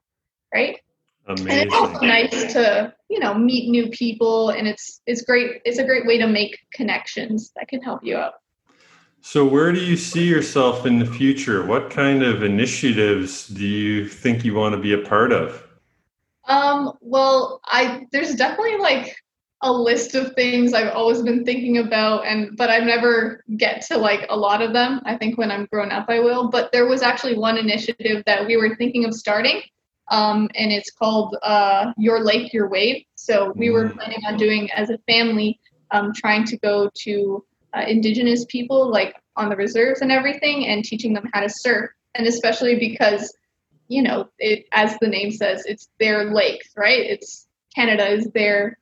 right? 0.53 0.79
And 1.27 1.47
it's 1.47 1.73
also 1.73 1.99
nice 1.99 2.53
to, 2.53 2.93
you 3.09 3.19
know, 3.19 3.35
meet 3.35 3.69
new 3.69 3.89
people 3.89 4.49
and 4.49 4.67
it's 4.67 5.01
it's 5.05 5.21
great 5.21 5.61
it's 5.63 5.77
a 5.77 5.85
great 5.85 6.07
way 6.07 6.17
to 6.17 6.27
make 6.27 6.57
connections 6.73 7.51
that 7.55 7.67
can 7.67 7.81
help 7.81 8.03
you 8.03 8.17
out. 8.17 8.33
So, 9.21 9.45
where 9.45 9.71
do 9.71 9.79
you 9.79 9.95
see 9.97 10.25
yourself 10.27 10.85
in 10.85 10.97
the 10.99 11.05
future? 11.05 11.65
What 11.65 11.91
kind 11.91 12.23
of 12.23 12.43
initiatives 12.43 13.47
do 13.47 13.65
you 13.65 14.07
think 14.07 14.43
you 14.43 14.55
want 14.55 14.73
to 14.73 14.81
be 14.81 14.93
a 14.93 14.97
part 14.97 15.31
of? 15.31 15.63
Um, 16.47 16.93
well, 17.01 17.61
I 17.65 18.07
there's 18.11 18.35
definitely 18.35 18.77
like 18.77 19.15
a 19.61 19.71
list 19.71 20.15
of 20.15 20.33
things 20.33 20.73
I've 20.73 20.93
always 20.95 21.21
been 21.21 21.45
thinking 21.45 21.77
about 21.77 22.25
and 22.25 22.57
but 22.57 22.71
I've 22.71 22.83
never 22.83 23.43
get 23.57 23.81
to 23.83 23.97
like 23.97 24.25
a 24.29 24.35
lot 24.35 24.63
of 24.63 24.73
them. 24.73 25.01
I 25.05 25.15
think 25.17 25.37
when 25.37 25.51
I'm 25.51 25.67
grown 25.71 25.91
up 25.91 26.05
I 26.09 26.19
will. 26.19 26.49
But 26.49 26.71
there 26.71 26.87
was 26.87 27.03
actually 27.03 27.37
one 27.37 27.57
initiative 27.57 28.23
that 28.25 28.45
we 28.47 28.57
were 28.57 28.75
thinking 28.75 29.05
of 29.05 29.13
starting. 29.13 29.61
Um, 30.09 30.49
and 30.55 30.71
it's 30.71 30.91
called 30.91 31.37
uh, 31.43 31.93
Your 31.97 32.21
Lake, 32.23 32.51
Your 32.53 32.69
Wave. 32.69 33.05
So 33.15 33.53
we 33.55 33.69
were 33.69 33.85
Mm. 33.89 33.93
planning 33.95 34.25
on 34.25 34.35
doing 34.35 34.69
as 34.71 34.89
a 34.89 34.97
family, 35.07 35.59
um, 35.91 36.11
trying 36.11 36.43
to 36.45 36.57
go 36.57 36.89
to 37.03 37.45
uh, 37.73 37.83
indigenous 37.87 38.45
people 38.45 38.89
like 38.89 39.15
on 39.35 39.49
the 39.49 39.55
reserves 39.55 40.01
and 40.01 40.11
everything 40.11 40.67
and 40.67 40.83
teaching 40.83 41.13
them 41.13 41.29
how 41.33 41.41
to 41.41 41.49
surf. 41.49 41.89
And 42.15 42.27
especially 42.27 42.77
because, 42.77 43.33
you 43.87 44.01
know, 44.01 44.29
it, 44.39 44.65
as 44.73 44.97
the 44.99 45.07
name 45.07 45.31
says, 45.31 45.63
it's 45.65 45.89
their 45.99 46.33
lakes, 46.33 46.69
right? 46.75 46.99
It's 46.99 47.47
Canada 47.75 48.07
is 48.09 48.27
their 48.33 48.77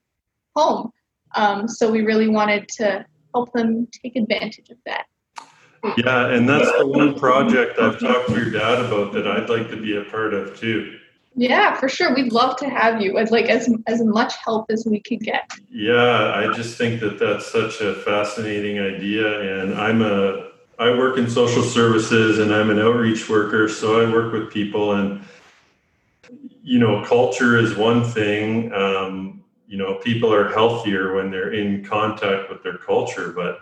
home. 0.56 0.92
Um, 1.36 1.68
so 1.68 1.92
we 1.92 2.02
really 2.02 2.28
wanted 2.28 2.68
to 2.78 3.06
help 3.34 3.54
them 3.54 3.88
take 4.02 4.16
advantage 4.16 4.70
of 4.70 4.78
that. 4.86 5.06
Yeah, 5.98 6.28
and 6.28 6.50
that's 6.50 6.72
the 6.78 6.86
one 6.86 7.18
project 7.18 7.80
I've 7.80 8.00
talked 8.00 8.28
to 8.30 8.36
your 8.36 8.50
dad 8.50 8.84
about 8.84 9.14
that 9.14 9.28
I'd 9.28 9.50
like 9.50 9.70
to 9.70 9.78
be 9.78 9.96
a 9.96 10.04
part 10.04 10.34
of 10.34 10.60
too. 10.60 10.99
Yeah, 11.36 11.76
for 11.76 11.88
sure. 11.88 12.14
We'd 12.14 12.34
love 12.34 12.58
to 12.58 12.70
have 12.70 13.02
you 13.02 13.18
as 13.18 13.32
like 13.32 13.46
as 13.46 13.74
as 13.88 14.04
much 14.04 14.36
help 14.44 14.66
as 14.70 14.86
we 14.86 15.00
could 15.00 15.22
get. 15.22 15.50
Yeah, 15.70 16.34
I 16.36 16.52
just 16.54 16.78
think 16.78 17.00
that 17.02 17.20
that's 17.20 17.50
such 17.50 17.82
a 17.82 17.94
fascinating 17.96 18.80
idea. 18.80 19.62
And 19.62 19.76
I'm 19.76 20.02
a, 20.02 20.50
I 20.80 20.90
work 20.90 21.18
in 21.18 21.30
social 21.30 21.64
services 21.64 22.40
and 22.40 22.54
I'm 22.54 22.70
an 22.70 22.80
outreach 22.80 23.30
worker. 23.30 23.70
So 23.70 24.02
I 24.06 24.12
work 24.12 24.34
with 24.34 24.52
people 24.52 24.94
and, 24.94 25.24
you 26.64 26.80
know, 26.80 27.06
culture 27.06 27.58
is 27.58 27.76
one 27.76 28.04
thing. 28.04 28.74
Um, 28.74 29.44
you 29.68 29.78
know, 29.78 29.96
people 29.96 30.34
are 30.34 30.52
healthier 30.52 31.16
when 31.16 31.30
they're 31.30 31.54
in 31.54 31.86
contact 31.86 32.50
with 32.50 32.64
their 32.64 32.78
culture. 32.78 33.32
But 33.32 33.60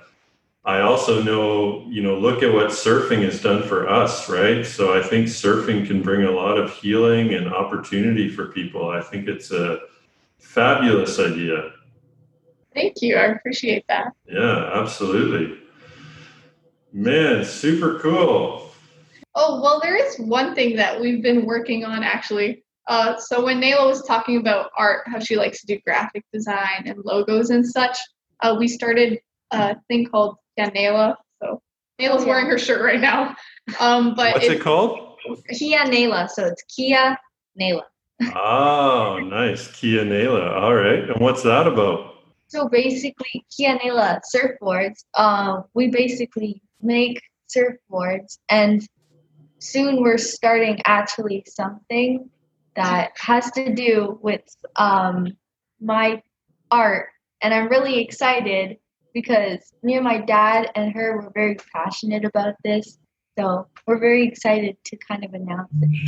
I 0.67 0.81
also 0.81 1.23
know, 1.23 1.85
you 1.87 2.03
know, 2.03 2.19
look 2.19 2.43
at 2.43 2.53
what 2.53 2.67
surfing 2.67 3.23
has 3.23 3.41
done 3.41 3.63
for 3.63 3.89
us, 3.89 4.27
right? 4.27 4.65
So 4.65 4.99
I 4.99 5.01
think 5.01 5.27
surfing 5.27 5.87
can 5.87 6.01
bring 6.01 6.25
a 6.25 6.31
lot 6.31 6.57
of 6.57 6.73
healing 6.73 7.35
and 7.35 7.47
opportunity 7.47 8.27
for 8.29 8.47
people. 8.47 8.89
I 8.89 8.99
think 8.99 9.29
it's 9.29 9.49
a 9.51 9.79
fabulous 10.39 11.19
idea. 11.19 11.71
Thank 12.75 13.01
you. 13.01 13.15
I 13.15 13.27
appreciate 13.27 13.85
that. 13.87 14.11
Yeah, 14.27 14.71
absolutely. 14.73 15.57
Man, 16.91 17.45
super 17.45 17.99
cool. 17.99 18.69
Oh, 19.35 19.61
well, 19.61 19.79
there 19.81 19.95
is 19.95 20.17
one 20.17 20.53
thing 20.53 20.75
that 20.75 20.99
we've 20.99 21.23
been 21.23 21.45
working 21.45 21.85
on 21.85 22.03
actually. 22.03 22.65
Uh, 22.87 23.15
so 23.17 23.45
when 23.45 23.61
Nayla 23.61 23.87
was 23.87 24.03
talking 24.03 24.35
about 24.35 24.71
art, 24.77 25.03
how 25.07 25.19
she 25.19 25.37
likes 25.37 25.61
to 25.61 25.67
do 25.67 25.79
graphic 25.85 26.25
design 26.33 26.83
and 26.85 26.97
logos 27.05 27.51
and 27.51 27.65
such, 27.65 27.97
uh, 28.41 28.53
we 28.59 28.67
started 28.67 29.21
a 29.51 29.77
thing 29.87 30.05
called 30.05 30.35
Yeah 30.57 30.69
Nayla. 30.69 31.15
So 31.41 31.61
Nayla's 31.99 32.23
yeah. 32.23 32.29
wearing 32.29 32.47
her 32.47 32.57
shirt 32.57 32.81
right 32.81 32.99
now. 32.99 33.35
Um, 33.79 34.15
but 34.15 34.33
What's 34.33 34.45
it's, 34.45 34.55
it 34.55 34.61
called? 34.61 35.17
Kia 35.53 35.79
Nayla. 35.79 36.29
So 36.29 36.45
it's 36.45 36.63
Kia 36.63 37.17
Nayla. 37.59 37.83
Oh, 38.35 39.19
nice. 39.23 39.67
Kia 39.71 40.03
Nayla. 40.03 40.55
All 40.61 40.73
right. 40.73 41.09
And 41.09 41.19
what's 41.19 41.43
that 41.43 41.67
about? 41.67 42.15
So 42.47 42.69
basically, 42.69 43.45
Kia 43.55 43.77
Nayla 43.77 44.21
surfboards. 44.33 45.03
Uh, 45.13 45.63
we 45.73 45.89
basically 45.89 46.61
make 46.81 47.21
surfboards, 47.53 48.37
and 48.49 48.87
soon 49.59 50.01
we're 50.01 50.17
starting 50.17 50.81
actually 50.85 51.43
something 51.47 52.29
that 52.75 53.11
has 53.17 53.51
to 53.51 53.73
do 53.73 54.17
with 54.21 54.43
um, 54.77 55.35
my 55.81 56.21
art, 56.71 57.09
and 57.41 57.53
I'm 57.53 57.67
really 57.67 57.99
excited 57.99 58.77
because 59.17 59.73
me 59.81 59.95
and 59.95 60.03
my 60.03 60.19
dad 60.19 60.69
and 60.75 60.93
her 60.93 61.17
were 61.17 61.31
very 61.33 61.57
passionate 61.73 62.23
about 62.23 62.53
this. 62.63 62.99
So 63.35 63.67
we're 63.87 63.99
very 63.99 64.27
excited 64.27 64.77
to 64.85 64.97
kind 64.97 65.25
of 65.25 65.33
announce 65.33 65.71
it. 65.81 66.07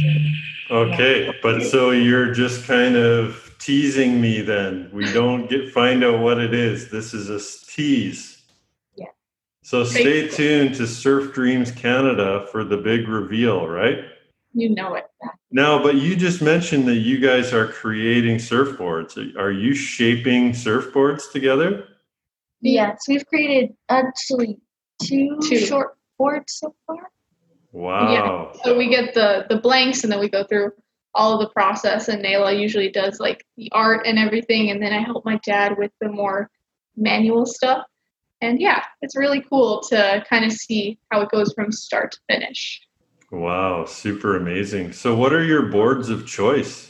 Too. 0.69 0.75
Okay, 0.75 1.33
but 1.41 1.63
so 1.63 1.89
you're 1.89 2.31
just 2.31 2.67
kind 2.67 2.95
of 2.95 3.55
teasing 3.57 4.21
me 4.21 4.41
then. 4.41 4.91
We 4.93 5.11
don't 5.11 5.49
get 5.49 5.71
find 5.71 6.03
out 6.03 6.19
what 6.19 6.37
it 6.37 6.53
is. 6.53 6.91
This 6.91 7.15
is 7.15 7.29
a 7.29 7.39
tease. 7.71 8.43
Yeah. 8.95 9.07
So 9.63 9.83
stay 9.83 10.27
tuned 10.27 10.75
to 10.75 10.85
Surf 10.85 11.33
Dreams 11.33 11.71
Canada 11.71 12.45
for 12.51 12.63
the 12.63 12.77
big 12.77 13.07
reveal, 13.07 13.67
right? 13.67 14.05
you 14.53 14.69
know 14.69 14.95
it. 14.95 15.05
Now, 15.51 15.81
but 15.81 15.95
you 15.95 16.15
just 16.15 16.41
mentioned 16.41 16.87
that 16.87 16.95
you 16.95 17.19
guys 17.19 17.53
are 17.53 17.67
creating 17.67 18.37
surfboards. 18.37 19.17
Are 19.35 19.51
you 19.51 19.75
shaping 19.75 20.51
surfboards 20.51 21.31
together? 21.31 21.88
Yes, 22.61 23.03
we've 23.07 23.25
created 23.25 23.75
actually 23.87 24.57
two, 25.01 25.37
Two. 25.41 25.59
short 25.59 25.97
boards 26.17 26.53
so 26.53 26.75
far. 26.85 27.09
Wow. 27.71 28.11
Yeah. 28.53 28.61
So 28.63 28.77
we 28.77 28.89
get 28.89 29.13
the 29.13 29.45
the 29.49 29.57
blanks 29.57 30.03
and 30.03 30.11
then 30.11 30.19
we 30.19 30.29
go 30.29 30.43
through 30.43 30.71
all 31.15 31.33
of 31.33 31.39
the 31.39 31.51
process 31.53 32.07
and 32.07 32.23
Nayla 32.23 32.59
usually 32.59 32.89
does 32.89 33.19
like 33.19 33.45
the 33.57 33.71
art 33.71 34.05
and 34.05 34.19
everything 34.19 34.69
and 34.71 34.81
then 34.81 34.93
I 34.93 34.99
help 34.99 35.25
my 35.25 35.39
dad 35.43 35.77
with 35.77 35.91
the 36.01 36.09
more 36.09 36.49
manual 36.95 37.45
stuff. 37.45 37.85
And 38.41 38.59
yeah, 38.59 38.83
it's 39.01 39.17
really 39.17 39.41
cool 39.41 39.81
to 39.89 40.23
kind 40.29 40.45
of 40.45 40.51
see 40.51 40.97
how 41.11 41.21
it 41.21 41.29
goes 41.29 41.53
from 41.53 41.71
start 41.71 42.11
to 42.11 42.19
finish. 42.29 42.81
Wow, 43.31 43.85
super 43.85 44.35
amazing. 44.35 44.93
So 44.93 45.15
what 45.15 45.33
are 45.33 45.43
your 45.43 45.63
boards 45.63 46.09
of 46.09 46.25
choice? 46.25 46.88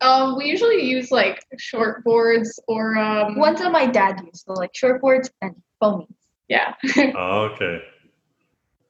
Um, 0.00 0.36
we 0.36 0.44
usually 0.46 0.82
use 0.88 1.10
like 1.10 1.44
short 1.58 2.04
boards 2.04 2.58
or 2.68 2.96
um, 2.98 3.36
Ones 3.36 3.58
that 3.60 3.72
my 3.72 3.86
dad 3.86 4.20
used, 4.24 4.44
so 4.46 4.52
like 4.52 4.70
short 4.74 5.00
boards 5.00 5.30
and 5.42 5.54
foamies. 5.82 6.06
yeah. 6.48 6.74
Oh, 7.16 7.50
okay. 7.52 7.82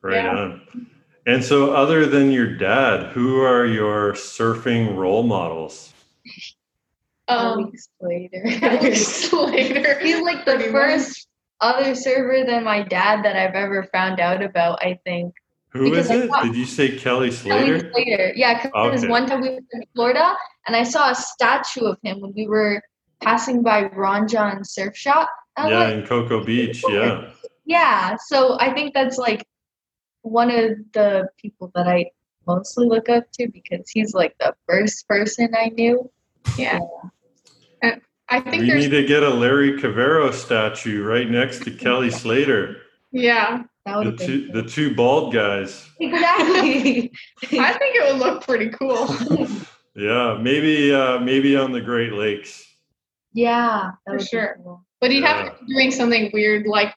Right 0.02 0.22
Yeah. 0.24 0.36
on. 0.36 0.86
And 1.26 1.44
so 1.44 1.72
other 1.74 2.06
than 2.06 2.30
your 2.30 2.56
dad, 2.56 3.12
who 3.12 3.40
are 3.40 3.64
your 3.66 4.12
surfing 4.12 4.96
role 4.96 5.22
models? 5.22 5.92
um, 7.28 7.60
Alex 7.60 7.88
Slater. 8.00 8.44
Alex 8.62 9.00
Slater. 9.06 9.98
He's 10.00 10.20
like 10.22 10.44
the 10.44 10.54
Pretty 10.56 10.72
first 10.72 11.26
other 11.60 11.94
server 11.94 12.44
than 12.46 12.64
my 12.64 12.82
dad 12.82 13.24
that 13.24 13.36
I've 13.36 13.54
ever 13.54 13.88
found 13.92 14.20
out 14.20 14.42
about, 14.42 14.78
I 14.82 14.98
think. 15.04 15.34
Who 15.70 15.92
is 15.94 16.10
it? 16.10 16.30
Did 16.42 16.56
you 16.56 16.64
say 16.64 16.96
Kelly 16.96 17.26
Alex 17.28 17.38
Slater? 17.38 17.90
Slater. 17.92 18.32
Yeah, 18.34 18.62
because 18.62 19.02
Okay. 19.04 19.10
one 19.10 19.26
time 19.26 19.42
we 19.42 19.50
were 19.50 19.60
in 19.72 19.82
Florida 19.94 20.34
and 20.66 20.74
I 20.74 20.82
saw 20.82 21.10
a 21.10 21.14
statue 21.14 21.84
of 21.84 21.98
him 22.02 22.20
when 22.20 22.32
we 22.34 22.46
were 22.46 22.82
passing 23.20 23.62
by 23.62 23.84
Ron 23.84 24.26
Jon 24.28 24.64
Surf 24.64 24.96
Shop. 24.96 25.28
I 25.56 25.64
was 25.64 25.70
Yeah, 25.70 25.78
like, 25.80 25.94
in 25.94 26.06
Cocoa 26.06 26.44
Beach. 26.44 26.82
Yeah. 26.88 27.30
Yeah, 27.66 28.16
so 28.26 28.56
I 28.58 28.72
think 28.72 28.94
that's 28.94 29.18
like 29.18 29.46
one 30.22 30.50
of 30.50 30.70
the 30.94 31.28
people 31.36 31.70
that 31.74 31.86
I 31.86 32.10
mostly 32.46 32.86
look 32.86 33.10
up 33.10 33.30
to 33.32 33.48
because 33.48 33.90
he's 33.90 34.14
like 34.14 34.34
the 34.40 34.54
first 34.66 35.06
person 35.06 35.54
I 35.54 35.68
knew. 35.68 36.10
Yeah. 36.56 36.78
And 37.82 37.92
uh, 37.92 37.96
I 38.30 38.40
think 38.40 38.62
We 38.62 38.74
need 38.74 38.90
to 38.90 39.04
get 39.04 39.22
a 39.22 39.28
Larry 39.30 39.72
Cavero 39.78 40.32
statue 40.32 41.04
right 41.04 41.28
next 41.30 41.62
to 41.64 41.70
Kelly 41.70 42.10
Slater. 42.10 42.76
yeah. 43.12 43.64
That 43.88 43.96
would 43.96 44.06
The 44.06 44.10
have 44.10 44.18
been 44.18 44.52
two 44.52 44.62
the 44.62 44.68
two 44.68 44.94
bald 44.94 45.32
guys. 45.32 45.88
exactly. 45.98 47.10
I 47.58 47.72
think 47.72 47.96
it 47.96 48.12
would 48.12 48.20
look 48.20 48.42
pretty 48.44 48.68
cool. 48.70 49.08
Yeah, 49.94 50.38
maybe 50.40 50.94
uh 50.94 51.18
maybe 51.18 51.56
on 51.56 51.72
the 51.72 51.80
Great 51.80 52.12
Lakes. 52.12 52.64
yeah, 53.32 53.90
that 54.06 54.20
For 54.20 54.24
sure. 54.24 54.60
cool. 54.62 54.84
But 55.00 55.10
he'd 55.10 55.24
have 55.24 55.58
to 55.58 55.64
be 55.64 55.74
doing 55.74 55.90
something 55.90 56.30
weird 56.32 56.66
like 56.68 56.94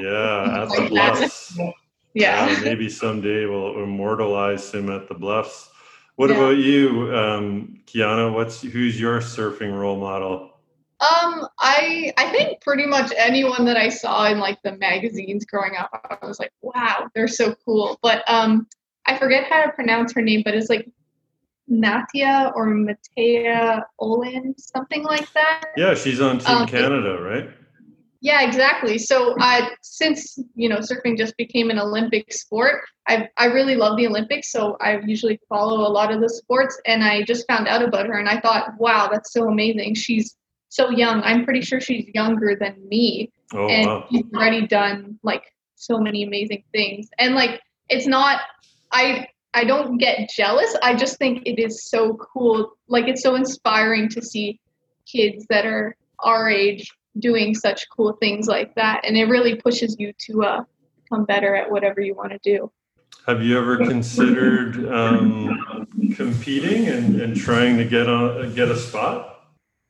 Yeah, 0.00 0.62
at 0.62 0.68
the 0.68 0.74
Like 0.74 0.78
that. 0.78 0.90
bluffs. 0.90 1.58
yeah. 2.14 2.60
maybe 2.62 2.88
someday 2.88 3.46
we'll 3.46 3.82
immortalize 3.82 4.72
him 4.72 4.88
at 4.90 5.08
the 5.08 5.14
bluffs. 5.14 5.68
What 6.14 6.30
Yeah. 6.30 6.36
about 6.36 6.58
you, 6.58 7.12
um, 7.16 7.80
Kiana? 7.86 8.32
What's 8.32 8.62
who's 8.62 9.00
your 9.00 9.18
surfing 9.20 9.72
role 9.76 9.98
model? 9.98 10.51
Um, 11.02 11.48
I 11.58 12.12
I 12.16 12.30
think 12.30 12.60
pretty 12.60 12.86
much 12.86 13.12
anyone 13.16 13.64
that 13.64 13.76
I 13.76 13.88
saw 13.88 14.26
in 14.26 14.38
like 14.38 14.62
the 14.62 14.76
magazines 14.76 15.44
growing 15.44 15.74
up, 15.76 15.90
I 15.92 16.24
was 16.24 16.38
like, 16.38 16.52
wow, 16.60 17.08
they're 17.14 17.26
so 17.26 17.56
cool. 17.64 17.98
But 18.02 18.22
um, 18.28 18.68
I 19.06 19.18
forget 19.18 19.50
how 19.50 19.64
to 19.64 19.72
pronounce 19.72 20.12
her 20.12 20.22
name, 20.22 20.42
but 20.44 20.54
it's 20.54 20.68
like 20.68 20.88
Natia 21.68 22.52
or 22.54 22.68
Mathea 22.68 23.82
Olin, 23.98 24.54
something 24.58 25.02
like 25.02 25.32
that. 25.32 25.64
Yeah, 25.76 25.94
she's 25.94 26.20
on 26.20 26.38
Team 26.38 26.56
Um, 26.56 26.66
Canada, 26.68 27.20
right? 27.20 27.50
Yeah, 28.20 28.46
exactly. 28.46 28.98
So, 28.98 29.34
uh, 29.40 29.70
since 29.82 30.38
you 30.54 30.68
know 30.68 30.76
surfing 30.76 31.18
just 31.18 31.36
became 31.36 31.70
an 31.70 31.80
Olympic 31.80 32.32
sport, 32.32 32.82
I 33.08 33.28
I 33.36 33.46
really 33.46 33.74
love 33.74 33.96
the 33.96 34.06
Olympics. 34.06 34.52
So 34.52 34.76
I 34.80 35.00
usually 35.00 35.40
follow 35.48 35.80
a 35.80 35.90
lot 35.90 36.12
of 36.12 36.20
the 36.20 36.28
sports, 36.28 36.80
and 36.86 37.02
I 37.02 37.24
just 37.24 37.44
found 37.48 37.66
out 37.66 37.82
about 37.82 38.06
her, 38.06 38.20
and 38.20 38.28
I 38.28 38.38
thought, 38.38 38.74
wow, 38.78 39.08
that's 39.10 39.32
so 39.32 39.48
amazing. 39.48 39.96
She's 39.96 40.36
so 40.72 40.90
young. 40.90 41.22
I'm 41.22 41.44
pretty 41.44 41.60
sure 41.60 41.80
she's 41.80 42.06
younger 42.14 42.56
than 42.58 42.74
me, 42.88 43.30
Oh, 43.54 43.68
and 43.68 43.86
wow. 43.86 44.06
she's 44.10 44.24
already 44.34 44.66
done 44.66 45.18
like 45.22 45.44
so 45.76 45.98
many 45.98 46.22
amazing 46.22 46.64
things. 46.72 47.08
And 47.18 47.34
like, 47.34 47.60
it's 47.88 48.06
not. 48.06 48.40
I 48.90 49.26
I 49.54 49.64
don't 49.64 49.98
get 49.98 50.30
jealous. 50.34 50.74
I 50.82 50.94
just 50.94 51.18
think 51.18 51.42
it 51.44 51.58
is 51.58 51.84
so 51.90 52.14
cool. 52.14 52.72
Like, 52.88 53.06
it's 53.06 53.22
so 53.22 53.34
inspiring 53.34 54.08
to 54.10 54.22
see 54.22 54.58
kids 55.06 55.44
that 55.50 55.66
are 55.66 55.94
our 56.20 56.48
age 56.48 56.90
doing 57.18 57.54
such 57.54 57.86
cool 57.94 58.14
things 58.20 58.46
like 58.46 58.74
that 58.74 59.02
and 59.04 59.18
it 59.18 59.24
really 59.24 59.54
pushes 59.56 59.96
you 59.98 60.12
to 60.18 60.44
uh, 60.44 60.64
become 61.02 61.26
better 61.26 61.54
at 61.54 61.70
whatever 61.70 62.00
you 62.00 62.14
want 62.14 62.30
to 62.32 62.38
do 62.42 62.70
Have 63.26 63.42
you 63.42 63.58
ever 63.58 63.76
considered 63.76 64.88
um, 64.90 65.86
competing 66.16 66.86
and, 66.88 67.20
and 67.20 67.36
trying 67.36 67.76
to 67.76 67.84
get 67.84 68.08
on 68.08 68.54
get 68.54 68.68
a 68.70 68.78
spot? 68.78 69.40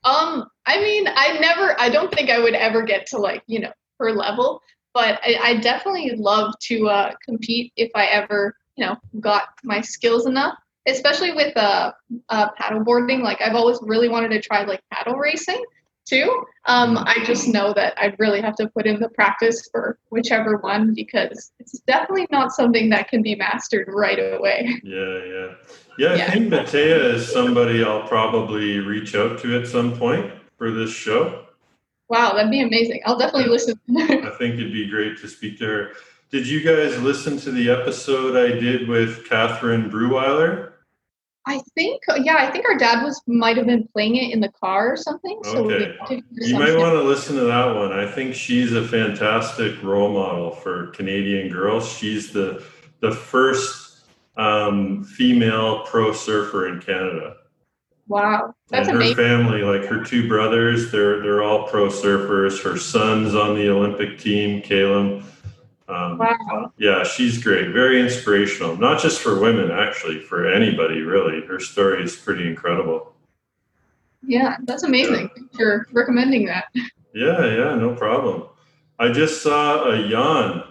um 0.03 0.49
i 0.67 0.79
mean 0.81 1.07
i 1.09 1.39
never 1.39 1.79
i 1.81 1.89
don't 1.89 2.13
think 2.15 2.31
i 2.31 2.39
would 2.39 2.55
ever 2.55 2.83
get 2.83 3.07
to 3.07 3.19
like 3.19 3.43
you 3.47 3.61
know 3.61 3.73
her 3.99 4.13
level 4.13 4.63
but 4.95 5.21
i, 5.23 5.39
I 5.43 5.57
definitely 5.57 6.13
love 6.17 6.55
to 6.63 6.89
uh, 6.89 7.13
compete 7.25 7.73
if 7.77 7.91
i 7.95 8.07
ever 8.07 8.57
you 8.77 8.87
know 8.87 8.97
got 9.21 9.49
my 9.65 9.81
skills 9.81 10.27
enough 10.27 10.55
especially 10.87 11.33
with 11.33 11.57
uh, 11.57 11.93
uh 12.29 12.49
paddle 12.57 12.85
boarding. 12.85 13.23
Like 13.23 13.41
i've 13.41 13.55
always 13.55 13.79
really 13.83 14.09
wanted 14.09 14.31
to 14.31 14.41
try 14.41 14.65
like 14.65 14.83
paddle 14.93 15.17
racing 15.17 15.63
too. 16.05 16.45
Um 16.67 16.99
i 16.99 17.23
just 17.25 17.49
know 17.49 17.73
that 17.75 17.95
i'd 17.99 18.17
really 18.19 18.41
have 18.41 18.57
to 18.57 18.69
put 18.69 18.87
in 18.87 18.99
the 18.99 19.09
practice 19.11 19.69
for 19.71 19.99
whichever 20.11 20.57
one 20.57 20.95
because 20.95 21.53
it's 21.61 21.79
definitely 21.87 22.27
not 22.31 22.53
something 22.53 22.91
that 22.91 23.09
can 23.09 23.23
be 23.23 23.35
mastered 23.37 23.89
right 23.89 24.19
away. 24.19 24.81
Yeah, 24.83 25.25
yeah, 25.25 25.49
yeah. 25.99 26.13
I 26.13 26.17
Yeah. 26.17 26.31
think 26.33 26.53
Mathea 26.53 27.15
is 27.15 27.31
somebody 27.31 27.85
I'll 27.85 28.09
probably 28.09 28.81
reach 28.81 29.15
out 29.15 29.39
to 29.41 29.61
at 29.61 29.69
some 29.69 29.97
point 29.97 30.33
for 30.63 30.71
this 30.71 30.93
show. 30.93 31.45
wow 32.09 32.35
that'd 32.35 32.49
be 32.49 32.61
amazing 32.61 33.01
i'll 33.05 33.19
definitely 33.19 33.51
listen 33.51 33.75
I 33.99 34.31
think 34.39 34.55
it'd 34.55 34.73
be 34.73 34.89
great 34.89 35.19
to 35.19 35.27
speak 35.27 35.59
to 35.59 35.67
her. 35.67 35.91
Did 36.31 36.47
you 36.47 36.63
guys 36.63 37.03
listen 37.03 37.37
to 37.41 37.51
the 37.51 37.69
episode 37.69 38.37
I 38.37 38.59
did 38.59 38.89
with 38.89 39.29
Catherine 39.29 39.91
Bruhwiler? 39.91 40.73
I 41.47 41.61
think, 41.75 42.01
yeah, 42.19 42.37
I 42.37 42.51
think 42.53 42.65
our 42.67 42.79
dad 42.79 43.03
was 43.03 43.21
might 43.27 43.57
have 43.57 43.67
been 43.67 43.89
playing 43.89 44.17
it 44.17 44.33
in 44.33 44.41
the 44.41 44.51
car 44.51 44.93
or 44.93 44.97
something. 44.97 45.41
So 45.43 45.69
Okay. 45.69 46.23
You 46.31 46.55
might 46.55 46.79
want 46.79 46.93
to 46.95 47.03
listen 47.03 47.35
to 47.37 47.43
that 47.43 47.75
one. 47.75 47.93
I 47.93 48.07
think 48.11 48.35
she's 48.35 48.73
a 48.73 48.87
fantastic 48.87 49.83
role 49.83 50.13
model 50.13 50.53
for 50.53 50.87
Canadian 50.93 51.53
girls. 51.53 51.91
She's 51.93 52.33
the 52.33 52.65
the 53.01 53.11
first 53.11 54.05
um, 54.37 55.03
female 55.03 55.85
pro 55.85 56.13
surfer 56.13 56.69
in 56.69 56.81
Canada. 56.81 57.37
Wow, 58.13 58.55
that's 58.69 58.89
and 58.89 58.97
her 58.97 59.03
amazing. 59.03 59.17
family, 59.17 59.63
like 59.63 59.85
her 59.89 60.05
two 60.05 60.29
brothers, 60.29 60.93
they're 60.93 61.23
they're 61.23 61.43
all 61.43 61.67
pro 61.67 61.89
surfers. 61.89 62.63
Her 62.63 62.77
son's 62.79 63.35
on 63.35 63.55
the 63.55 63.69
Olympic 63.71 64.19
team, 64.19 64.61
Caleb. 64.61 65.25
Um, 65.89 66.19
Wow, 66.19 66.73
Yeah, 66.79 67.05
she's 67.05 67.43
great. 67.43 67.71
Very 67.71 68.01
inspirational. 68.01 68.77
Not 68.77 69.01
just 69.01 69.21
for 69.21 69.41
women, 69.41 69.71
actually, 69.71 70.21
for 70.21 70.47
anybody 70.51 71.01
really. 71.01 71.45
Her 71.47 71.59
story 71.59 72.03
is 72.05 72.15
pretty 72.17 72.47
incredible. 72.49 73.13
yeah, 74.23 74.57
that's 74.65 74.83
amazing. 74.85 75.29
You're 75.59 75.87
recommending 75.93 76.47
that. 76.47 76.67
Yeah, 77.15 77.45
yeah, 77.45 77.75
no 77.75 77.95
problem. 77.95 78.45
I 78.99 79.11
just 79.11 79.43
saw 79.43 79.85
a 79.91 79.97
yawn. 80.07 80.65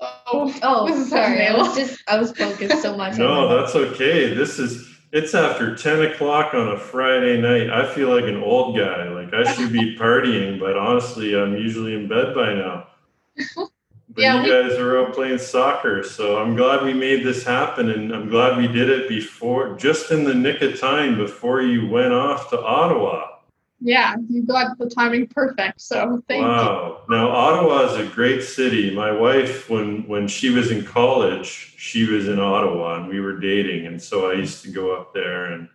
Oh, 0.00 0.52
Oh, 0.62 1.04
sorry. 1.08 1.46
I 1.46 1.56
was 1.56 1.74
just 1.74 2.02
I 2.08 2.18
was 2.18 2.32
focused 2.32 2.82
so 2.82 2.96
much. 2.96 3.16
No, 3.18 3.48
that's 3.60 3.74
okay. 3.74 4.34
This 4.34 4.58
is 4.58 4.85
it's 5.12 5.34
after 5.34 5.74
ten 5.74 6.02
o'clock 6.02 6.54
on 6.54 6.68
a 6.68 6.78
Friday 6.78 7.40
night. 7.40 7.70
I 7.70 7.86
feel 7.94 8.14
like 8.14 8.24
an 8.24 8.42
old 8.42 8.76
guy. 8.76 9.08
Like 9.08 9.32
I 9.32 9.52
should 9.52 9.72
be 9.72 9.96
partying, 10.00 10.58
but 10.58 10.76
honestly, 10.76 11.34
I'm 11.38 11.56
usually 11.56 11.94
in 11.94 12.08
bed 12.08 12.34
by 12.34 12.54
now. 12.54 12.88
But 14.08 14.22
Yeah, 14.22 14.42
you 14.42 14.50
guys 14.50 14.78
are 14.78 14.98
out 14.98 15.14
playing 15.14 15.38
soccer, 15.38 16.02
so 16.02 16.38
I'm 16.38 16.56
glad 16.56 16.82
we 16.82 16.94
made 16.94 17.22
this 17.22 17.44
happen, 17.44 17.90
and 17.90 18.14
I'm 18.14 18.30
glad 18.30 18.56
we 18.56 18.66
did 18.66 18.88
it 18.88 19.10
before, 19.10 19.76
just 19.76 20.10
in 20.10 20.24
the 20.24 20.32
nick 20.32 20.62
of 20.62 20.80
time 20.80 21.18
before 21.18 21.60
you 21.60 21.86
went 21.86 22.14
off 22.14 22.48
to 22.48 22.58
Ottawa. 22.58 23.35
Yeah, 23.80 24.16
you 24.28 24.42
got 24.42 24.78
the 24.78 24.88
timing 24.88 25.26
perfect. 25.28 25.80
So 25.80 26.22
thank 26.28 26.42
you. 26.42 26.48
wow! 26.48 27.02
Now 27.08 27.28
Ottawa 27.28 27.92
is 27.92 28.06
a 28.06 28.10
great 28.10 28.42
city. 28.42 28.94
My 28.94 29.10
wife, 29.10 29.68
when 29.68 30.06
when 30.08 30.28
she 30.28 30.50
was 30.50 30.70
in 30.70 30.84
college, 30.84 31.74
she 31.76 32.06
was 32.06 32.28
in 32.28 32.38
Ottawa, 32.38 32.96
and 32.96 33.08
we 33.08 33.20
were 33.20 33.38
dating, 33.38 33.86
and 33.86 34.02
so 34.02 34.30
I 34.30 34.34
used 34.34 34.62
to 34.64 34.70
go 34.70 34.96
up 34.96 35.12
there, 35.12 35.52
and 35.52 35.68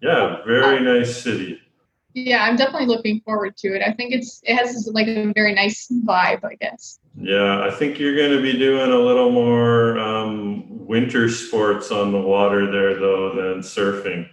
yeah, 0.00 0.44
very 0.46 0.80
nice 0.80 1.22
city. 1.22 1.60
Yeah, 2.12 2.42
I'm 2.42 2.56
definitely 2.56 2.88
looking 2.88 3.20
forward 3.20 3.56
to 3.58 3.68
it. 3.68 3.82
I 3.82 3.92
think 3.92 4.12
it's 4.12 4.40
it 4.44 4.56
has 4.56 4.90
like 4.92 5.06
a 5.06 5.32
very 5.32 5.54
nice 5.54 5.86
vibe, 6.04 6.44
I 6.44 6.56
guess. 6.56 6.98
Yeah, 7.16 7.62
I 7.62 7.70
think 7.70 7.98
you're 7.98 8.16
going 8.16 8.36
to 8.36 8.42
be 8.42 8.58
doing 8.58 8.90
a 8.90 8.98
little 8.98 9.30
more 9.30 9.98
um, 9.98 10.86
winter 10.86 11.28
sports 11.28 11.90
on 11.90 12.12
the 12.12 12.20
water 12.20 12.70
there, 12.70 12.98
though, 12.98 13.34
than 13.34 13.60
surfing. 13.60 14.28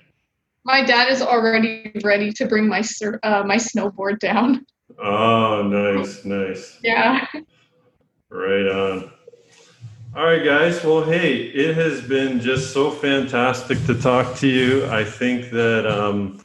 My 0.68 0.84
dad 0.84 1.10
is 1.10 1.22
already 1.22 1.94
ready 2.04 2.34
to 2.34 2.46
bring 2.46 2.68
my 2.68 2.84
uh, 3.24 3.44
my 3.44 3.56
snowboard 3.56 4.20
down. 4.20 4.66
Oh, 5.02 5.64
nice, 5.64 6.26
nice. 6.26 6.78
Yeah. 6.84 7.26
Right 8.30 8.68
on. 8.68 9.10
All 10.14 10.26
right, 10.26 10.44
guys. 10.44 10.84
Well, 10.84 11.06
hey, 11.06 11.38
it 11.44 11.74
has 11.78 12.02
been 12.02 12.42
just 12.42 12.74
so 12.74 12.92
fantastic 12.92 13.78
to 13.86 13.96
talk 13.96 14.36
to 14.40 14.48
you. 14.48 14.86
I 14.88 15.06
think 15.06 15.52
that, 15.52 15.88
um, 15.88 16.44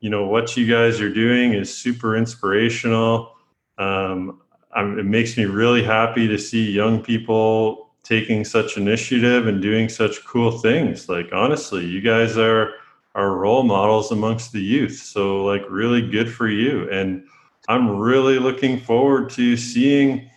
you 0.00 0.10
know, 0.10 0.26
what 0.26 0.56
you 0.56 0.66
guys 0.66 1.00
are 1.00 1.12
doing 1.12 1.52
is 1.54 1.72
super 1.72 2.16
inspirational. 2.16 3.36
Um, 3.78 4.40
I'm, 4.74 4.98
it 4.98 5.06
makes 5.06 5.36
me 5.36 5.44
really 5.44 5.84
happy 5.84 6.26
to 6.26 6.36
see 6.36 6.68
young 6.68 7.00
people 7.00 7.90
taking 8.02 8.44
such 8.44 8.76
initiative 8.76 9.46
and 9.46 9.62
doing 9.62 9.88
such 9.88 10.24
cool 10.24 10.50
things. 10.50 11.08
Like, 11.08 11.28
honestly, 11.32 11.86
you 11.86 12.00
guys 12.00 12.36
are 12.36 12.72
are 13.14 13.36
role 13.36 13.62
models 13.62 14.10
amongst 14.10 14.52
the 14.52 14.60
youth. 14.62 14.96
So, 14.98 15.44
like, 15.44 15.62
really 15.68 16.00
good 16.08 16.32
for 16.32 16.48
you. 16.48 16.88
And 16.90 17.26
I'm 17.68 17.98
really 17.98 18.38
looking 18.38 18.80
forward 18.80 19.30
to 19.30 19.56
seeing 19.56 20.30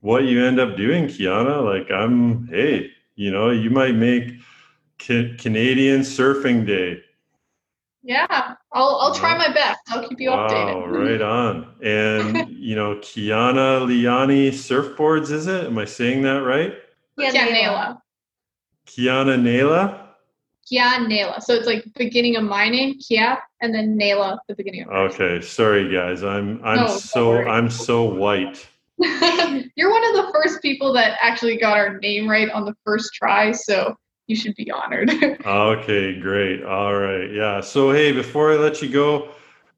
what 0.00 0.24
you 0.24 0.44
end 0.44 0.60
up 0.60 0.76
doing, 0.76 1.06
Kiana. 1.06 1.64
Like, 1.64 1.90
I'm, 1.90 2.46
hey, 2.48 2.90
you 3.16 3.30
know, 3.30 3.50
you 3.50 3.70
might 3.70 3.94
make 3.94 4.34
Ca- 5.00 5.36
Canadian 5.38 6.00
Surfing 6.00 6.66
Day. 6.66 7.00
Yeah. 8.02 8.26
I'll 8.72 8.98
I'll 9.00 9.14
try 9.14 9.36
my 9.36 9.52
best. 9.52 9.80
I'll 9.88 10.08
keep 10.08 10.20
you 10.20 10.30
Wow, 10.30 10.46
updated. 10.48 10.90
right 10.92 11.20
on. 11.20 11.74
And, 11.82 12.48
you 12.58 12.76
know, 12.76 12.96
Kiana 12.96 13.84
Liani 13.86 14.48
Surfboards, 14.50 15.30
is 15.30 15.46
it? 15.46 15.64
Am 15.66 15.78
I 15.78 15.84
saying 15.84 16.22
that 16.22 16.42
right? 16.44 16.74
Yeah, 17.16 17.32
Yeah, 17.32 17.48
Nayla. 17.48 17.52
Nayla. 17.72 18.00
Kiana 18.86 19.38
Nela? 19.40 20.07
Kia 20.68 20.82
Nayla. 20.82 21.42
So 21.42 21.54
it's 21.54 21.66
like 21.66 21.84
beginning 21.96 22.36
of 22.36 22.44
my 22.44 22.68
name, 22.68 22.98
Kia, 22.98 23.38
and 23.62 23.74
then 23.74 23.98
Nayla, 23.98 24.38
the 24.48 24.54
beginning 24.54 24.82
of 24.82 24.88
my 24.88 24.94
Okay, 24.94 25.40
sorry 25.40 25.92
guys. 25.92 26.22
I'm 26.22 26.60
I'm 26.64 26.76
No, 26.76 26.86
so. 26.86 27.48
I'm 27.48 27.70
so 27.70 28.04
white. 28.04 28.66
You're 28.98 29.90
one 29.90 30.04
of 30.04 30.26
the 30.26 30.30
first 30.34 30.60
people 30.60 30.92
that 30.94 31.18
actually 31.22 31.56
got 31.56 31.76
our 31.76 31.98
name 31.98 32.28
right 32.28 32.50
on 32.50 32.64
the 32.64 32.74
first 32.84 33.14
try, 33.14 33.52
so 33.52 33.96
you 34.26 34.36
should 34.36 34.54
be 34.56 34.70
honored. 34.70 35.10
Okay, 35.46 36.18
great. 36.20 36.62
All 36.64 36.96
right. 36.96 37.32
Yeah. 37.32 37.60
So, 37.60 37.90
hey, 37.92 38.12
before 38.12 38.52
I 38.52 38.56
let 38.56 38.82
you 38.82 38.88
go, 38.88 39.30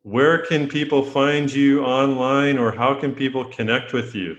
where 0.02 0.44
can 0.44 0.68
people 0.68 1.04
find 1.04 1.52
you 1.52 1.84
online 1.84 2.58
or 2.58 2.72
how 2.72 2.94
can 2.98 3.14
people 3.14 3.44
connect 3.44 3.92
with 3.92 4.14
you? 4.14 4.36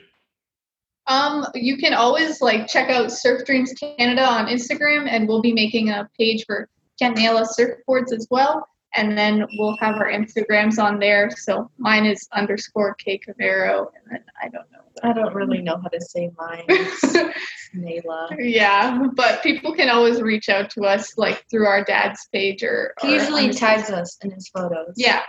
Um, 1.08 1.45
you 1.56 1.78
can 1.78 1.93
always 1.93 2.41
like 2.41 2.68
check 2.68 2.89
out 2.89 3.12
Surf 3.12 3.45
Dreams 3.45 3.74
Canada 3.74 4.24
on 4.24 4.47
Instagram, 4.47 5.08
and 5.10 5.28
we'll 5.28 5.41
be 5.41 5.54
making 5.54 5.89
a 5.89 6.10
page 6.18 6.45
for 6.45 6.70
Canela 7.02 7.47
surfboards 7.47 8.14
as 8.14 8.28
well. 8.30 8.68
And 8.93 9.18
then 9.18 9.45
we'll 9.58 9.78
have 9.78 9.95
our 9.95 10.12
Instagrams 10.12 10.78
on 10.78 10.99
there. 10.99 11.30
So 11.32 11.72
mine 11.78 12.06
is 12.06 12.28
underscore 12.34 12.93
K 12.95 13.20
Cavero, 13.20 13.88
and 13.95 14.12
then 14.12 14.24
I 14.41 14.49
don't 14.49 14.70
know. 14.72 14.80
I 15.04 15.14
don't 15.14 15.34
really 15.34 15.62
know 15.62 15.78
how 15.82 15.88
to 15.88 16.02
say 16.02 16.30
mine. 16.38 16.66
It's 16.68 17.14
Nayla. 17.76 18.36
yeah, 18.38 19.02
but 19.16 19.41
people 19.41 19.74
can 19.74 19.89
always 19.89 20.22
reach 20.22 20.49
out 20.49 20.70
to 20.72 20.82
us 20.82 21.18
like 21.18 21.45
through 21.49 21.66
our 21.66 21.84
dad's 21.86 22.28
page 22.34 22.64
or. 22.64 22.93
He 23.02 23.14
usually 23.14 23.52
tags 23.54 23.89
us 23.89 24.18
in 24.24 24.32
his 24.32 24.49
photos. 24.49 24.93
Yeah, 24.97 25.22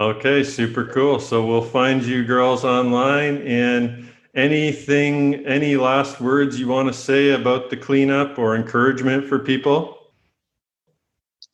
Okay, 0.00 0.42
super 0.42 0.86
cool. 0.86 1.20
So, 1.20 1.44
we'll 1.44 1.60
find 1.60 2.02
you 2.02 2.24
girls 2.24 2.64
online 2.64 3.42
and 3.42 4.08
anything, 4.34 5.46
any 5.46 5.76
last 5.76 6.20
words 6.20 6.58
you 6.58 6.68
want 6.68 6.88
to 6.88 6.94
say 6.94 7.30
about 7.30 7.70
the 7.70 7.76
cleanup 7.76 8.38
or 8.38 8.54
encouragement 8.56 9.26
for 9.26 9.38
people? 9.38 9.96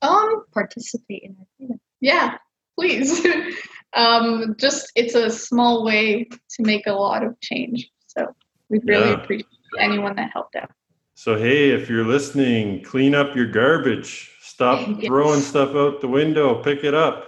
um, 0.02 0.44
Participate 0.52 1.22
in 1.24 1.36
our 1.38 1.46
cleanup. 1.56 1.80
yeah, 2.00 2.36
please. 2.78 3.26
um, 3.94 4.54
just 4.58 4.92
it's 4.94 5.14
a 5.14 5.30
small 5.30 5.84
way 5.84 6.24
to 6.24 6.62
make 6.62 6.86
a 6.86 6.92
lot 6.92 7.24
of 7.24 7.38
change. 7.40 7.90
So 8.06 8.34
we 8.68 8.78
really 8.84 9.10
Yeah. 9.10 9.14
appreciate 9.22 9.46
anyone 9.78 10.16
that 10.16 10.30
helped 10.32 10.56
out. 10.56 10.70
So 11.14 11.36
hey, 11.36 11.70
if 11.70 11.88
you're 11.88 12.04
listening, 12.04 12.82
clean 12.82 13.14
up 13.14 13.34
your 13.34 13.46
garbage. 13.46 14.32
Stop 14.40 14.78
Yes. 14.98 15.06
throwing 15.06 15.40
stuff 15.40 15.74
out 15.74 16.00
the 16.00 16.08
window. 16.08 16.62
Pick 16.62 16.84
it 16.84 16.94
up. 16.94 17.26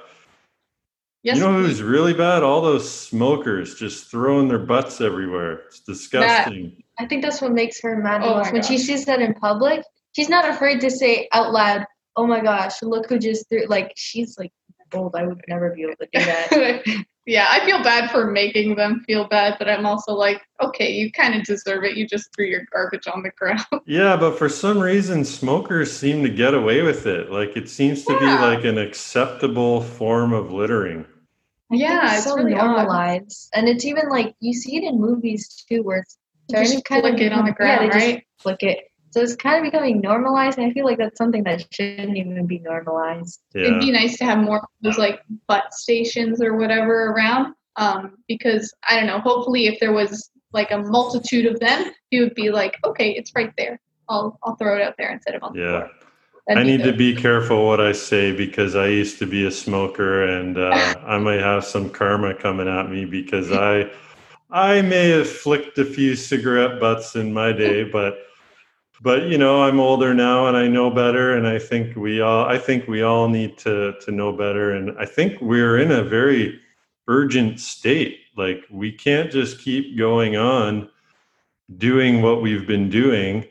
Yes, 1.29 1.37
you 1.37 1.43
know 1.43 1.53
who's 1.53 1.83
really 1.83 2.14
bad? 2.14 2.43
All 2.43 2.62
those 2.62 2.91
smokers 2.91 3.74
just 3.74 4.11
throwing 4.11 4.49
their 4.49 4.59
butts 4.59 5.03
everywhere. 5.03 5.61
It's 5.66 5.81
disgusting. 5.81 6.83
I 6.99 7.05
think 7.05 7.22
that's 7.22 7.43
what 7.43 7.53
makes 7.53 7.83
her 7.83 7.97
mad 7.97 8.22
Oh 8.24 8.37
most. 8.37 8.47
my 8.47 8.53
When 8.53 8.62
she 8.62 8.79
sees 8.79 9.05
that 9.05 9.20
in 9.20 9.35
public, 9.35 9.85
she's 10.16 10.31
not 10.31 10.49
afraid 10.49 10.81
to 10.81 10.91
say 10.91 11.29
out 11.33 11.53
loud, 11.53 11.85
"Oh 12.16 12.26
my 12.26 12.41
gosh, 12.41 12.81
look 12.81 13.11
who 13.11 13.18
just 13.18 13.47
threw!" 13.51 13.66
Like 13.66 13.93
she's 13.95 14.39
like 14.39 14.53
bold. 14.91 15.16
I 15.16 15.26
would 15.26 15.43
never 15.49 15.68
be 15.74 15.83
able 15.83 15.97
to 15.97 16.09
do 16.11 16.24
that. 16.24 17.05
yeah, 17.26 17.49
I 17.51 17.62
feel 17.66 17.83
bad 17.83 18.11
for 18.11 18.31
making 18.31 18.76
them 18.76 19.05
feel 19.07 19.29
bad, 19.29 19.57
but 19.59 19.68
I'm 19.68 19.85
also 19.85 20.14
like, 20.14 20.41
okay, 20.62 20.91
you 20.91 21.12
kind 21.12 21.35
of 21.35 21.45
deserve 21.45 21.85
it. 21.85 21.95
You 21.95 22.09
just 22.09 22.35
threw 22.35 22.47
your 22.47 22.62
garbage 22.72 23.07
on 23.07 23.22
the 23.22 23.31
ground. 23.39 23.66
Yeah, 23.85 24.16
but 24.16 24.39
for 24.39 24.49
some 24.49 24.79
reason, 24.79 25.26
smokers 25.26 25.95
seem 25.95 26.22
to 26.22 26.31
get 26.31 26.55
away 26.55 26.81
with 26.81 27.07
it. 27.07 27.31
Like 27.31 27.55
it 27.55 27.68
seems 27.68 28.07
to 28.07 28.18
be 28.18 28.24
like 28.24 28.64
an 28.64 28.79
acceptable 28.79 29.83
form 29.83 30.33
of 30.33 30.55
littering. 30.55 31.05
I 31.71 31.77
Yeah, 31.77 32.07
it's 32.07 32.14
it's 32.19 32.25
so 32.27 32.37
really 32.37 32.55
odd. 32.55 32.64
normalized, 32.66 33.51
and 33.55 33.69
it's 33.69 33.85
even 33.85 34.09
like 34.09 34.35
you 34.41 34.53
see 34.55 34.77
it 34.77 34.85
in 34.85 35.01
movies 35.01 35.64
too, 35.69 35.83
where 35.83 35.99
it's 35.99 36.16
starting 36.49 36.73
Just 36.73 36.85
to 36.85 36.89
kind 36.89 37.05
of 37.05 37.11
flick 37.12 37.23
it 37.23 37.33
on 37.33 37.45
the 37.45 37.53
become- 37.53 37.66
yeah, 37.66 37.77
ground, 37.79 37.93
they 37.93 37.99
just 37.99 38.07
right? 38.14 38.27
flick 38.39 38.62
it. 38.62 38.79
So 39.11 39.21
it's 39.23 39.37
kind 39.37 39.57
of 39.64 39.71
becoming 39.73 40.01
normalized, 40.01 40.59
and 40.59 40.66
I 40.66 40.73
feel 40.73 40.85
like 40.85 40.99
that's 40.99 41.16
something 41.19 41.43
that 41.45 41.64
shouldn't 41.73 42.16
even 42.16 42.47
be 42.47 42.59
normalized. 42.59 43.41
It'd 43.55 43.81
be 43.81 43.91
nice 43.91 44.19
to 44.19 44.25
have 44.25 44.39
more 44.39 44.59
of 44.59 44.64
those 44.83 44.99
like 44.99 45.21
butt 45.47 45.73
stations 45.73 46.43
or 46.43 46.57
whatever 46.57 47.07
around. 47.12 47.55
Um, 47.77 48.16
because 48.27 48.75
I 48.89 48.97
don't 48.97 49.07
know, 49.07 49.21
hopefully 49.21 49.66
if 49.66 49.79
there 49.81 49.93
was 49.93 50.31
like 50.53 50.71
a 50.73 50.79
multitude 50.79 51.47
of 51.47 51.59
them, 51.61 51.91
you 52.11 52.23
would 52.23 52.35
be 52.35 52.51
like, 52.51 52.77
okay, 52.85 53.11
it's 53.12 53.33
right 53.37 53.53
there. 53.57 53.81
I'll 54.11 54.39
I'll 54.43 54.57
throw 54.57 54.77
it 54.77 54.83
out 54.83 54.95
there 54.99 55.11
instead 55.11 55.35
of 55.35 55.43
on 55.43 55.53
the 55.55 55.61
floor. 55.61 55.91
That'd 56.49 56.63
I 56.63 56.67
need 56.67 56.83
to 56.85 56.95
be 56.95 57.15
careful 57.15 57.67
what 57.67 57.79
I 57.79 57.93
say 57.93 58.35
because 58.35 58.75
I 58.75 58.87
used 58.87 59.19
to 59.19 59.27
be 59.27 59.47
a 59.47 59.51
smoker 59.51 60.23
and 60.23 60.57
uh, 60.57 60.95
I 61.07 61.19
might 61.19 61.41
have 61.41 61.65
some 61.65 61.91
karma 61.91 62.35
coming 62.35 62.67
at 62.67 62.91
me 62.91 63.05
because 63.05 63.53
I 63.53 63.91
I 64.51 64.81
may 64.81 65.11
have 65.11 65.29
flicked 65.29 65.77
a 65.77 65.85
few 65.85 66.17
cigarette 66.17 66.81
butts 66.81 67.17
in 67.17 67.35
my 67.35 67.53
day, 67.53 67.85
but 67.93 68.21
but 69.03 69.25
you 69.25 69.37
know 69.37 69.63
I'm 69.63 69.79
older 69.79 70.15
now 70.15 70.47
and 70.47 70.57
I 70.57 70.69
know 70.69 70.91
better 70.91 71.37
and 71.37 71.47
I 71.47 71.59
think 71.59 71.95
we 71.97 72.23
all 72.23 72.47
I 72.47 72.57
think 72.57 72.89
we 72.89 73.03
all 73.03 73.29
need 73.29 73.59
to 73.59 73.93
to 74.01 74.11
know 74.11 74.33
better 74.33 74.73
and 74.73 74.99
I 74.99 75.05
think 75.05 75.39
we're 75.43 75.77
in 75.77 75.93
a 75.93 76.03
very 76.03 76.59
urgent 77.09 77.61
state. 77.61 78.21
Like 78.39 78.65
we 78.71 78.91
can't 78.91 79.31
just 79.31 79.61
keep 79.61 79.99
going 79.99 80.37
on 80.37 80.89
doing 81.77 82.23
what 82.23 82.41
we've 82.41 82.67
been 82.67 82.89
doing 82.89 83.45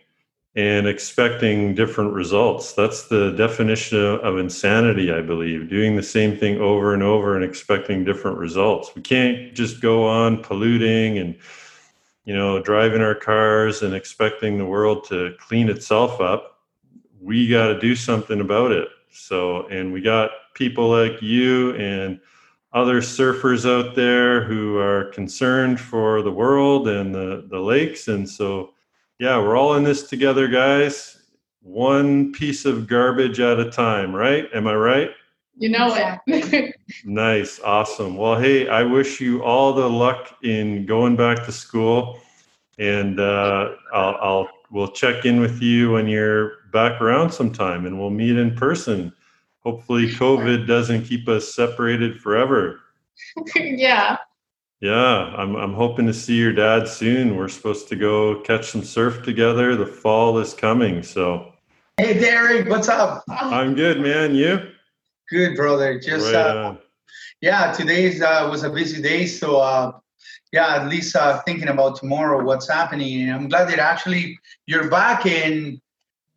and 0.57 0.87
expecting 0.87 1.75
different 1.75 2.11
results. 2.13 2.73
That's 2.73 3.03
the 3.07 3.31
definition 3.31 3.99
of, 3.99 4.39
insanity, 4.39 5.13
I 5.13 5.21
believe, 5.21 5.69
doing 5.69 5.95
the 5.95 6.01
same 6.01 6.35
thing 6.35 6.59
over 6.59 6.95
and 6.95 7.03
over 7.03 7.35
and 7.35 7.45
expecting 7.45 8.03
different 8.03 8.39
results. 8.39 8.89
We 8.95 9.03
can't 9.03 9.53
just 9.53 9.81
go 9.81 10.07
on 10.07 10.41
polluting 10.41 11.19
and 11.19 11.37
you 12.25 12.35
know, 12.35 12.61
driving 12.61 13.01
our 13.01 13.15
cars 13.15 13.83
and 13.83 13.93
expecting 13.93 14.57
the 14.57 14.65
world 14.65 15.05
to 15.05 15.33
clean 15.39 15.69
itself 15.69 16.19
up. 16.19 16.59
We 17.21 17.47
got 17.47 17.67
to 17.67 17.79
do 17.79 17.95
something 17.95 18.41
about 18.41 18.71
it. 18.71 18.89
So, 19.11 19.65
and 19.67 19.93
we 19.93 20.01
got 20.01 20.31
people 20.53 20.89
like 20.89 21.21
you 21.21 21.73
and 21.75 22.19
other 22.73 22.99
surfers 22.99 23.65
out 23.65 23.95
there 23.95 24.43
who 24.43 24.77
are 24.77 25.05
concerned 25.11 25.79
for 25.79 26.21
the 26.21 26.31
world 26.31 26.89
and 26.89 27.15
the, 27.15 27.45
the 27.49 27.59
lakes. 27.59 28.09
And 28.09 28.27
so, 28.27 28.73
yeah, 29.19 29.37
we're 29.39 29.57
all 29.57 29.75
in 29.75 29.83
this 29.83 30.03
together, 30.07 30.47
guys. 30.47 31.17
One 31.61 32.31
piece 32.31 32.65
of 32.65 32.87
garbage 32.87 33.39
at 33.39 33.59
a 33.59 33.69
time, 33.69 34.15
right? 34.15 34.47
Am 34.53 34.67
I 34.67 34.75
right? 34.75 35.11
You 35.57 35.69
know 35.69 36.19
it. 36.27 36.75
Nice, 37.03 37.59
awesome. 37.59 38.15
Well, 38.15 38.39
hey, 38.39 38.69
I 38.69 38.83
wish 38.83 39.19
you 39.19 39.43
all 39.43 39.73
the 39.73 39.89
luck 39.89 40.37
in 40.41 40.85
going 40.85 41.17
back 41.17 41.43
to 41.45 41.51
school, 41.51 42.19
and 42.79 43.19
uh, 43.19 43.71
I'll, 43.93 44.17
I'll 44.21 44.49
we'll 44.71 44.91
check 44.91 45.25
in 45.25 45.41
with 45.41 45.61
you 45.61 45.91
when 45.93 46.07
you're 46.07 46.63
back 46.71 47.01
around 47.01 47.31
sometime, 47.31 47.85
and 47.85 47.99
we'll 47.99 48.09
meet 48.09 48.37
in 48.37 48.55
person. 48.55 49.13
Hopefully, 49.59 50.07
COVID 50.07 50.65
doesn't 50.65 51.03
keep 51.03 51.27
us 51.27 51.53
separated 51.53 52.21
forever. 52.21 52.79
yeah. 53.55 54.17
Yeah, 54.79 55.33
I'm 55.35 55.55
I'm 55.55 55.73
hoping 55.73 56.05
to 56.05 56.13
see 56.13 56.37
your 56.37 56.53
dad 56.53 56.87
soon. 56.87 57.35
We're 57.35 57.47
supposed 57.47 57.87
to 57.89 57.95
go 57.95 58.41
catch 58.41 58.69
some 58.69 58.83
surf 58.83 59.23
together. 59.23 59.75
The 59.75 59.87
fall 59.87 60.37
is 60.37 60.53
coming, 60.53 61.01
so 61.01 61.51
Hey 61.97 62.19
Derek, 62.19 62.69
what's 62.69 62.87
up? 62.87 63.23
I'm 63.27 63.73
good, 63.73 63.99
man. 63.99 64.35
You? 64.35 64.69
Good, 65.31 65.55
brother. 65.55 65.99
Just 65.99 66.27
Right 66.27 66.35
uh, 66.35 66.75
yeah, 67.41 67.71
today 67.71 68.19
uh, 68.19 68.51
was 68.51 68.63
a 68.63 68.69
busy 68.69 69.01
day, 69.01 69.25
so 69.25 69.57
uh, 69.57 69.93
yeah, 70.51 70.75
at 70.75 70.89
least 70.89 71.15
uh, 71.15 71.41
thinking 71.41 71.69
about 71.69 71.95
tomorrow, 71.95 72.43
what's 72.43 72.69
happening. 72.69 73.23
And 73.23 73.33
I'm 73.33 73.49
glad 73.49 73.69
that 73.69 73.79
actually 73.79 74.39
you're 74.67 74.91
back 74.91 75.25
in 75.25 75.81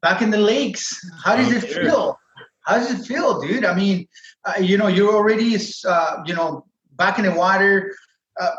back 0.01 0.23
in 0.23 0.31
the 0.31 0.39
lakes. 0.39 0.99
How 1.23 1.37
does 1.37 1.49
I'm 1.49 1.57
it 1.57 1.65
here. 1.65 1.85
feel? 1.85 2.19
How 2.65 2.79
does 2.79 2.91
it 2.91 3.07
feel, 3.07 3.39
dude? 3.43 3.67
I 3.67 3.75
mean, 3.75 4.09
uh, 4.47 4.61
you 4.61 4.79
know, 4.79 4.87
you're 4.87 5.15
already 5.15 5.59
uh, 5.87 6.23
you 6.25 6.35
know 6.35 6.65
back 6.97 7.19
in 7.19 7.27
the 7.27 7.35
water. 7.35 7.95
Uh, 8.41 8.51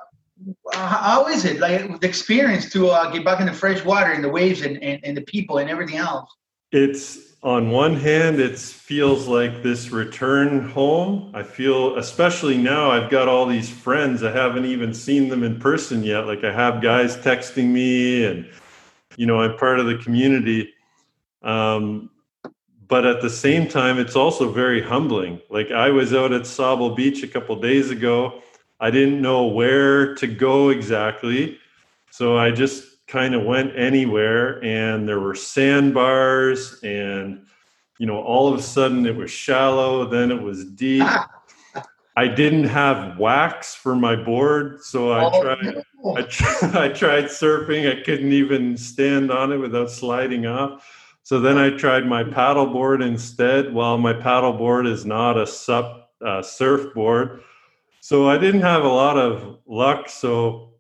how 0.73 0.88
how 0.88 1.27
is 1.27 1.45
it 1.45 1.59
like 1.59 1.99
the 1.99 2.07
experience 2.07 2.69
to 2.71 2.89
uh, 2.89 3.11
get 3.11 3.25
back 3.25 3.39
in 3.39 3.45
the 3.45 3.53
fresh 3.53 3.84
water 3.84 4.11
and 4.11 4.23
the 4.23 4.29
waves 4.29 4.61
and, 4.61 4.82
and, 4.82 5.03
and 5.03 5.15
the 5.17 5.21
people 5.21 5.57
and 5.57 5.69
everything 5.69 5.97
else? 5.97 6.29
It's 6.71 7.32
on 7.43 7.71
one 7.71 7.95
hand, 7.95 8.39
it 8.39 8.57
feels 8.57 9.27
like 9.27 9.63
this 9.63 9.89
return 9.89 10.69
home. 10.69 11.32
I 11.34 11.41
feel, 11.41 11.97
especially 11.97 12.55
now, 12.55 12.91
I've 12.91 13.09
got 13.09 13.27
all 13.27 13.47
these 13.47 13.69
friends. 13.69 14.23
I 14.23 14.32
haven't 14.32 14.65
even 14.65 14.93
seen 14.93 15.27
them 15.27 15.43
in 15.43 15.59
person 15.59 16.03
yet. 16.03 16.27
Like 16.27 16.43
I 16.43 16.51
have 16.51 16.82
guys 16.82 17.17
texting 17.17 17.67
me, 17.69 18.25
and 18.25 18.47
you 19.17 19.25
know, 19.25 19.41
I'm 19.41 19.57
part 19.57 19.79
of 19.79 19.88
the 19.88 19.97
community. 19.97 20.71
Um, 21.41 22.11
but 22.88 23.05
at 23.05 23.21
the 23.21 23.29
same 23.29 23.67
time, 23.67 23.97
it's 23.97 24.15
also 24.15 24.51
very 24.51 24.82
humbling. 24.82 25.41
Like 25.49 25.71
I 25.71 25.89
was 25.89 26.13
out 26.13 26.34
at 26.34 26.43
Sauble 26.43 26.95
Beach 26.95 27.23
a 27.23 27.27
couple 27.27 27.55
days 27.55 27.89
ago. 27.89 28.41
I 28.82 28.89
didn't 28.91 29.21
know 29.21 29.45
where 29.45 30.15
to 30.15 30.27
go 30.27 30.69
exactly. 30.69 31.59
So 32.09 32.38
I 32.38 32.51
just 32.51 32.91
kind 33.07 33.36
of 33.36 33.43
went 33.43 33.77
anywhere 33.77 34.63
and 34.63 35.07
there 35.07 35.19
were 35.19 35.36
sandbars 35.36 36.82
and 36.82 37.45
you 37.99 38.07
know 38.07 38.21
all 38.21 38.51
of 38.51 38.57
a 38.57 38.63
sudden 38.63 39.05
it 39.05 39.13
was 39.15 39.29
shallow 39.29 40.05
then 40.05 40.32
it 40.32 40.41
was 40.41 40.63
deep 40.63 41.05
i 42.15 42.25
didn't 42.25 42.63
have 42.63 43.17
wax 43.17 43.75
for 43.75 43.95
my 43.95 44.15
board 44.15 44.82
so 44.82 45.11
i 45.11 45.25
Oh, 45.25 45.41
tried 45.41 45.75
no. 46.01 46.15
I, 46.15 46.21
tr- 46.29 46.77
I 46.77 46.88
tried 46.88 47.25
surfing 47.25 47.91
i 47.91 48.01
couldn't 48.01 48.32
even 48.32 48.77
stand 48.77 49.29
on 49.29 49.51
it 49.51 49.57
without 49.57 49.91
sliding 49.91 50.45
off 50.45 50.88
so 51.21 51.41
then 51.41 51.57
i 51.57 51.69
tried 51.69 52.05
my 52.07 52.23
paddleboard 52.23 53.05
instead 53.05 53.73
well 53.73 53.97
my 53.97 54.13
paddleboard 54.13 54.88
is 54.88 55.05
not 55.05 55.38
a 55.38 55.45
sup 55.45 56.13
uh, 56.25 56.41
surfboard 56.41 57.41
so 58.02 58.30
i 58.30 58.38
didn't 58.38 58.62
have 58.62 58.84
a 58.84 58.89
lot 58.89 59.18
of 59.18 59.58
luck 59.66 60.10
so 60.10 60.72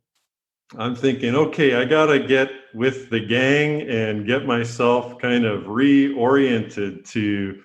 I'm 0.77 0.95
thinking, 0.95 1.35
okay, 1.35 1.75
I 1.75 1.85
got 1.85 2.05
to 2.07 2.19
get 2.19 2.49
with 2.73 3.09
the 3.09 3.19
gang 3.19 3.81
and 3.89 4.25
get 4.25 4.45
myself 4.45 5.19
kind 5.19 5.45
of 5.45 5.63
reoriented 5.63 7.05
to, 7.09 7.61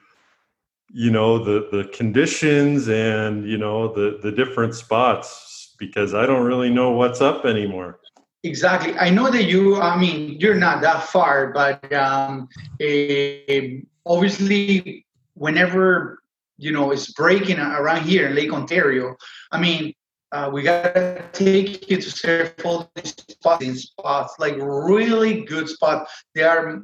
you 0.93 1.11
know, 1.11 1.39
the 1.39 1.69
the 1.71 1.85
conditions 1.91 2.89
and 2.89 3.49
you 3.49 3.59
know 3.59 3.93
the 3.93 4.19
the 4.23 4.33
different 4.33 4.75
spots 4.75 5.75
because 5.79 6.15
I 6.15 6.27
don't 6.27 6.45
really 6.45 6.71
know 6.71 6.91
what's 6.91 7.21
up 7.21 7.45
anymore. 7.45 8.01
Exactly. 8.43 8.97
I 8.97 9.11
know 9.11 9.31
that 9.31 9.45
you, 9.45 9.81
I 9.81 9.99
mean, 9.99 10.39
you're 10.39 10.55
not 10.55 10.81
that 10.83 11.05
far, 11.05 11.53
but 11.53 11.93
um, 11.93 12.49
eh, 12.81 13.81
obviously, 14.05 15.05
whenever, 15.35 16.21
you 16.59 16.73
know, 16.73 16.91
it's 16.91 17.13
breaking 17.13 17.59
around 17.59 18.03
here 18.05 18.29
in 18.29 18.35
Lake 18.35 18.53
Ontario, 18.53 19.17
I 19.53 19.61
mean, 19.61 19.95
uh, 20.33 20.51
we 20.53 20.63
got 20.63 20.95
to 20.95 21.23
take 21.33 21.89
you 21.91 21.97
to 21.99 22.89
these 22.95 23.15
spots, 23.31 23.83
spots, 23.83 24.35
like 24.39 24.57
really 24.59 25.45
good 25.45 25.69
spots. 25.69 26.25
They 26.35 26.43
are 26.43 26.83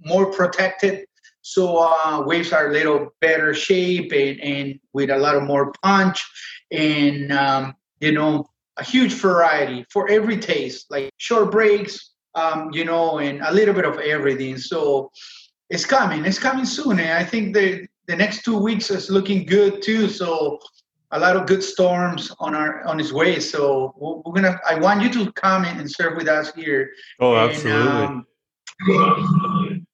more 0.00 0.32
protected. 0.32 1.06
So 1.42 1.78
uh, 1.78 2.22
waves 2.24 2.52
are 2.52 2.68
a 2.68 2.72
little 2.72 3.10
better 3.20 3.54
shape 3.54 4.12
and, 4.12 4.40
and 4.40 4.80
with 4.92 5.10
a 5.10 5.18
lot 5.18 5.36
of 5.36 5.42
more 5.42 5.72
punch. 5.82 6.24
And, 6.70 7.32
um, 7.32 7.74
you 8.00 8.12
know, 8.12 8.48
a 8.78 8.84
huge 8.84 9.12
variety 9.12 9.84
for 9.90 10.08
every 10.08 10.38
taste, 10.38 10.86
like 10.90 11.10
short 11.18 11.50
breaks, 11.50 12.10
um, 12.34 12.70
you 12.72 12.84
know, 12.84 13.18
and 13.18 13.42
a 13.42 13.52
little 13.52 13.74
bit 13.74 13.84
of 13.84 13.98
everything. 13.98 14.56
So 14.56 15.10
it's 15.68 15.86
coming. 15.86 16.24
It's 16.24 16.38
coming 16.38 16.64
soon, 16.64 16.98
and 16.98 17.12
I 17.12 17.24
think 17.24 17.54
the 17.54 17.86
the 18.10 18.16
next 18.16 18.42
two 18.44 18.58
weeks 18.58 18.90
is 18.90 19.08
looking 19.08 19.46
good 19.46 19.82
too. 19.82 20.08
So 20.08 20.58
a 21.12 21.18
lot 21.18 21.36
of 21.36 21.46
good 21.46 21.62
storms 21.62 22.32
on 22.40 22.54
our 22.54 22.82
on 22.84 22.98
his 22.98 23.12
way. 23.12 23.38
So 23.38 23.94
we're, 23.96 24.32
gonna. 24.32 24.60
I 24.68 24.74
want 24.78 25.02
you 25.02 25.10
to 25.10 25.32
come 25.32 25.64
in 25.64 25.78
and 25.78 25.88
serve 25.90 26.16
with 26.16 26.28
us 26.28 26.52
here. 26.54 26.90
Oh, 27.20 27.34
And, 27.36 27.50
absolutely. 27.50 28.06
um, 28.06 28.26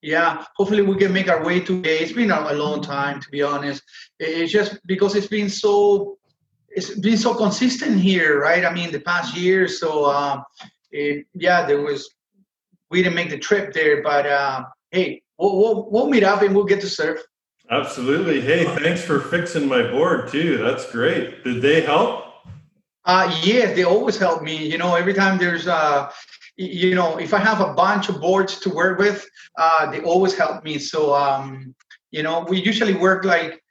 yeah, 0.01 0.45
hopefully 0.57 0.83
we 0.83 0.97
can 0.97 1.13
make 1.13 1.29
our 1.29 1.45
way 1.45 1.61
today. 1.61 1.99
It's 1.99 2.13
been 2.13 2.31
a, 2.31 2.53
long 2.53 2.81
time, 2.81 3.21
to 3.21 3.29
be 3.31 3.43
honest. 3.43 3.83
It's 4.21 4.53
just 4.53 4.79
because 4.87 5.17
it's 5.17 5.27
been 5.27 5.49
so, 5.49 6.19
it's 6.69 6.95
been 7.01 7.17
so 7.17 7.35
consistent 7.35 8.01
here, 8.01 8.41
right? 8.41 8.65
I 8.65 8.73
mean, 8.73 8.93
the 8.93 9.01
past 9.01 9.37
year. 9.37 9.67
So, 9.67 10.07
um, 10.07 10.45
it, 10.93 11.27
yeah, 11.35 11.67
there 11.67 11.81
was, 11.81 12.09
we 12.91 13.03
didn't 13.03 13.17
make 13.17 13.31
the 13.31 13.39
trip 13.39 13.73
there, 13.73 14.03
but 14.03 14.25
uh, 14.27 14.65
hey, 14.93 15.23
we'll, 15.37 15.59
we'll 15.59 15.91
we'll 15.91 16.09
meet 16.09 16.23
up 16.23 16.43
and 16.43 16.55
we'll 16.55 16.65
get 16.65 16.81
to 16.83 16.89
surf. 16.89 17.21
Absolutely. 17.71 18.41
Hey, 18.41 18.65
thanks 18.65 19.03
for 19.03 19.21
fixing 19.21 19.67
my 19.69 19.83
board 19.83 20.29
too. 20.29 20.59
That's 20.59 20.91
great. 20.91 21.43
Did 21.43 21.61
they 21.63 21.81
help? 21.81 22.25
Uh, 23.05 23.33
yes, 23.43 23.75
they 23.75 23.85
always 23.85 24.17
help 24.19 24.43
me. 24.43 24.67
You 24.67 24.79
know, 24.79 24.95
every 24.95 25.15
time 25.15 25.39
there's, 25.39 25.67
uh, 25.67 26.11
you 26.57 26.95
know, 26.95 27.19
if 27.19 27.35
I 27.35 27.39
have 27.39 27.61
a 27.61 27.73
bunch 27.75 28.09
of 28.09 28.21
boards 28.21 28.61
to 28.61 28.71
work 28.71 28.99
with, 28.99 29.29
uh, 29.59 29.91
they 29.91 30.01
always 30.01 30.37
help 30.37 30.65
me. 30.65 30.79
So, 30.79 31.15
um, 31.15 31.75
you 32.11 32.23
know, 32.23 32.47
we 32.49 32.61
usually 32.61 32.95
work 32.95 33.25
like, 33.25 33.63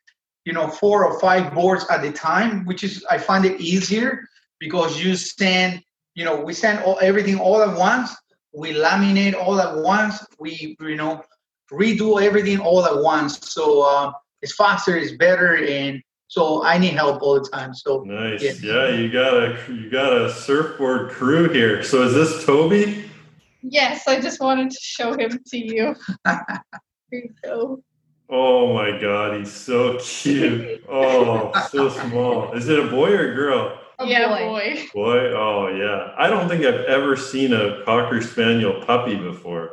you 0.46 0.54
know, 0.54 0.68
four 0.68 1.06
or 1.06 1.20
five 1.20 1.54
boards 1.54 1.86
at 1.90 2.04
a 2.04 2.12
time, 2.12 2.66
which 2.66 2.84
is 2.84 3.04
I 3.10 3.18
find 3.18 3.46
it 3.46 3.60
easier 3.60 4.28
because 4.60 5.02
you 5.02 5.16
send, 5.16 5.82
you 6.16 6.24
know, 6.24 6.40
we 6.40 6.54
send 6.54 6.80
all, 6.80 7.00
everything 7.02 7.40
all 7.40 7.62
at 7.62 7.78
once. 7.78 8.16
We 8.54 8.74
laminate 8.74 9.36
all 9.36 9.60
at 9.60 9.78
once. 9.78 10.26
We, 10.40 10.78
you 10.80 10.96
know, 10.96 11.24
redo 11.72 12.22
everything 12.22 12.60
all 12.60 12.86
at 12.86 12.98
once. 12.98 13.52
So 13.52 13.82
uh, 13.82 14.12
it's 14.42 14.56
faster, 14.56 14.98
it's 14.98 15.14
better, 15.14 15.58
and 15.66 16.02
so 16.28 16.64
I 16.64 16.78
need 16.78 16.94
help 16.94 17.22
all 17.22 17.40
the 17.40 17.50
time. 17.50 17.74
So 17.74 18.04
Nice. 18.04 18.42
Yeah. 18.42 18.54
Yeah, 18.62 18.96
you 18.96 19.12
got 19.12 19.34
a 19.34 19.58
you 19.70 19.90
got 19.90 20.14
a 20.14 20.32
surfboard 20.32 21.12
crew 21.12 21.50
here. 21.50 21.84
So 21.84 22.04
is 22.04 22.14
this 22.14 22.46
Toby? 22.46 23.06
Yes, 23.62 24.08
I 24.08 24.20
just 24.22 24.40
wanted 24.40 24.70
to 24.72 24.78
show 24.80 25.14
him 25.14 25.40
to 25.48 25.58
you. 25.58 25.96
Here 27.12 27.24
you 27.24 27.34
go. 27.44 27.84
Oh 28.30 28.74
my 28.74 29.00
god, 29.00 29.38
he's 29.38 29.52
so 29.52 29.98
cute. 30.00 30.84
Oh, 30.90 31.52
so 31.70 31.90
small. 31.90 32.54
Is 32.54 32.70
it 32.70 32.80
a 32.80 32.88
boy 32.88 33.12
or 33.12 33.32
a 33.32 33.36
girl? 33.36 33.80
A 34.00 34.06
yeah, 34.06 34.28
boy. 34.28 34.46
boy. 34.48 34.88
Boy, 34.94 35.18
oh 35.34 35.68
yeah. 35.68 36.14
I 36.18 36.30
don't 36.30 36.50
think 36.50 36.66
I've 36.66 36.86
ever 36.86 37.16
seen 37.16 37.54
a 37.54 37.84
cocker 37.86 38.22
spaniel 38.22 38.84
puppy 38.86 39.16
before. 39.16 39.72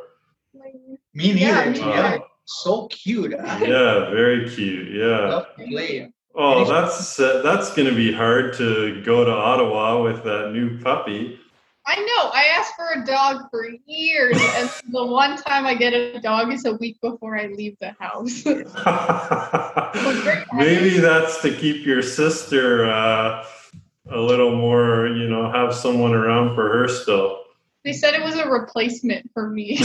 Me 1.15 1.33
neither. 1.33 1.39
Yeah, 1.41 1.71
me 1.71 1.79
Yeah, 1.79 1.87
neither. 1.87 2.21
so 2.45 2.87
cute. 2.89 3.35
I 3.35 3.59
Yeah, 3.67 4.11
very 4.11 4.49
cute. 4.49 4.95
Yeah. 4.95 5.29
love 5.29 5.47
to 5.59 5.67
play. 5.67 6.13
Oh, 6.35 6.65
that's 6.65 7.21
uh, 7.21 7.43
that's 7.43 7.75
gonna 7.75 7.95
be 7.95 8.11
hard 8.11 8.55
to 8.55 9.03
go 9.05 9.23
to 9.25 9.31
Ottawa 9.31 10.03
with 10.03 10.25
that 10.25 10.53
new 10.53 10.79
puppy. 10.81 11.39
I 11.85 11.97
know. 11.97 12.31
I 12.33 12.45
asked 12.57 12.75
for 12.77 13.03
a 13.03 13.05
dog 13.05 13.51
for 13.51 13.69
years, 13.87 14.39
and 14.57 14.71
the 14.91 15.05
one 15.05 15.37
time 15.37 15.67
I 15.67 15.75
get 15.75 15.93
a 15.93 16.21
dog 16.21 16.51
is 16.53 16.65
a 16.65 16.75
week 16.75 16.99
before 17.03 17.37
I 17.39 17.49
leave 17.49 17.77
the 17.81 17.91
house. 17.99 18.45
Maybe 20.55 21.01
that's 21.01 21.43
to 21.43 21.53
keep 21.55 21.85
your 21.85 22.01
sister 22.03 22.89
uh, 22.91 23.45
a 24.11 24.19
little 24.19 24.57
more, 24.57 25.09
you 25.09 25.29
know, 25.29 25.51
have 25.51 25.75
someone 25.75 26.15
around 26.15 26.55
for 26.55 26.73
her 26.73 26.89
still. 26.89 27.43
they 27.85 27.93
said 27.93 28.15
it 28.15 28.23
was 28.23 28.37
a 28.37 28.49
replacement 28.49 29.29
for 29.35 29.51
me. 29.51 29.79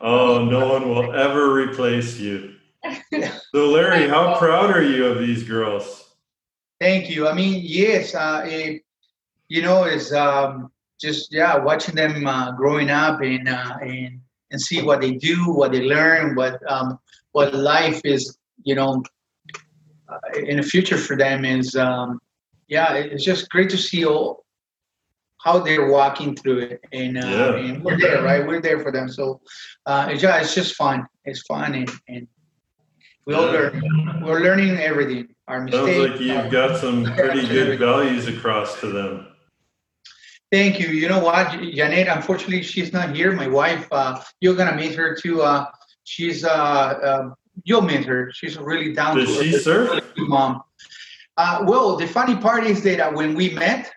Oh, 0.00 0.44
no 0.44 0.68
one 0.68 0.88
will 0.88 1.14
ever 1.14 1.52
replace 1.52 2.18
you. 2.18 2.54
So, 3.54 3.70
Larry, 3.70 4.08
how 4.08 4.36
proud 4.38 4.70
are 4.70 4.82
you 4.82 5.06
of 5.06 5.18
these 5.18 5.42
girls? 5.42 6.14
Thank 6.80 7.08
you. 7.08 7.26
I 7.26 7.32
mean, 7.32 7.62
yes, 7.64 8.14
uh, 8.14 8.42
it, 8.44 8.82
you 9.48 9.62
know, 9.62 9.84
it's 9.84 10.12
um, 10.12 10.70
just 11.00 11.32
yeah, 11.32 11.56
watching 11.56 11.94
them 11.94 12.26
uh, 12.26 12.52
growing 12.52 12.90
up 12.90 13.20
and 13.22 13.48
uh, 13.48 13.76
and 13.80 14.20
and 14.50 14.60
see 14.60 14.82
what 14.82 15.00
they 15.00 15.12
do, 15.12 15.52
what 15.52 15.72
they 15.72 15.82
learn, 15.82 16.34
what 16.34 16.60
um, 16.70 16.98
what 17.32 17.54
life 17.54 18.00
is, 18.04 18.36
you 18.64 18.74
know, 18.74 19.02
uh, 20.08 20.38
in 20.38 20.58
the 20.58 20.62
future 20.62 20.98
for 20.98 21.16
them 21.16 21.44
is. 21.44 21.76
Um, 21.76 22.20
yeah, 22.68 22.94
it's 22.94 23.24
just 23.24 23.48
great 23.50 23.70
to 23.70 23.78
see 23.78 24.04
all 24.04 24.44
how 25.46 25.60
they're 25.60 25.88
walking 25.88 26.34
through 26.34 26.58
it, 26.58 26.80
and, 26.92 27.16
uh, 27.16 27.26
Yeah. 27.36 27.54
and 27.66 27.84
we're 27.84 27.98
there, 27.98 28.20
right? 28.22 28.44
We're 28.44 28.60
there 28.60 28.80
for 28.80 28.90
them. 28.90 29.08
So 29.08 29.40
uh, 29.86 30.08
it's 30.10 30.20
just, 30.20 30.42
it's 30.42 30.54
just 30.60 30.74
fun. 30.74 31.06
It's 31.24 31.42
fun, 31.42 31.74
and, 31.80 31.90
and 32.08 32.26
we 33.26 33.34
all 33.34 33.46
Yeah. 33.46 33.58
learn. 33.58 34.22
We're 34.26 34.40
learning 34.40 34.72
everything. 34.90 35.28
Our 35.46 35.60
mistakes. 35.62 35.86
Sounds 35.86 36.10
like 36.10 36.20
you've 36.20 36.50
got 36.50 36.70
some 36.80 37.04
pretty 37.14 37.46
good 37.56 37.78
values 37.78 38.26
across 38.26 38.80
to 38.80 38.88
them. 38.88 39.12
Thank 40.50 40.80
you. 40.80 40.88
You 40.88 41.08
know 41.08 41.22
what, 41.28 41.46
Janet? 41.78 42.08
Unfortunately, 42.08 42.62
she's 42.62 42.92
not 42.92 43.14
here. 43.14 43.30
My 43.32 43.46
wife. 43.60 43.86
Uh, 43.92 44.20
you're 44.40 44.56
gonna 44.60 44.76
meet 44.82 44.94
her 44.96 45.14
too. 45.14 45.42
Uh, 45.42 45.66
she's. 46.02 46.44
Uh, 46.44 46.98
um, 47.10 47.34
you'll 47.68 47.86
meet 47.92 48.04
her. 48.04 48.20
She's 48.38 48.54
really 48.70 48.92
down 48.92 49.16
Does 49.16 49.36
to 49.38 49.44
she 49.44 49.70
really 49.70 50.02
mom. 50.34 50.62
Uh, 51.36 51.64
well, 51.70 51.96
the 51.96 52.08
funny 52.18 52.36
part 52.46 52.64
is 52.64 52.82
that 52.82 52.98
uh, 53.00 53.10
when 53.12 53.34
we 53.34 53.50
met, 53.50 53.92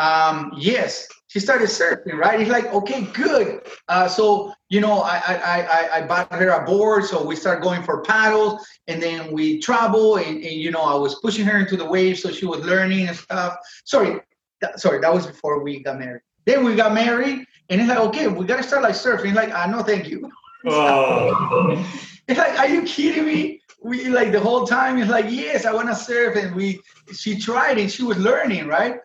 um, 0.00 0.52
yes, 0.56 1.06
she 1.28 1.38
started 1.40 1.68
surfing. 1.68 2.14
Right? 2.24 2.40
It's 2.40 2.50
like, 2.50 2.66
okay, 2.78 3.02
good. 3.22 3.60
Uh, 3.88 4.08
so 4.08 4.52
you 4.68 4.80
know, 4.80 4.96
I, 5.02 5.16
I 5.26 5.34
I 5.44 5.98
I- 5.98 6.06
bought 6.06 6.32
her 6.32 6.48
a 6.50 6.64
board, 6.64 7.04
so 7.04 7.16
we 7.30 7.36
started 7.36 7.62
going 7.62 7.82
for 7.82 8.02
paddles, 8.02 8.66
and 8.88 9.02
then 9.02 9.32
we 9.32 9.60
travel, 9.60 10.16
and, 10.16 10.34
and 10.48 10.56
you 10.64 10.70
know, 10.70 10.82
I 10.82 10.94
was 10.94 11.12
pushing 11.24 11.44
her 11.50 11.58
into 11.58 11.76
the 11.76 11.88
waves, 11.96 12.22
so 12.22 12.30
she 12.38 12.46
was 12.46 12.60
learning 12.72 13.08
and 13.08 13.16
stuff. 13.16 13.52
Sorry, 13.84 14.20
that, 14.62 14.80
sorry, 14.80 14.98
that 15.00 15.12
was 15.12 15.26
before 15.26 15.62
we 15.62 15.80
got 15.82 15.98
married. 15.98 16.22
Then 16.46 16.64
we 16.64 16.74
got 16.74 16.92
married, 16.94 17.38
and 17.68 17.80
it's 17.80 17.88
like, 17.88 17.98
okay, 18.08 18.26
we 18.28 18.44
gotta 18.46 18.62
start 18.70 18.82
like 18.82 18.94
surfing. 18.94 19.34
Like, 19.34 19.50
ah, 19.52 19.66
no, 19.66 19.82
thank 19.82 20.08
you. 20.08 20.18
Oh, 20.66 21.84
It's 22.28 22.38
like, 22.44 22.58
are 22.58 22.68
you 22.68 22.82
kidding 22.82 23.26
me? 23.26 23.60
We 23.82 24.08
like 24.08 24.30
the 24.32 24.40
whole 24.40 24.66
time. 24.66 24.98
It's 24.98 25.10
like, 25.10 25.26
yes, 25.30 25.64
I 25.64 25.72
wanna 25.72 25.94
surf, 25.94 26.36
and 26.36 26.54
we. 26.54 26.80
She 27.12 27.38
tried, 27.38 27.78
and 27.78 27.90
she 27.90 28.02
was 28.02 28.18
learning, 28.18 28.66
right? 28.66 28.96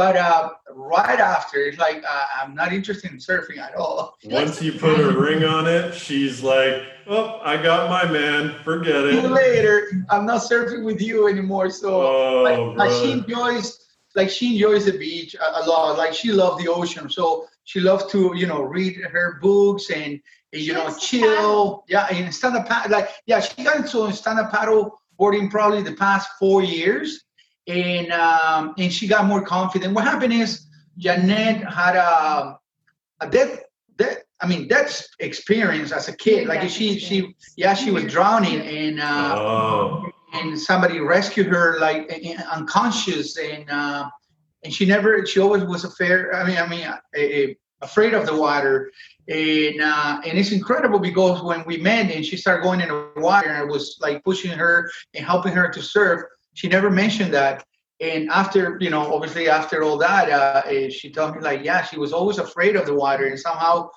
But 0.00 0.16
uh, 0.16 0.48
right 0.72 1.20
after, 1.20 1.58
it's 1.58 1.76
like, 1.76 2.02
uh, 2.08 2.24
I'm 2.40 2.54
not 2.54 2.72
interested 2.72 3.10
in 3.10 3.18
surfing 3.18 3.58
at 3.58 3.74
all. 3.74 4.16
once 4.24 4.62
you 4.62 4.72
put 4.72 4.98
a 4.98 5.12
ring 5.12 5.44
on 5.44 5.66
it, 5.66 5.94
she's 5.94 6.42
like, 6.42 6.84
"Oh, 7.06 7.38
I 7.44 7.62
got 7.62 7.90
my 7.90 8.10
man. 8.10 8.54
Forget 8.64 8.94
See 8.94 9.20
you 9.20 9.26
it." 9.26 9.30
later. 9.44 10.06
I'm 10.08 10.24
not 10.24 10.40
surfing 10.40 10.86
with 10.86 11.02
you 11.02 11.28
anymore. 11.28 11.68
So. 11.68 12.00
Oh, 12.00 12.40
like, 12.42 12.78
like 12.78 13.02
she 13.02 13.12
enjoys 13.12 13.78
like 14.14 14.30
she 14.30 14.54
enjoys 14.54 14.86
the 14.86 14.96
beach 14.96 15.34
a, 15.34 15.60
a 15.60 15.62
lot 15.68 15.98
like 15.98 16.14
she 16.14 16.32
loves 16.32 16.60
the 16.64 16.68
ocean 16.68 17.08
so 17.08 17.46
she 17.64 17.78
loves 17.78 18.04
to 18.10 18.32
you 18.34 18.46
know 18.46 18.60
read 18.60 18.96
her 18.96 19.38
books 19.40 19.90
and, 19.90 20.18
and, 20.52 20.62
you 20.62 20.72
know 20.72 20.92
chill 20.98 21.84
yeah 21.86 22.08
and 22.10 22.34
stand 22.34 22.56
up 22.56 22.66
paddle 22.66 22.90
like 22.90 23.10
yeah 23.26 23.38
she 23.38 23.62
got 23.62 23.76
into 23.76 24.12
stand 24.12 24.40
up 24.40 24.50
paddle 24.50 24.98
boarding 25.16 25.48
probably 25.48 25.80
the 25.80 25.92
past 25.92 26.28
four 26.40 26.60
years 26.60 27.22
and 27.70 28.12
um 28.12 28.74
and 28.78 28.92
she 28.92 29.04
got 29.14 29.22
more 29.32 29.42
confident. 29.42 29.94
What 29.94 30.04
happened 30.04 30.32
is 30.32 30.50
janet 30.98 31.56
had 31.80 31.94
a 31.96 32.58
a 33.20 33.26
death 33.30 33.52
that 34.00 34.14
i 34.42 34.46
mean 34.50 34.62
that's 34.72 34.96
experience 35.28 35.90
as 35.98 36.08
a 36.08 36.16
kid. 36.24 36.40
Like 36.48 36.68
she 36.68 36.98
she 36.98 37.16
yeah 37.56 37.74
she 37.74 37.90
was 37.96 38.04
drowning 38.16 38.60
and 38.60 39.00
uh 39.00 39.34
Oh, 39.38 40.10
and 40.32 40.58
somebody 40.58 40.96
rescued 41.00 41.46
her 41.56 41.78
like 41.86 42.00
i- 42.14 42.22
i- 42.30 42.56
unconscious 42.56 43.28
and 43.38 43.64
uh, 43.70 44.02
and 44.64 44.70
she 44.76 44.84
never 44.94 45.24
she 45.30 45.38
always 45.40 45.64
was 45.64 45.82
afraid 45.90 46.26
i 46.34 46.42
mean 46.46 46.58
i 46.64 46.66
mean 46.72 46.86
a, 47.16 47.22
a, 47.40 47.56
afraid 47.82 48.12
of 48.14 48.26
the 48.26 48.36
water. 48.46 48.90
And 49.28 49.80
uh, 49.80 50.20
and 50.26 50.34
it's 50.40 50.52
incredible 50.60 50.98
because 50.98 51.36
when 51.42 51.60
we 51.64 51.76
met 51.90 52.10
and 52.10 52.22
she 52.28 52.36
started 52.36 52.62
going 52.64 52.80
in 52.84 52.88
the 52.88 52.98
water 53.28 53.48
and 53.48 53.56
i 53.56 53.62
was 53.74 53.96
like 54.00 54.16
pushing 54.24 54.50
her 54.64 54.90
and 55.14 55.22
helping 55.32 55.52
her 55.60 55.68
to 55.76 55.80
surf 55.94 56.20
she 56.54 56.68
never 56.68 56.90
mentioned 56.90 57.34
that. 57.34 57.64
And 58.00 58.30
after 58.30 58.78
you 58.80 58.90
know 58.90 59.12
obviously 59.12 59.48
after 59.48 59.82
all 59.82 59.98
that 59.98 60.30
uh, 60.30 60.62
eh, 60.66 60.88
she 60.88 61.10
told 61.10 61.36
me 61.36 61.42
like 61.42 61.62
yeah 61.64 61.82
she 61.82 61.98
was 61.98 62.12
always 62.12 62.38
afraid 62.38 62.76
of 62.76 62.86
the 62.86 62.94
water. 62.94 63.26
And 63.26 63.38
somehow 63.38 63.90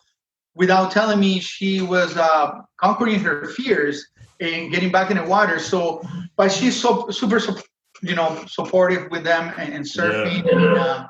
without 0.55 0.91
telling 0.91 1.19
me 1.19 1.39
she 1.39 1.81
was 1.81 2.17
uh, 2.17 2.51
conquering 2.77 3.19
her 3.19 3.47
fears 3.47 4.05
and 4.39 4.71
getting 4.71 4.91
back 4.91 5.09
in 5.09 5.17
the 5.17 5.23
water. 5.23 5.59
So 5.59 6.01
but 6.35 6.51
she's 6.51 6.79
so 6.79 7.09
super 7.09 7.39
you 8.01 8.15
know 8.15 8.43
supportive 8.47 9.09
with 9.09 9.23
them 9.23 9.53
and, 9.57 9.73
and 9.73 9.85
surfing 9.85 10.51
and, 10.51 10.77
uh, 10.77 11.07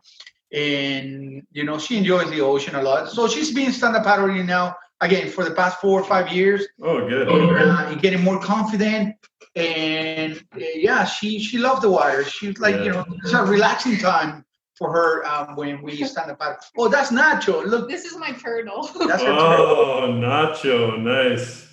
and 0.53 1.41
you 1.51 1.63
know 1.63 1.79
she 1.79 1.97
enjoys 1.97 2.29
the 2.29 2.41
ocean 2.41 2.75
a 2.75 2.81
lot. 2.81 3.09
So 3.09 3.27
she's 3.27 3.51
been 3.51 3.71
stand-up 3.71 4.03
paddling 4.03 4.45
now 4.45 4.75
again 5.03 5.29
for 5.29 5.43
the 5.43 5.51
past 5.51 5.79
four 5.79 5.99
or 5.99 6.03
five 6.03 6.31
years 6.31 6.67
oh, 6.81 7.07
good. 7.07 7.27
and, 7.27 7.51
uh, 7.51 7.87
and 7.89 8.01
getting 8.01 8.21
more 8.23 8.39
confident 8.39 9.15
and 9.55 10.43
uh, 10.55 10.59
yeah 10.75 11.03
she 11.03 11.39
she 11.39 11.57
loved 11.57 11.81
the 11.81 11.89
water 11.89 12.23
she's 12.23 12.57
like 12.59 12.75
you 12.83 12.91
know 12.91 13.05
it's 13.23 13.33
a 13.33 13.43
relaxing 13.43 13.97
time 13.97 14.43
for 14.75 14.91
her 14.91 15.25
um, 15.27 15.55
when 15.55 15.81
we 15.83 16.03
stand 16.03 16.31
up 16.31 16.39
paddle 16.39 16.57
oh 16.77 16.87
that's 16.87 17.11
nacho 17.11 17.63
look 17.65 17.87
this 17.87 18.05
is 18.05 18.17
my 18.17 18.31
turtle. 18.31 18.89
that's 19.07 19.21
her 19.21 19.27
turtle. 19.27 19.65
Oh, 19.65 20.09
Nacho, 20.11 20.99
nice. 20.99 21.67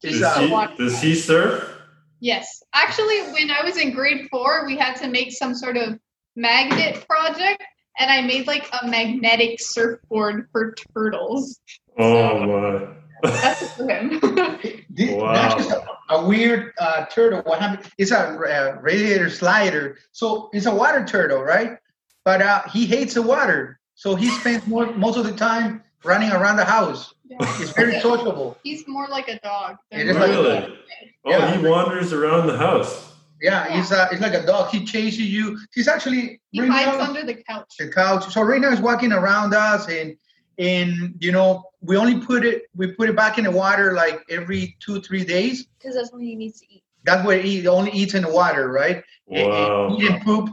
Does 0.00 0.22
uh, 0.22 0.40
he, 0.40 0.76
does 0.76 1.00
he 1.00 1.14
surf? 1.14 1.76
Yes. 2.20 2.62
Actually, 2.72 3.20
when 3.32 3.50
I 3.50 3.62
was 3.64 3.76
in 3.76 3.92
grade 3.92 4.28
four, 4.30 4.64
we 4.66 4.76
had 4.76 4.94
to 4.96 5.08
make 5.08 5.32
some 5.32 5.54
sort 5.54 5.76
of 5.76 5.98
magnet 6.36 7.04
project, 7.08 7.64
and 7.98 8.10
I 8.10 8.22
made 8.22 8.46
like 8.46 8.68
a 8.82 8.86
magnetic 8.86 9.60
surfboard 9.60 10.48
for 10.52 10.74
turtles. 10.94 11.60
Oh 11.98 12.38
my. 12.46 12.94
That's 13.22 13.72
for 13.74 13.88
him. 13.88 14.20
Wow. 15.00 15.32
That's 15.32 15.70
a, 15.70 15.86
a 16.10 16.26
weird 16.26 16.72
uh, 16.80 17.04
turtle. 17.06 17.42
What 17.42 17.60
happened? 17.60 17.88
It's 17.98 18.10
a 18.10 18.18
uh, 18.30 18.78
red-eared 18.80 19.30
slider. 19.30 19.98
So 20.10 20.50
it's 20.52 20.66
a 20.66 20.74
water 20.74 21.04
turtle, 21.04 21.40
right? 21.40 21.78
But 22.24 22.42
uh, 22.42 22.62
he 22.72 22.84
hates 22.84 23.14
the 23.14 23.22
water. 23.22 23.78
So 23.94 24.16
he 24.16 24.28
spends 24.28 24.66
more, 24.66 24.92
most 24.94 25.16
of 25.16 25.24
the 25.24 25.32
time 25.34 25.84
running 26.02 26.32
around 26.32 26.56
the 26.56 26.64
house. 26.64 27.14
It's 27.30 27.70
very 27.70 28.00
sociable. 28.00 28.58
He's 28.64 28.88
more 28.88 29.06
like 29.06 29.28
a 29.28 29.38
dog. 29.38 29.76
It 29.92 29.98
than 29.98 30.08
is 30.08 30.16
like- 30.16 30.30
Really? 30.30 30.78
Oh, 31.24 31.30
Yeah. 31.30 31.56
he 31.56 31.64
wanders 31.68 32.12
around 32.12 32.48
the 32.48 32.56
house. 32.56 33.07
Yeah, 33.40 33.68
he's 33.68 33.92
uh, 33.92 34.08
it's 34.10 34.20
like 34.20 34.34
a 34.34 34.44
dog. 34.44 34.70
He 34.70 34.84
chases 34.84 35.20
you. 35.20 35.58
He's 35.72 35.86
actually 35.88 36.40
he 36.50 36.60
right 36.60 36.70
hides 36.70 36.98
now- 36.98 37.04
under 37.04 37.24
the 37.24 37.34
couch. 37.34 37.72
the 37.78 37.88
couch. 37.88 38.32
So 38.32 38.42
right 38.42 38.60
now 38.60 38.70
he's 38.70 38.80
walking 38.80 39.12
around 39.12 39.54
us, 39.54 39.88
and 39.88 40.16
and 40.58 41.14
you 41.20 41.30
know 41.32 41.64
we 41.80 41.96
only 41.96 42.18
put 42.20 42.44
it 42.44 42.62
we 42.74 42.88
put 42.88 43.08
it 43.08 43.14
back 43.16 43.38
in 43.38 43.44
the 43.44 43.50
water 43.50 43.92
like 43.92 44.20
every 44.28 44.76
two 44.80 45.00
three 45.00 45.24
days. 45.24 45.66
Because 45.78 45.94
that's 45.94 46.12
when 46.12 46.22
he 46.22 46.34
needs 46.34 46.60
to 46.60 46.66
eat. 46.68 46.82
That's 47.04 47.24
what 47.24 47.42
he 47.44 47.66
only 47.68 47.92
eats 47.92 48.14
in 48.14 48.22
the 48.22 48.30
water, 48.32 48.68
right? 48.70 49.04
And- 49.30 49.36
and 49.36 49.48
Wow. 49.48 49.96
eat 49.98 50.10
and 50.10 50.22
poop 50.24 50.50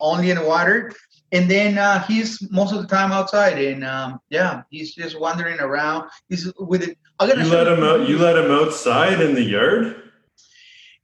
only 0.00 0.30
in 0.30 0.36
the 0.38 0.44
water, 0.44 0.92
and 1.32 1.50
then 1.50 1.78
uh, 1.78 2.02
he's 2.04 2.50
most 2.50 2.72
of 2.74 2.80
the 2.82 2.88
time 2.88 3.12
outside, 3.12 3.58
and 3.58 3.84
um, 3.84 4.20
yeah, 4.30 4.62
he's 4.70 4.94
just 4.94 5.18
wandering 5.20 5.60
around. 5.60 6.08
He's 6.28 6.52
with 6.58 6.82
it. 6.82 6.98
I'm 7.20 7.28
You 7.30 7.44
let 7.46 7.66
him 7.68 7.82
out. 7.84 8.08
You 8.08 8.18
let 8.18 8.36
him 8.36 8.50
outside 8.50 9.20
in 9.20 9.34
the 9.34 9.42
yard. 9.42 10.02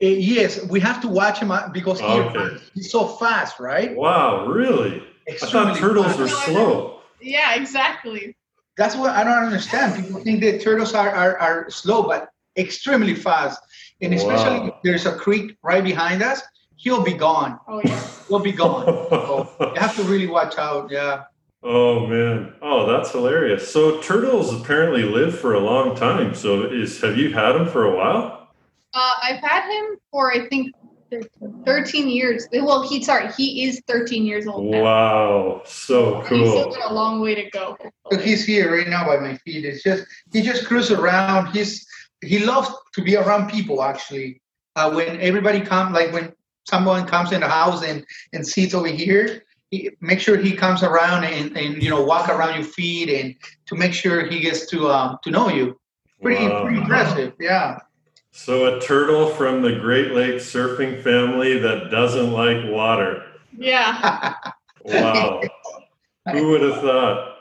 Uh, 0.03 0.07
yes, 0.07 0.64
we 0.66 0.80
have 0.80 1.00
to 1.00 1.09
watch 1.09 1.38
him 1.38 1.53
because 1.72 2.00
he, 2.00 2.07
Okay. 2.07 2.57
he's 2.74 2.90
so 2.90 3.07
fast, 3.07 3.61
right? 3.61 3.94
Wow, 3.96 4.46
really? 4.46 5.03
I 5.30 5.36
thought 5.36 5.76
turtles 5.76 6.07
fast. 6.07 6.18
were 6.18 6.28
slow. 6.28 7.00
Yeah, 7.20 7.55
exactly. 7.55 8.36
That's 8.76 8.96
what 8.96 9.11
I 9.11 9.22
don't 9.22 9.44
understand. 9.44 10.05
People 10.05 10.20
think 10.20 10.40
that 10.40 10.61
turtles 10.61 10.92
are, 10.94 11.11
are, 11.11 11.38
are 11.38 11.70
slow, 11.70 12.03
but 12.03 12.30
extremely 12.57 13.14
fast. 13.14 13.61
And 14.00 14.12
especially 14.12 14.59
Wow. 14.59 14.66
if 14.68 14.74
there's 14.82 15.07
a 15.07 15.14
creek 15.14 15.57
right 15.62 15.84
behind 15.84 16.22
us, 16.22 16.42
he'll 16.74 17.05
be 17.05 17.12
gone. 17.12 17.61
Oh 17.68 17.80
yeah. 17.84 18.03
He'll 18.28 18.40
be 18.40 18.50
gone. 18.50 18.86
So 18.86 19.48
you 19.61 19.80
have 19.80 19.94
to 19.96 20.03
really 20.03 20.26
watch 20.26 20.59
out. 20.59 20.90
Yeah. 20.90 21.24
oh 21.62 22.09
man. 22.09 22.55
Oh, 22.61 22.90
that's 22.90 23.12
hilarious. 23.12 23.72
So 23.72 24.00
turtles 24.00 24.53
apparently 24.53 25.05
live 25.05 25.38
for 25.38 25.55
a 25.55 25.61
long 25.61 25.94
time. 25.94 26.34
So 26.34 26.64
is 26.64 27.00
have 27.03 27.16
you 27.16 27.32
had 27.32 27.53
them 27.53 27.68
for 27.68 27.84
a 27.84 27.94
while? 27.96 28.41
Uh, 28.95 29.12
I've 29.22 29.40
had 29.40 29.70
him 29.70 29.97
for 30.11 30.32
I 30.32 30.47
think 30.49 30.72
13 31.66 32.09
years. 32.09 32.47
Well, 32.53 32.88
he 32.88 33.03
sorry, 33.03 33.30
he 33.32 33.64
is 33.64 33.82
13 33.86 34.24
years 34.24 34.47
old 34.47 34.64
now. 34.66 34.82
Wow, 34.82 35.62
so 35.64 36.20
And 36.22 36.36
he's 36.36 36.51
still 36.51 36.64
cool. 36.64 36.74
got 36.74 36.90
a 36.90 36.95
long 36.95 37.20
way 37.20 37.34
to 37.34 37.51
go. 37.51 37.76
So 38.11 38.18
he's 38.18 38.45
here 38.45 38.74
right 38.76 38.88
now 38.88 39.07
by 39.07 39.16
my 39.18 39.36
feet. 39.38 39.64
It's 39.64 39.82
just 39.82 40.05
he 40.32 40.43
just 40.43 40.66
cruises 40.66 40.99
around. 40.99 41.49
He's 41.53 41.86
he 42.22 42.38
loves 42.45 42.70
to 42.95 43.03
be 43.03 43.16
around 43.16 43.51
people 43.51 43.82
actually. 43.82 44.40
Uh, 44.76 44.90
when 44.93 45.20
everybody 45.20 45.61
comes, 45.61 45.93
like 45.93 46.12
when 46.12 46.32
someone 46.66 47.07
comes 47.07 47.32
in 47.32 47.40
the 47.40 47.49
house 47.49 47.82
and 47.84 48.05
and 48.32 48.47
sits 48.47 48.72
over 48.74 48.88
here, 48.88 49.43
he, 49.70 49.90
make 50.01 50.20
sure 50.20 50.36
he 50.36 50.53
comes 50.53 50.82
around 50.82 51.24
and 51.24 51.57
and 51.57 51.82
you 51.82 51.90
know 51.90 52.03
walk 52.03 52.28
around 52.28 52.55
your 52.55 52.64
feet 52.64 53.09
and 53.11 53.34
to 53.66 53.74
make 53.74 53.93
sure 53.93 54.26
he 54.26 54.40
gets 54.40 54.66
to 54.66 54.88
um 54.88 55.18
to 55.24 55.30
know 55.30 55.49
you. 55.49 55.78
Pretty 56.22 56.47
Wow. 56.47 56.62
pretty 56.62 56.78
impressive. 56.78 57.32
Yeah. 57.40 57.78
So 58.35 58.76
a 58.76 58.80
turtle 58.80 59.28
from 59.28 59.61
the 59.61 59.76
Great 59.76 60.12
Lakes 60.12 60.45
surfing 60.45 61.03
family 61.03 61.59
that 61.59 61.91
doesn't 61.91 62.33
like 62.33 62.64
water. 62.70 63.24
Yeah. 63.57 64.35
Wow. 64.85 65.43
Who 66.30 66.49
would 66.49 66.62
have 66.62 66.80
thought? 66.80 67.37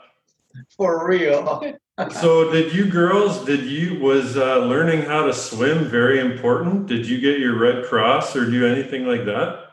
For 0.76 1.08
real. 1.08 1.78
So 2.10 2.52
did 2.52 2.74
you 2.74 2.86
girls, 2.86 3.44
did 3.44 3.64
you, 3.64 4.00
was 4.00 4.36
uh, 4.36 4.58
learning 4.58 5.02
how 5.02 5.24
to 5.24 5.32
swim 5.32 5.86
very 5.86 6.20
important? 6.20 6.86
Did 6.86 7.06
you 7.06 7.20
get 7.20 7.38
your 7.38 7.58
Red 7.58 7.86
Cross 7.86 8.36
or 8.36 8.50
do 8.50 8.66
anything 8.66 9.06
like 9.06 9.24
that? 9.24 9.70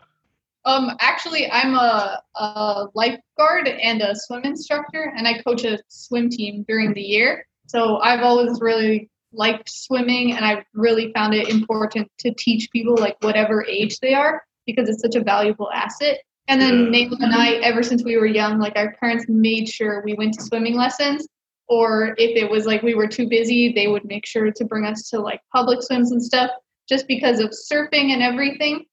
Um, 0.65 0.91
actually, 0.99 1.49
I'm 1.51 1.75
a, 1.75 2.21
a 2.35 2.87
lifeguard 2.93 3.67
and 3.67 4.01
a 4.01 4.15
swim 4.15 4.43
instructor, 4.43 5.13
and 5.17 5.27
I 5.27 5.41
coach 5.41 5.63
a 5.63 5.79
swim 5.87 6.29
team 6.29 6.63
during 6.67 6.93
the 6.93 7.01
year. 7.01 7.47
So 7.67 7.97
I've 7.97 8.21
always 8.21 8.59
really 8.61 9.09
liked 9.31 9.69
swimming, 9.69 10.33
and 10.33 10.45
I've 10.45 10.63
really 10.73 11.11
found 11.13 11.33
it 11.33 11.49
important 11.49 12.11
to 12.19 12.33
teach 12.37 12.69
people, 12.71 12.95
like 12.95 13.17
whatever 13.21 13.65
age 13.65 13.99
they 13.99 14.13
are, 14.13 14.43
because 14.65 14.89
it's 14.89 15.01
such 15.01 15.15
a 15.15 15.23
valuable 15.23 15.71
asset. 15.71 16.19
And 16.47 16.59
then 16.59 16.85
Yeah. 16.85 16.89
Nathan 16.89 17.23
and 17.23 17.33
I, 17.33 17.53
ever 17.55 17.83
since 17.83 18.03
we 18.03 18.17
were 18.17 18.25
young, 18.25 18.59
like 18.59 18.75
our 18.75 18.95
parents 18.99 19.25
made 19.27 19.69
sure 19.69 20.01
we 20.03 20.15
went 20.15 20.33
to 20.35 20.41
swimming 20.41 20.75
lessons. 20.75 21.27
Or 21.67 22.15
if 22.17 22.35
it 22.35 22.49
was 22.49 22.65
like 22.65 22.81
we 22.81 22.95
were 22.95 23.07
too 23.07 23.27
busy, 23.27 23.71
they 23.71 23.87
would 23.87 24.03
make 24.03 24.25
sure 24.25 24.51
to 24.51 24.65
bring 24.65 24.85
us 24.85 25.07
to 25.09 25.19
like 25.19 25.41
public 25.55 25.83
swims 25.83 26.11
and 26.11 26.23
stuff, 26.23 26.49
just 26.87 27.07
because 27.07 27.39
of 27.39 27.51
surfing 27.51 28.09
and 28.09 28.23
everything 28.23 28.85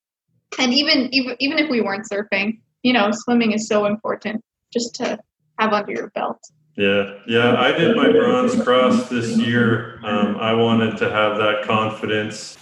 and 0.58 0.72
even 0.72 1.08
even 1.12 1.36
even 1.40 1.58
if 1.58 1.70
we 1.70 1.80
weren't 1.80 2.06
surfing, 2.10 2.60
you 2.82 2.92
know, 2.92 3.10
swimming 3.12 3.52
is 3.52 3.66
so 3.66 3.86
important 3.86 4.42
just 4.72 4.94
to 4.96 5.18
have 5.58 5.72
under 5.72 5.92
your 5.92 6.10
belt. 6.10 6.38
Yeah, 6.76 7.14
yeah. 7.26 7.54
I 7.58 7.72
did 7.72 7.96
my 7.96 8.10
bronze 8.12 8.60
cross 8.62 9.08
this 9.08 9.36
year. 9.38 9.98
Um, 10.04 10.36
I 10.36 10.52
wanted 10.52 10.98
to 10.98 11.10
have 11.10 11.38
that 11.38 11.62
confidence 11.64 12.58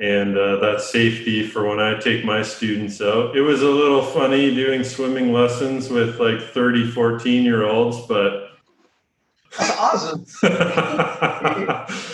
and 0.00 0.36
uh, 0.38 0.56
that 0.56 0.80
safety 0.80 1.46
for 1.46 1.66
when 1.66 1.78
I 1.80 1.98
take 1.98 2.24
my 2.24 2.42
students 2.42 3.00
out. 3.02 3.36
It 3.36 3.42
was 3.42 3.62
a 3.62 3.68
little 3.70 4.02
funny 4.02 4.54
doing 4.54 4.84
swimming 4.84 5.32
lessons 5.32 5.88
with 5.90 6.18
like 6.18 6.40
30, 6.40 6.90
14 6.90 7.42
year 7.44 7.64
olds, 7.64 8.00
but. 8.06 8.52
That's 9.58 9.78
awesome. 9.78 10.24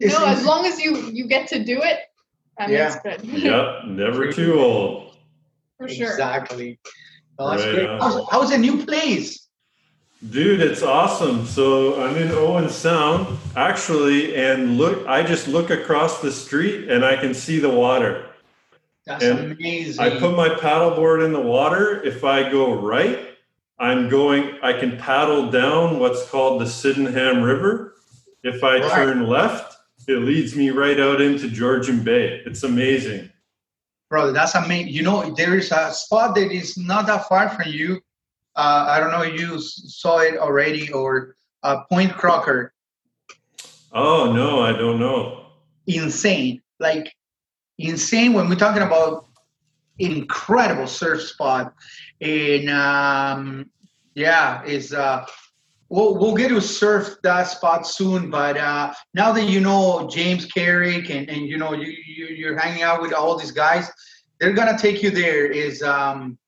It's- 0.00 0.18
no, 0.18 0.26
as 0.26 0.44
long 0.44 0.66
as 0.66 0.80
you 0.80 0.96
you 1.12 1.26
get 1.28 1.46
to 1.48 1.62
do 1.64 1.80
it, 1.80 2.00
then 2.58 2.70
Yeah. 2.70 2.86
it's 2.88 2.96
good. 3.02 3.24
yep, 3.24 3.84
never 3.86 4.32
too 4.32 4.58
old. 4.58 5.16
For 5.78 5.88
sure. 5.88 6.10
Exactly. 6.10 6.78
Oh, 7.38 7.50
that's 7.50 7.64
Right 7.64 7.74
great. 7.76 7.88
How's, 8.00 8.28
how's 8.30 8.50
the 8.50 8.58
new 8.58 8.84
place? 8.84 9.43
Dude, 10.30 10.60
it's 10.60 10.82
awesome. 10.82 11.44
So 11.44 12.02
I'm 12.02 12.16
in 12.16 12.30
Owen 12.30 12.70
Sound, 12.70 13.38
actually, 13.56 14.34
and 14.36 14.78
look, 14.78 15.06
I 15.06 15.22
just 15.22 15.48
look 15.48 15.70
across 15.70 16.22
the 16.22 16.32
street 16.32 16.88
and 16.88 17.04
I 17.04 17.16
can 17.16 17.34
see 17.34 17.58
the 17.58 17.68
water. 17.68 18.26
That's 19.06 19.22
And 19.22 19.52
amazing. 19.52 20.02
I 20.02 20.18
put 20.18 20.34
my 20.34 20.48
paddleboard 20.48 21.24
in 21.24 21.32
the 21.32 21.40
water. 21.40 22.02
If 22.02 22.24
I 22.24 22.48
go 22.50 22.74
right, 22.74 23.36
I'm 23.78 24.08
going, 24.08 24.58
I 24.62 24.72
can 24.72 24.96
paddle 24.96 25.50
down 25.50 25.98
what's 25.98 26.26
called 26.30 26.60
the 26.60 26.66
Sydenham 26.66 27.42
River. 27.42 27.94
If 28.42 28.64
I 28.64 28.78
Right. 28.78 28.90
turn 28.92 29.26
left, 29.26 29.76
it 30.08 30.18
leads 30.18 30.56
me 30.56 30.70
right 30.70 30.98
out 30.98 31.20
into 31.20 31.48
Georgian 31.50 32.02
Bay. 32.02 32.40
It's 32.46 32.62
amazing. 32.62 33.30
Brother, 34.08 34.32
that's 34.32 34.54
amazing. 34.54 34.88
You 34.88 35.02
know, 35.02 35.34
there 35.34 35.56
is 35.58 35.70
a 35.70 35.92
spot 35.92 36.34
that 36.36 36.50
is 36.50 36.78
not 36.78 37.06
that 37.08 37.28
far 37.28 37.50
from 37.50 37.70
you. 37.72 38.00
Uh, 38.56 38.86
I 38.88 39.00
don't 39.00 39.10
know 39.10 39.22
if 39.22 39.38
you 39.38 39.58
saw 39.60 40.18
it 40.18 40.36
already 40.38 40.92
or 40.92 41.36
uh, 41.62 41.84
Point 41.90 42.12
Croker. 42.12 42.72
Oh, 43.92 44.32
no, 44.32 44.62
I 44.62 44.72
don't 44.72 44.98
know. 44.98 45.46
Insane. 45.86 46.62
Like, 46.80 47.12
insane 47.78 48.32
when 48.32 48.48
we're 48.48 48.56
talking 48.56 48.82
about 48.82 49.26
incredible 49.98 50.86
surf 50.86 51.22
spot. 51.22 51.74
And 52.20 52.70
um, 52.70 53.70
yeah, 54.14 54.62
it's 54.64 54.92
uh, 54.92 55.26
we'll 55.88 56.18
we'll 56.18 56.34
get 56.34 56.48
to 56.48 56.60
surf 56.60 57.16
that 57.22 57.44
spot 57.44 57.86
soon. 57.86 58.30
But 58.30 58.56
uh, 58.56 58.92
now 59.14 59.32
that 59.32 59.44
you 59.44 59.60
know 59.60 60.08
James 60.10 60.46
Carrick 60.46 61.10
and, 61.10 61.28
and 61.28 61.46
you 61.46 61.58
know 61.58 61.72
you, 61.72 61.92
you 62.06 62.26
you're 62.26 62.58
hanging 62.58 62.82
out 62.82 63.02
with 63.02 63.12
all 63.12 63.36
these 63.36 63.52
guys, 63.52 63.90
they're 64.38 64.52
gonna 64.52 64.78
take 64.78 65.02
you 65.02 65.10
there. 65.10 65.46
Is 65.46 65.82
um, 65.82 66.38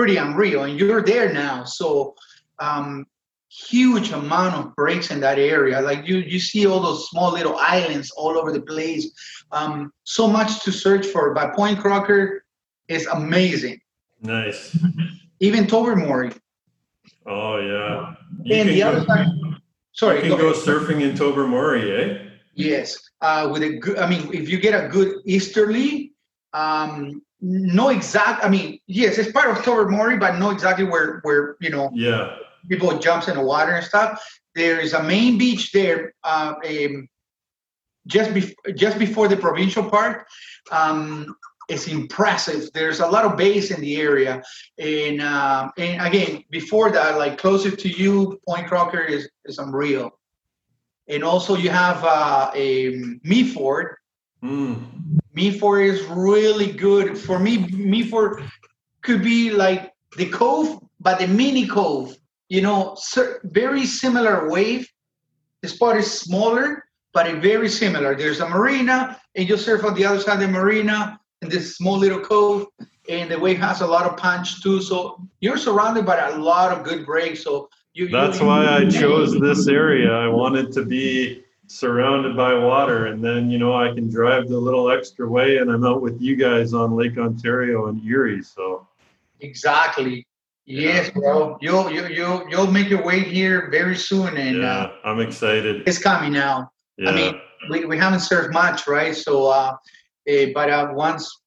pretty 0.00 0.16
unreal, 0.16 0.64
and 0.64 0.78
you're 0.80 1.02
there 1.02 1.30
now. 1.30 1.62
So 1.64 2.14
um, 2.58 3.04
huge 3.50 4.12
amount 4.12 4.54
of 4.54 4.74
breaks 4.74 5.10
in 5.10 5.20
that 5.20 5.38
area. 5.38 5.78
Like 5.82 6.08
you 6.08 6.16
you 6.32 6.40
see 6.40 6.66
all 6.66 6.80
those 6.80 7.06
small 7.10 7.32
little 7.32 7.56
islands 7.58 8.10
all 8.12 8.38
over 8.38 8.50
the 8.50 8.62
place. 8.62 9.04
Um, 9.52 9.92
so 10.04 10.26
much 10.26 10.62
to 10.64 10.72
search 10.72 11.06
for. 11.06 11.34
But 11.34 11.54
Point 11.54 11.80
Croker 11.80 12.44
is 12.88 13.06
amazing. 13.08 13.78
Nice. 14.22 14.74
Even 15.40 15.66
Tobermory. 15.66 16.32
Oh, 17.26 17.58
yeah. 17.58 18.14
You 18.42 18.54
And 18.56 18.68
the 18.70 18.78
go- 18.80 18.88
other 18.88 19.04
side. 19.04 19.26
Sorry, 19.92 20.16
you 20.16 20.30
can 20.30 20.38
go 20.38 20.52
go 20.52 20.58
surfing 20.58 21.02
in 21.02 21.14
Tobermory, 21.14 21.84
eh? 22.00 22.08
Yes, 22.54 22.96
uh, 23.20 23.50
with 23.52 23.62
a 23.62 23.76
good. 23.78 23.98
I 23.98 24.08
mean, 24.08 24.32
if 24.32 24.48
you 24.48 24.58
get 24.58 24.72
a 24.82 24.88
good 24.88 25.10
easterly, 25.26 26.14
um, 26.54 27.20
no 27.40 27.88
exact. 27.88 28.44
I 28.44 28.48
mean, 28.48 28.80
yes, 28.86 29.18
it's 29.18 29.32
part 29.32 29.50
of 29.50 29.64
Tobermory, 29.64 30.18
but 30.18 30.38
know 30.38 30.50
exactly 30.50 30.84
where 30.84 31.20
where 31.22 31.56
you 31.60 31.70
know 31.70 31.90
Yeah. 31.94 32.36
people 32.68 32.96
jumps 32.98 33.28
in 33.28 33.36
the 33.36 33.42
water 33.42 33.72
and 33.72 33.84
stuff. 33.84 34.22
There 34.54 34.80
is 34.80 34.92
a 34.92 35.02
main 35.02 35.38
beach 35.38 35.72
there. 35.72 36.14
Uh, 36.22 36.54
um, 36.66 37.08
just 38.06 38.30
bef- 38.32 38.54
just 38.76 38.98
before 38.98 39.28
the 39.28 39.36
provincial 39.36 39.88
park. 39.88 40.26
Um, 40.70 41.34
it's 41.68 41.86
impressive. 41.86 42.68
There's 42.74 42.98
a 42.98 43.06
lot 43.06 43.24
of 43.24 43.36
bays 43.36 43.70
in 43.70 43.80
the 43.80 43.96
area, 44.00 44.42
and 44.78 45.22
um, 45.22 45.70
and 45.78 46.02
again, 46.04 46.44
before 46.50 46.90
that, 46.90 47.16
like 47.16 47.38
closer 47.38 47.70
to 47.70 47.88
you, 47.88 48.40
Point 48.48 48.66
Croker 48.66 49.00
is 49.00 49.30
is 49.44 49.58
unreal. 49.58 50.10
And 51.08 51.24
also, 51.24 51.56
you 51.56 51.70
have 51.70 52.04
uh, 52.04 52.50
a 52.54 52.92
Meaford. 53.26 53.94
Mm. 54.42 55.20
Meaford 55.36 55.86
is 55.86 56.02
really 56.06 56.72
good 56.72 57.16
for 57.16 57.38
me. 57.38 57.58
Meaford 57.68 58.48
could 59.02 59.22
be 59.22 59.50
like 59.50 59.92
the 60.16 60.28
cove, 60.28 60.80
but 61.00 61.18
the 61.18 61.26
mini 61.26 61.66
cove. 61.66 62.16
You 62.48 62.62
know, 62.62 62.96
very 63.44 63.86
similar 63.86 64.50
wave. 64.50 64.88
The 65.62 65.68
spot 65.68 65.96
is 65.96 66.10
smaller, 66.10 66.84
but 67.12 67.26
it 67.28 67.40
very 67.40 67.68
similar. 67.68 68.16
There's 68.16 68.40
a 68.40 68.48
marina, 68.48 69.20
and 69.36 69.48
you 69.48 69.56
surf 69.56 69.84
on 69.84 69.94
the 69.94 70.04
other 70.04 70.18
side 70.18 70.34
of 70.34 70.40
the 70.40 70.48
marina 70.48 71.20
in 71.42 71.48
this 71.48 71.76
small 71.76 71.96
little 71.96 72.20
cove, 72.20 72.66
and 73.08 73.30
the 73.30 73.38
wave 73.38 73.58
has 73.58 73.82
a 73.82 73.86
lot 73.86 74.06
of 74.06 74.16
punch 74.16 74.62
too. 74.62 74.80
So 74.82 75.20
you're 75.40 75.58
surrounded 75.58 76.06
by 76.06 76.18
a 76.18 76.38
lot 76.38 76.76
of 76.76 76.84
good 76.84 77.06
breaks. 77.06 77.44
So 77.44 77.68
you. 77.92 78.08
That's 78.08 78.40
you, 78.40 78.46
why 78.46 78.66
I 78.66 78.88
chose 78.88 79.38
this 79.38 79.68
area. 79.68 80.10
I 80.10 80.28
wanted 80.28 80.72
to 80.72 80.84
be 80.84 81.44
surrounded 81.70 82.36
by 82.36 82.52
water, 82.52 83.06
and 83.06 83.22
then 83.22 83.50
you 83.50 83.58
know 83.58 83.74
I 83.76 83.94
can 83.94 84.10
drive 84.10 84.48
the 84.48 84.58
little 84.58 84.90
extra 84.90 85.28
way, 85.28 85.58
and 85.58 85.70
I'm 85.70 85.84
out 85.84 86.02
with 86.02 86.20
you 86.20 86.34
guys 86.34 86.74
on 86.74 86.96
Lake 86.96 87.16
Ontario 87.16 87.86
and 87.86 88.04
Erie. 88.04 88.42
So 88.42 88.86
Exactly. 89.40 90.26
Yes, 90.66 91.10
bro. 91.10 91.58
You'll 91.60 91.90
you 91.90 92.06
you 92.08 92.44
you'll 92.48 92.70
make 92.70 92.88
your 92.88 93.02
way 93.02 93.20
here 93.20 93.70
very 93.70 93.96
soon, 93.96 94.36
and 94.36 94.58
yeah, 94.58 94.68
uh, 94.68 94.92
I'm 95.04 95.20
excited. 95.20 95.82
it's 95.86 95.98
coming 95.98 96.32
now. 96.32 96.70
Yeah. 96.96 97.10
I 97.10 97.14
mean, 97.14 97.40
we, 97.70 97.84
we 97.86 97.96
haven't 97.96 98.20
served 98.20 98.52
much, 98.52 98.86
right? 98.86 99.16
So, 99.16 99.46
uh, 99.46 99.76
eh, 100.26 100.52
but 100.54 100.70
uh, 100.70 100.90
once 100.92 101.40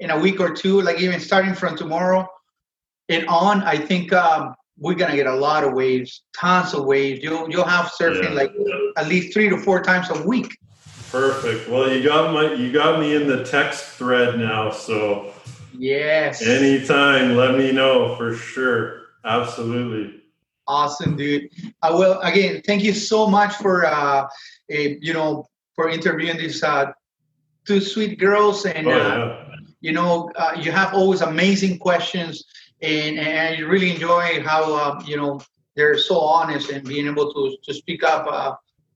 in 0.00 0.10
a 0.10 0.18
week 0.18 0.40
or 0.40 0.52
two, 0.54 0.82
like 0.82 1.00
even 1.00 1.20
starting 1.20 1.54
from 1.54 1.76
tomorrow 1.76 2.26
and 3.08 3.26
on, 3.28 3.62
I 3.62 3.76
think 3.78 4.12
um, 4.12 4.54
we're 4.78 4.94
gonna 4.94 5.16
get 5.16 5.26
a 5.26 5.34
lot 5.34 5.64
of 5.64 5.72
waves, 5.74 6.22
tons 6.36 6.74
of 6.74 6.84
waves. 6.84 7.20
You'll 7.22 7.50
you'll 7.50 7.64
have 7.64 7.86
surfing 8.00 8.30
Yeah. 8.30 8.42
like 8.42 8.52
at 8.96 9.08
least 9.08 9.32
three 9.32 9.48
to 9.48 9.58
four 9.58 9.82
times 9.82 10.08
a 10.10 10.22
week. 10.22 10.56
Perfect. 11.10 11.68
Well, 11.68 11.90
you 11.90 12.02
got 12.02 12.32
my 12.32 12.52
you 12.54 12.72
got 12.72 13.00
me 13.00 13.16
in 13.16 13.26
the 13.26 13.44
text 13.44 13.84
thread 13.96 14.38
now, 14.38 14.70
so 14.70 15.32
Yes. 15.76 16.42
anytime, 16.42 17.36
let 17.36 17.56
me 17.56 17.72
know 17.72 18.16
for 18.16 18.34
sure. 18.34 19.02
Absolutely. 19.24 20.22
Awesome, 20.66 21.16
dude. 21.16 21.48
I 21.82 21.90
will 21.90 22.20
again. 22.20 22.62
Thank 22.66 22.84
you 22.84 22.92
so 22.92 23.26
much 23.26 23.54
for 23.54 23.86
uh, 23.86 24.26
eh, 24.70 24.96
you 25.00 25.12
know 25.14 25.46
for 25.74 25.88
interviewing 25.88 26.36
these 26.36 26.62
uh, 26.62 26.86
two 27.66 27.80
sweet 27.80 28.18
girls, 28.18 28.66
and 28.66 28.86
Oh 28.86 28.92
uh, 28.92 29.46
you 29.80 29.92
know 29.92 30.30
uh, 30.36 30.52
you 30.60 30.70
have 30.72 30.92
always 30.92 31.22
amazing 31.22 31.78
questions, 31.78 32.44
and 32.82 33.18
and 33.18 33.56
I 33.56 33.60
really 33.60 33.90
enjoy 33.90 34.42
how 34.42 34.74
uh, 34.74 35.02
you 35.04 35.16
know 35.16 35.40
they're 35.76 35.98
so 35.98 36.18
honest 36.18 36.70
and 36.70 36.86
being 36.86 37.06
able 37.06 37.32
to 37.32 37.56
to 37.62 37.74
speak 37.74 38.02
up 38.02 38.26
uh, 38.30 38.54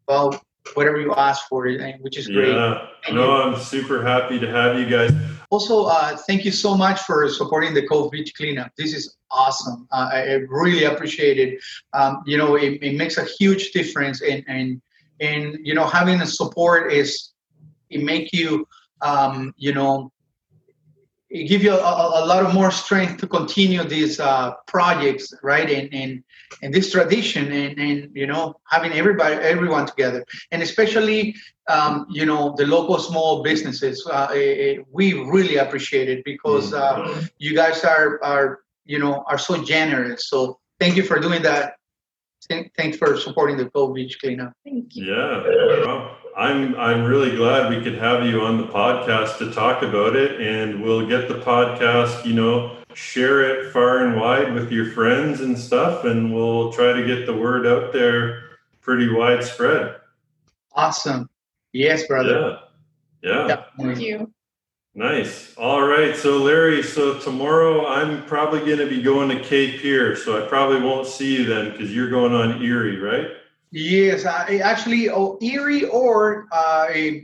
about 0.08 0.42
whatever 0.74 1.00
you 1.00 1.14
ask 1.14 1.48
for, 1.48 1.66
and- 1.66 2.02
which 2.02 2.18
is 2.18 2.28
great. 2.28 2.54
Yeah. 2.54 2.86
Thank 3.04 3.16
No, 3.16 3.42
I'm 3.42 3.60
super 3.60 4.02
happy 4.02 4.38
to 4.38 4.48
have 4.48 4.78
you 4.78 4.86
guys. 4.86 5.12
Also, 5.50 5.84
uh, 5.84 6.16
thank 6.16 6.44
you 6.44 6.50
so 6.52 6.74
much 6.76 7.00
for 7.00 7.28
supporting 7.28 7.74
the 7.74 7.86
Cove 7.86 8.10
Beach 8.10 8.32
cleanup. 8.34 8.70
This 8.78 8.94
is 8.94 9.16
awesome. 9.30 9.86
Uh, 9.90 10.08
I, 10.12 10.18
I 10.20 10.32
really 10.48 10.84
appreciate 10.84 11.38
it. 11.38 11.60
Um, 11.92 12.22
you 12.24 12.38
know, 12.38 12.54
it, 12.54 12.78
it 12.80 12.96
makes 12.96 13.18
a 13.18 13.24
huge 13.24 13.72
difference, 13.72 14.22
and 14.22 14.44
and 14.48 14.80
and 15.20 15.58
you 15.62 15.74
know, 15.74 15.86
having 15.86 16.18
the 16.18 16.26
support 16.26 16.92
is 16.92 17.32
it 17.90 18.02
make 18.02 18.32
you 18.32 18.66
um, 19.02 19.52
you 19.56 19.74
know 19.74 20.11
it 21.32 21.48
give 21.48 21.62
you 21.62 21.72
a, 21.72 21.78
a, 21.78 22.24
a 22.24 22.26
lot 22.26 22.44
of 22.44 22.52
more 22.54 22.70
strength 22.70 23.20
to 23.20 23.26
continue 23.26 23.82
these 23.84 24.20
uh, 24.20 24.52
projects, 24.66 25.32
right? 25.42 25.68
And 25.68 25.92
and 25.92 26.22
and 26.62 26.74
this 26.74 26.92
tradition, 26.92 27.50
and 27.50 27.78
and 27.78 28.10
you 28.14 28.26
know, 28.26 28.54
having 28.68 28.92
everybody 28.92 29.36
everyone 29.36 29.86
together, 29.86 30.24
and 30.50 30.62
especially 30.62 31.34
um, 31.68 32.06
you 32.10 32.26
know 32.26 32.54
the 32.56 32.66
local 32.66 32.98
small 32.98 33.42
businesses 33.42 34.06
uh, 34.06 34.28
eh, 34.32 34.36
eh, 34.36 34.76
we 34.90 35.14
really 35.14 35.56
appreciate 35.56 36.08
it 36.08 36.24
because 36.24 36.74
uh, 36.74 37.26
you 37.38 37.54
guys 37.54 37.84
are 37.84 38.22
are 38.22 38.60
you 38.84 38.98
know 38.98 39.24
are 39.28 39.38
so 39.38 39.62
generous 39.62 40.28
so 40.28 40.58
thank 40.80 40.96
you 40.96 41.04
for 41.04 41.20
doing 41.20 41.40
that 41.42 41.74
thanks 42.76 42.96
for 42.96 43.16
supporting 43.16 43.56
the 43.56 43.70
Cove 43.70 43.94
Beach 43.94 44.18
cleanup 44.20 44.52
Thank 44.64 44.96
you. 44.96 45.14
Yeah. 45.14 46.14
Well, 46.34 46.46
I'm 46.46 46.74
I'm 46.76 47.04
really 47.04 47.36
glad 47.36 47.70
we 47.70 47.82
could 47.82 47.98
have 47.98 48.26
you 48.26 48.42
on 48.42 48.56
the 48.58 48.66
podcast 48.66 49.38
to 49.38 49.52
talk 49.52 49.82
about 49.82 50.16
it 50.16 50.40
and 50.40 50.82
we'll 50.82 51.06
get 51.06 51.28
the 51.28 51.34
podcast, 51.34 52.24
you 52.24 52.34
know, 52.34 52.76
share 52.94 53.42
it 53.42 53.72
far 53.72 53.98
and 54.04 54.20
wide 54.20 54.52
with 54.54 54.70
your 54.70 54.86
friends 54.92 55.40
and 55.40 55.58
stuff 55.58 56.04
and 56.04 56.34
we'll 56.34 56.72
try 56.72 56.92
to 56.92 57.06
get 57.06 57.26
the 57.26 57.36
word 57.36 57.66
out 57.66 57.92
there 57.92 58.44
pretty 58.80 59.08
widespread. 59.08 59.96
awesome 60.74 61.28
yes 61.72 62.06
brother 62.06 62.58
Yeah. 63.22 63.46
Yeah. 63.46 63.64
Thank 63.78 64.00
you. 64.00 64.32
Nice. 64.94 65.54
All 65.56 65.82
right. 65.82 66.14
So, 66.14 66.38
Larry, 66.38 66.82
so 66.82 67.18
tomorrow 67.18 67.86
I'm 67.86 68.26
probably 68.26 68.60
going 68.60 68.78
to 68.78 68.88
be 68.88 69.00
going 69.00 69.30
to 69.30 69.40
Cape 69.42 69.80
Pier. 69.80 70.16
So, 70.16 70.44
I 70.44 70.46
probably 70.46 70.80
won't 70.82 71.06
see 71.06 71.34
you 71.36 71.46
then 71.46 71.70
because 71.70 71.94
you're 71.94 72.10
going 72.10 72.34
on 72.34 72.60
Erie, 72.62 72.98
right? 72.98 73.28
Yes 73.72 74.24
I, 74.24 74.58
actually 74.58 75.08
oh, 75.10 75.38
Erie 75.40 75.84
or 75.86 76.46
uh, 76.52 76.86
eh, 76.92 77.20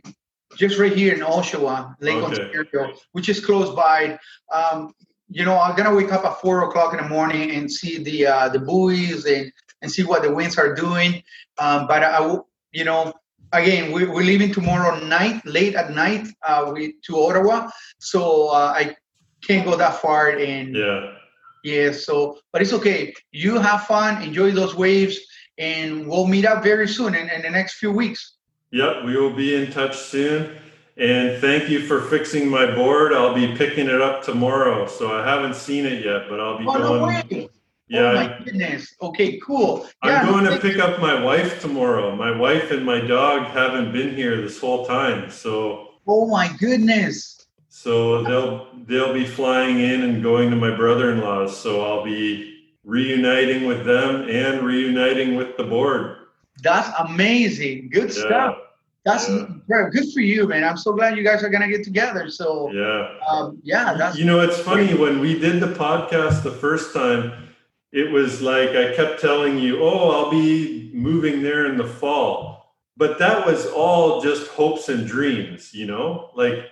just 0.57 0.78
right 0.78 0.92
here 0.92 1.14
in 1.14 1.20
Oshawa 1.20 1.94
Lake 2.01 2.16
Okay. 2.16 2.42
Ontario 2.42 2.94
which 3.12 3.28
is 3.28 3.44
close 3.44 3.74
by 3.74 4.18
um, 4.53 4.92
you 5.28 5.44
know 5.44 5.59
I'm 5.59 5.76
gonna 5.76 5.94
wake 5.94 6.12
up 6.12 6.24
at 6.24 6.40
four 6.40 6.64
o'clock 6.68 6.94
in 6.94 7.01
the 7.03 7.09
morning 7.09 7.51
and 7.53 7.70
see 7.70 8.03
the 8.03 8.26
uh, 8.26 8.49
the 8.49 8.59
buoys 8.59 9.26
and 9.26 9.53
and 9.82 9.92
see 9.92 10.03
what 10.05 10.22
the 10.22 10.32
winds 10.34 10.59
are 10.59 10.74
doing 10.74 11.22
um, 11.59 11.86
but 11.86 12.03
I 12.03 12.36
you 12.72 12.84
know 12.84 13.12
again 13.53 13.92
we, 13.92 14.07
we're 14.07 14.24
leaving 14.24 14.53
tomorrow 14.53 14.99
night 15.05 15.44
late 15.44 15.74
at 15.74 15.92
night 15.92 16.26
uh, 16.46 16.70
we 16.72 16.94
to 17.05 17.18
Ottawa 17.18 17.70
so 17.99 18.49
uh, 18.49 18.72
I 18.74 18.96
can't 19.46 19.64
go 19.64 19.76
that 19.76 19.94
far 20.01 20.30
and 20.30 20.74
Yeah. 20.74 21.12
yeah, 21.62 21.92
so 21.92 22.38
but 22.53 22.62
it's 22.62 22.72
okay. 22.72 23.14
You 23.32 23.59
have 23.59 23.86
fun, 23.86 24.22
enjoy 24.22 24.51
those 24.53 24.74
waves, 24.74 25.18
and 25.59 26.06
we'll 26.06 26.26
meet 26.26 26.44
up 26.46 26.62
very 26.62 26.88
soon 26.88 27.14
in, 27.14 27.28
in 27.30 27.42
the 27.42 27.50
next 27.50 27.74
few 27.74 27.92
weeks. 27.92 28.34
Yep. 28.70 29.04
We 29.04 29.16
will 29.16 29.32
be 29.34 29.54
in 29.54 29.70
touch 29.72 29.96
soon. 29.96 30.56
And 30.96 31.40
thank 31.40 31.68
you 31.68 31.80
for 31.86 32.00
fixing 32.02 32.48
my 32.48 32.66
board. 32.74 33.12
I'll 33.12 33.34
be 33.34 33.54
picking 33.56 33.86
it 33.86 34.00
up 34.00 34.22
tomorrow. 34.24 34.86
So, 34.88 35.12
I 35.16 35.24
haven't 35.24 35.54
seen 35.54 35.86
it 35.86 36.04
yet, 36.04 36.28
but 36.28 36.40
I'll 36.40 36.59
be 36.59 36.64
Oh 36.66 36.74
no 36.74 36.98
going. 36.98 37.28
way! 37.30 37.48
Yeah. 37.86 38.01
Oh 38.01 38.14
my 38.16 38.39
goodness. 38.44 38.94
Okay, 39.01 39.39
cool. 39.39 39.86
I'm 40.02 40.10
Yeah, 40.10 40.26
going 40.30 40.44
to 40.44 40.59
pick 40.59 40.78
up 40.78 41.01
my 41.01 41.22
wife 41.22 41.60
tomorrow. 41.62 42.14
My 42.14 42.36
wife 42.36 42.70
and 42.72 42.85
my 42.85 43.01
dog 43.01 43.44
haven't 43.47 43.93
been 43.93 44.14
here 44.14 44.43
this 44.43 44.60
whole 44.60 44.85
time, 44.86 45.30
so 45.30 45.89
Oh 46.06 46.26
my 46.26 46.48
goodness. 46.59 47.47
so 47.68 48.22
they'll 48.24 48.66
they'll 48.86 49.14
be 49.14 49.24
flying 49.26 49.78
in 49.80 50.02
and 50.02 50.22
going 50.22 50.51
to 50.51 50.56
my 50.56 50.74
brother-in-law's. 50.74 51.56
So 51.56 51.80
I'll 51.85 52.05
be 52.05 52.57
reuniting 52.89 53.66
with 53.66 53.85
them 53.85 54.27
and 54.31 54.62
reuniting 54.62 55.36
with 55.36 55.56
the 55.59 55.62
board. 55.62 56.16
That's 56.62 56.89
amazing. 56.98 57.90
Good 57.93 58.09
Yeah, 58.09 58.27
stuff. 58.27 58.56
That's 59.05 59.28
yeah. 59.28 59.47
bro, 59.69 59.90
good 59.90 60.10
for 60.12 60.20
you, 60.20 60.48
man. 60.48 60.65
I'm 60.65 60.78
so 60.78 60.93
glad 60.93 61.16
you 61.16 61.23
guys 61.23 61.44
are 61.44 61.51
gonna 61.51 61.69
get 61.69 61.85
together. 61.85 62.31
So 62.31 62.70
yeah. 62.73 63.15
um, 63.31 63.59
yeah, 63.62 63.94
that's 63.94 64.19
You 64.19 64.24
know, 64.24 64.40
it's 64.40 64.59
funny 64.59 64.94
when 64.94 65.20
we 65.20 65.39
did 65.39 65.60
the 65.60 65.69
podcast 65.69 66.43
the 66.43 66.51
first 66.51 66.94
time. 66.94 67.32
It 67.93 68.10
was 68.10 68.40
like 68.43 68.70
I 68.70 68.94
kept 68.94 69.20
telling 69.20 69.59
you, 69.59 69.82
"Oh, 69.82 70.10
I'll 70.10 70.31
be 70.31 70.90
moving 70.93 71.43
there 71.43 71.66
in 71.66 71.77
the 71.77 71.86
fall," 71.86 72.74
but 72.97 73.19
that 73.19 73.47
was 73.47 73.66
all 73.66 74.20
just 74.20 74.48
hopes 74.48 74.89
and 74.89 75.06
dreams. 75.06 75.73
You 75.73 75.86
know, 75.86 76.31
like 76.35 76.66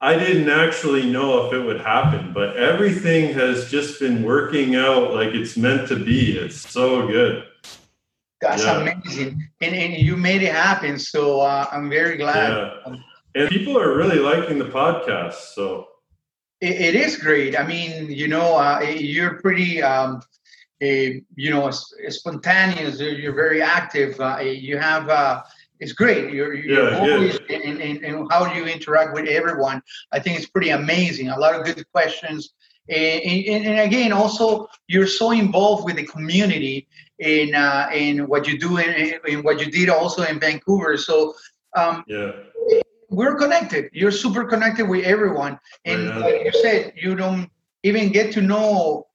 I 0.00 0.16
didn't 0.16 0.48
actually 0.48 1.10
know 1.10 1.46
if 1.46 1.52
it 1.52 1.58
would 1.60 1.80
happen, 1.80 2.32
but 2.32 2.56
everything 2.56 3.34
has 3.34 3.68
just 3.70 3.98
been 3.98 4.22
working 4.22 4.76
out 4.76 5.12
like 5.12 5.30
it's 5.34 5.56
meant 5.56 5.88
to 5.88 5.96
be. 5.96 6.38
It's 6.38 6.70
so 6.70 7.06
good. 7.06 7.44
that's 8.40 8.62
Yeah. 8.64 8.80
amazing. 8.80 9.48
And 9.60 9.74
and 9.74 9.94
you 9.94 10.16
made 10.16 10.42
it 10.42 10.54
happen. 10.54 10.98
So 10.98 11.40
uh, 11.40 11.66
I'm 11.72 11.90
very 11.90 12.16
glad. 12.16 12.50
Yeah. 12.86 12.96
And 13.34 13.48
people 13.48 13.76
are 13.76 13.96
really 13.96 14.20
liking 14.20 14.58
the 14.58 14.66
podcast. 14.66 15.34
So, 15.56 15.88
It, 16.60 16.76
it 16.88 16.94
is 16.94 17.16
great. 17.16 17.58
I 17.58 17.64
mean, 17.66 18.10
you 18.10 18.28
know, 18.28 18.56
uh, 18.56 18.80
you're 18.80 19.34
pretty, 19.40 19.82
um, 19.82 20.20
eh, 20.80 21.20
you 21.34 21.50
know, 21.50 21.70
spontaneous. 22.08 23.00
You're 23.00 23.18
you're 23.22 23.34
very 23.34 23.60
active. 23.62 24.18
Uh, 24.20 24.38
you 24.38 24.78
have, 24.78 25.08
uh, 25.08 25.42
it's 25.80 25.92
great. 25.92 26.32
You're, 26.32 26.54
you're 26.54 26.90
Yeah, 26.92 26.98
always, 26.98 27.38
and, 27.48 27.62
and, 27.62 28.04
and 28.04 28.26
how 28.30 28.52
you 28.54 28.64
interact 28.66 29.14
with 29.14 29.26
everyone. 29.28 29.82
I 30.12 30.18
think 30.20 30.36
it's 30.38 30.48
pretty 30.48 30.70
amazing. 30.70 31.28
A 31.28 31.38
lot 31.38 31.54
of 31.54 31.64
good 31.64 31.84
questions. 31.92 32.54
And, 32.88 33.22
and, 33.22 33.66
and 33.66 33.80
again, 33.80 34.12
also, 34.12 34.68
you're 34.86 35.06
so 35.06 35.30
involved 35.32 35.84
with 35.84 35.96
the 35.96 36.06
community 36.06 36.88
in, 37.18 37.54
uh, 37.54 37.88
in 37.92 38.26
what 38.26 38.46
you 38.48 38.58
do 38.58 38.78
and 38.78 38.94
in, 38.94 39.20
in 39.26 39.42
what 39.42 39.60
you 39.60 39.70
did 39.70 39.88
also 39.88 40.22
in 40.24 40.40
Vancouver. 40.40 40.96
So, 40.96 41.34
um, 41.76 42.04
Yeah. 42.06 42.32
we're 43.10 43.36
connected. 43.36 43.88
You're 43.92 44.10
super 44.10 44.44
connected 44.44 44.86
with 44.88 45.04
everyone, 45.04 45.58
and 45.86 46.10
Right. 46.10 46.20
like 46.20 46.44
you 46.44 46.52
said, 46.60 46.92
you 46.94 47.14
don't 47.14 47.50
even 47.82 48.12
get 48.12 48.32
to 48.32 48.42
know. 48.42 49.06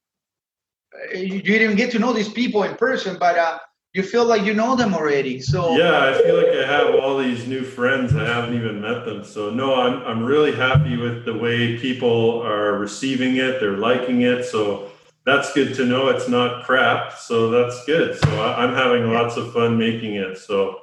You 1.14 1.35
you 1.48 1.60
didn't 1.61 1.76
get 1.76 1.91
to 1.91 1.99
know 1.99 2.11
these 2.11 2.30
people 2.30 2.64
in 2.64 2.76
person, 2.76 3.18
but 3.19 3.38
uh, 3.38 3.60
you 3.94 4.02
feel 4.02 4.26
like 4.26 4.44
you 4.44 4.56
know 4.56 4.76
them 4.76 4.94
already. 4.95 5.40
So 5.40 5.78
Yeah, 5.78 6.06
I 6.06 6.22
feel 6.24 6.36
like 6.36 6.48
I 6.48 6.65
have 6.65 6.95
all 6.95 7.18
these 7.18 7.48
new 7.48 7.64
friends. 7.64 8.15
I 8.15 8.26
haven't 8.26 8.56
even 8.56 8.82
met 8.82 9.06
them. 9.06 9.24
So 9.24 9.52
no, 9.52 9.76
I'm 9.76 10.02
I'm 10.03 10.24
really 10.24 10.53
happy 10.53 10.98
with 10.98 11.26
the 11.26 11.38
way 11.38 11.78
people 11.78 12.41
are 12.41 12.78
receiving 12.78 13.38
it. 13.38 13.60
They're 13.60 13.78
liking 13.78 14.22
it. 14.22 14.45
So 14.45 14.90
that's 15.26 15.53
good 15.53 15.76
to 15.76 15.86
know. 15.86 16.10
It's 16.10 16.28
not 16.28 16.65
crap. 16.65 17.14
So 17.14 17.52
that's 17.52 17.86
good. 17.86 18.18
So 18.20 18.41
I, 18.41 18.64
I'm 18.64 18.74
having 18.74 19.11
lots 19.14 19.38
of 19.38 19.53
fun 19.53 19.78
making 19.78 20.15
it. 20.15 20.38
So 20.38 20.82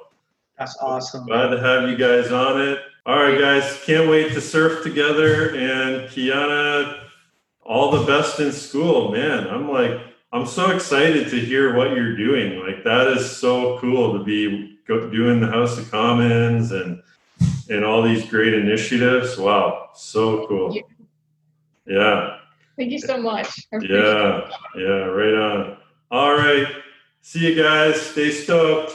that's 0.57 0.77
awesome. 0.79 1.25
glad 1.25 1.49
to 1.49 1.59
have 1.59 1.89
you 1.89 1.97
guys 1.97 2.31
on 2.31 2.61
it. 2.61 2.79
All 3.05 3.17
right, 3.17 3.39
guys, 3.39 3.81
can't 3.83 4.09
wait 4.09 4.31
to 4.33 4.41
surf 4.41 4.83
together. 4.83 5.55
And 5.55 6.07
Kiana, 6.09 7.05
all 7.63 7.91
the 7.91 8.05
best 8.05 8.39
in 8.39 8.51
school, 8.51 9.11
man. 9.11 9.47
I'm 9.47 9.69
like, 9.69 9.99
I'm 10.33 10.45
so 10.45 10.71
excited 10.71 11.29
to 11.29 11.39
hear 11.39 11.75
what 11.75 11.91
you're 11.91 12.15
doing. 12.15 12.59
Like 12.59 12.83
that 12.83 13.07
is 13.07 13.29
so 13.37 13.77
cool 13.79 14.17
to 14.17 14.23
be 14.23 14.79
go, 14.87 15.09
doing 15.09 15.41
the 15.41 15.47
House 15.47 15.77
of 15.77 15.89
Commons 15.91 16.71
and 16.71 17.01
and 17.69 17.83
all 17.83 18.01
these 18.01 18.29
great 18.29 18.53
initiatives. 18.53 19.37
Wow, 19.37 19.89
so 19.93 20.47
cool. 20.47 20.73
Yeah. 20.75 20.81
Yeah, 21.87 22.37
Thank 22.77 22.91
you 22.91 22.99
so 22.99 23.17
much. 23.17 23.67
I 23.73 23.77
appreciate 23.77 23.99
it. 23.99 24.05
yeah, 24.05 24.49
yeah. 24.77 25.03
Right 25.05 25.33
on. 25.33 25.77
All 26.11 26.33
right. 26.33 26.67
See 27.21 27.53
you 27.53 27.61
guys. 27.61 27.99
Stay 27.99 28.31
stoked. 28.31 28.93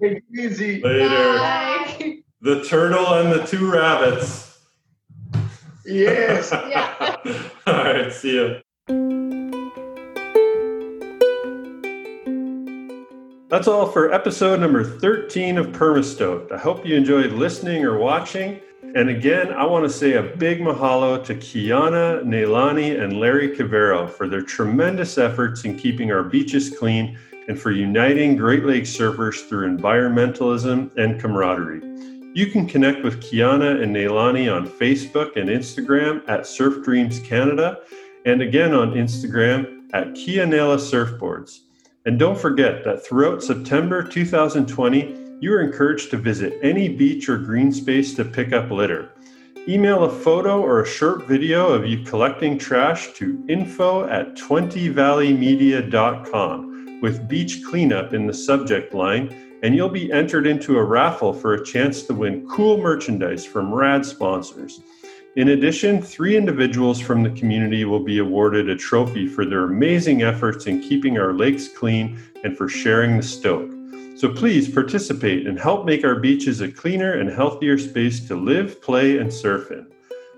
Take 0.00 0.18
it 0.18 0.24
easy. 0.38 0.80
Later. 0.82 1.08
Bye. 1.08 2.18
The 2.42 2.62
turtle 2.64 3.14
and 3.14 3.32
the 3.32 3.44
two 3.44 3.68
rabbits. 3.72 4.58
Yes. 5.84 6.50
Yeah. 6.52 7.16
All 7.66 7.74
right. 7.74 8.12
See 8.12 8.36
ya. 8.36 8.58
That's 13.48 13.68
all 13.68 13.86
for 13.86 14.12
episode 14.12 14.58
number 14.58 14.82
13 14.82 15.56
of 15.56 15.68
Permastoked. 15.68 16.50
I 16.50 16.58
hope 16.58 16.84
you 16.84 16.96
enjoyed 16.96 17.30
listening 17.30 17.84
or 17.84 17.96
watching. 17.96 18.60
And 18.96 19.08
again, 19.08 19.52
I 19.52 19.64
want 19.64 19.84
to 19.84 19.88
say 19.88 20.14
a 20.14 20.22
big 20.24 20.58
mahalo 20.58 21.24
to 21.24 21.34
Kiana, 21.36 22.24
Neilani, 22.24 23.00
and 23.00 23.20
Larry 23.20 23.56
Cavero 23.56 24.10
for 24.10 24.28
their 24.28 24.42
tremendous 24.42 25.16
efforts 25.16 25.64
in 25.64 25.78
keeping 25.78 26.10
our 26.10 26.24
beaches 26.24 26.76
clean 26.76 27.16
and 27.46 27.56
for 27.56 27.70
uniting 27.70 28.36
Great 28.36 28.64
Lakes 28.64 28.90
surfers 28.90 29.48
through 29.48 29.68
environmentalism 29.68 30.96
and 30.96 31.20
camaraderie. 31.20 31.82
You 32.34 32.48
can 32.48 32.66
connect 32.66 33.04
with 33.04 33.22
Kiana 33.22 33.80
and 33.80 33.94
Neilani 33.94 34.52
on 34.52 34.66
Facebook 34.66 35.36
and 35.36 35.48
Instagram 35.48 36.28
at 36.28 36.48
Surf 36.48 36.84
Dreams 36.84 37.20
Canada, 37.20 37.78
and 38.24 38.42
again 38.42 38.74
on 38.74 38.94
Instagram 38.94 39.84
at 39.92 40.14
Kianela 40.14 40.78
Surfboards. 40.78 41.60
And 42.06 42.18
don't 42.20 42.38
forget 42.38 42.84
that 42.84 43.04
throughout 43.04 43.42
September 43.42 44.00
2020, 44.00 45.38
you 45.40 45.52
are 45.52 45.60
encouraged 45.60 46.12
to 46.12 46.16
visit 46.16 46.56
any 46.62 46.88
beach 46.88 47.28
or 47.28 47.36
green 47.36 47.72
space 47.72 48.14
to 48.14 48.24
pick 48.24 48.52
up 48.52 48.70
litter. 48.70 49.10
Email 49.68 50.04
a 50.04 50.08
photo 50.08 50.62
or 50.62 50.82
a 50.82 50.86
short 50.86 51.26
video 51.26 51.72
of 51.72 51.84
you 51.84 52.04
collecting 52.04 52.58
trash 52.58 53.12
to 53.14 53.44
info 53.48 54.08
at 54.08 54.36
20valleymedia.com 54.36 57.00
with 57.02 57.28
beach 57.28 57.62
cleanup 57.68 58.14
in 58.14 58.28
the 58.28 58.34
subject 58.34 58.94
line, 58.94 59.58
and 59.64 59.74
you'll 59.74 59.88
be 59.88 60.12
entered 60.12 60.46
into 60.46 60.78
a 60.78 60.84
raffle 60.84 61.32
for 61.32 61.54
a 61.54 61.64
chance 61.64 62.04
to 62.04 62.14
win 62.14 62.46
cool 62.48 62.78
merchandise 62.78 63.44
from 63.44 63.74
rad 63.74 64.06
sponsors. 64.06 64.80
In 65.36 65.48
addition, 65.48 66.00
three 66.00 66.34
individuals 66.34 66.98
from 66.98 67.22
the 67.22 67.28
community 67.28 67.84
will 67.84 68.00
be 68.00 68.20
awarded 68.20 68.70
a 68.70 68.74
trophy 68.74 69.26
for 69.26 69.44
their 69.44 69.64
amazing 69.64 70.22
efforts 70.22 70.66
in 70.66 70.80
keeping 70.80 71.18
our 71.18 71.34
lakes 71.34 71.68
clean 71.68 72.18
and 72.42 72.56
for 72.56 72.70
sharing 72.70 73.18
the 73.18 73.22
stoke. 73.22 73.70
So 74.16 74.32
please 74.32 74.66
participate 74.66 75.46
and 75.46 75.60
help 75.60 75.84
make 75.84 76.04
our 76.04 76.14
beaches 76.14 76.62
a 76.62 76.72
cleaner 76.72 77.18
and 77.18 77.28
healthier 77.28 77.76
space 77.76 78.26
to 78.28 78.34
live, 78.34 78.80
play, 78.80 79.18
and 79.18 79.30
surf 79.30 79.70
in. 79.70 79.86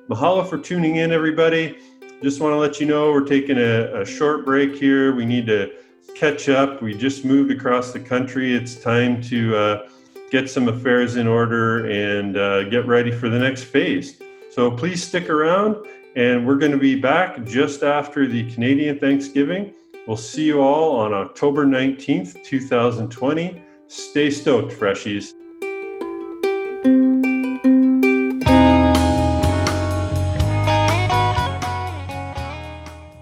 Mahalo 0.08 0.44
for 0.44 0.58
tuning 0.58 0.96
in, 0.96 1.12
everybody. 1.12 1.78
Just 2.20 2.40
want 2.40 2.54
to 2.54 2.56
let 2.56 2.80
you 2.80 2.86
know 2.88 3.12
we're 3.12 3.24
taking 3.24 3.56
a, 3.56 4.00
a 4.00 4.04
short 4.04 4.44
break 4.44 4.74
here. 4.74 5.14
We 5.14 5.24
need 5.24 5.46
to 5.46 5.74
catch 6.16 6.48
up. 6.48 6.82
We 6.82 6.92
just 6.92 7.24
moved 7.24 7.52
across 7.52 7.92
the 7.92 8.00
country. 8.00 8.52
It's 8.52 8.74
time 8.74 9.22
to 9.22 9.56
uh, 9.56 9.88
get 10.32 10.50
some 10.50 10.66
affairs 10.66 11.14
in 11.14 11.28
order 11.28 11.86
and 11.86 12.36
uh, 12.36 12.64
get 12.64 12.84
ready 12.88 13.12
for 13.12 13.28
the 13.28 13.38
next 13.38 13.62
phase. 13.62 14.20
So 14.58 14.72
please 14.72 15.06
stick 15.06 15.30
around, 15.30 15.76
and 16.16 16.44
we're 16.44 16.56
going 16.56 16.72
to 16.72 16.78
be 16.78 16.96
back 16.96 17.44
just 17.44 17.84
after 17.84 18.26
the 18.26 18.52
Canadian 18.52 18.98
Thanksgiving. 18.98 19.72
We'll 20.08 20.16
see 20.16 20.46
you 20.46 20.60
all 20.60 20.96
on 20.96 21.14
October 21.14 21.64
19th, 21.64 22.42
2020. 22.42 23.62
Stay 23.86 24.30
stoked, 24.30 24.72
freshies. 24.72 25.32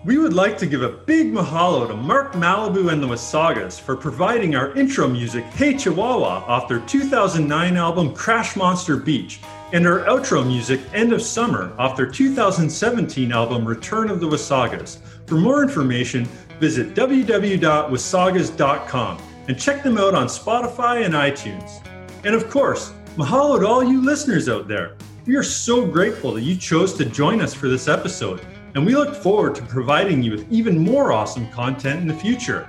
We 0.06 0.16
would 0.16 0.32
like 0.32 0.56
to 0.56 0.64
give 0.64 0.80
a 0.80 0.88
big 0.88 1.34
mahalo 1.34 1.86
to 1.86 1.94
Mark 1.94 2.32
Malibu 2.32 2.90
and 2.90 3.02
the 3.02 3.08
Wasagas 3.08 3.78
for 3.78 3.94
providing 3.94 4.54
our 4.54 4.72
intro 4.74 5.06
music, 5.06 5.44
Hey 5.44 5.76
Chihuahua, 5.76 6.46
off 6.46 6.66
their 6.66 6.80
2009 6.80 7.76
album 7.76 8.14
Crash 8.14 8.56
Monster 8.56 8.96
Beach, 8.96 9.38
and 9.72 9.86
our 9.86 10.00
outro 10.00 10.46
music, 10.46 10.80
End 10.94 11.12
of 11.12 11.20
Summer, 11.20 11.74
off 11.78 11.96
their 11.96 12.06
2017 12.06 13.32
album 13.32 13.66
Return 13.66 14.10
of 14.10 14.20
the 14.20 14.26
Wasagas. 14.26 14.98
For 15.26 15.34
more 15.34 15.62
information, 15.62 16.24
visit 16.60 16.94
www.wasagas.com 16.94 19.22
and 19.48 19.58
check 19.58 19.82
them 19.82 19.98
out 19.98 20.14
on 20.14 20.26
Spotify 20.26 21.04
and 21.04 21.14
iTunes. 21.14 21.84
And 22.24 22.34
of 22.34 22.48
course, 22.48 22.92
mahalo 23.16 23.60
to 23.60 23.66
all 23.66 23.84
you 23.84 24.04
listeners 24.04 24.48
out 24.48 24.68
there. 24.68 24.96
We 25.26 25.36
are 25.36 25.42
so 25.42 25.84
grateful 25.84 26.32
that 26.34 26.42
you 26.42 26.56
chose 26.56 26.94
to 26.94 27.04
join 27.04 27.40
us 27.40 27.52
for 27.52 27.68
this 27.68 27.88
episode, 27.88 28.40
and 28.74 28.86
we 28.86 28.94
look 28.94 29.14
forward 29.14 29.56
to 29.56 29.62
providing 29.62 30.22
you 30.22 30.32
with 30.32 30.52
even 30.52 30.78
more 30.78 31.12
awesome 31.12 31.50
content 31.50 32.00
in 32.00 32.06
the 32.06 32.14
future. 32.14 32.66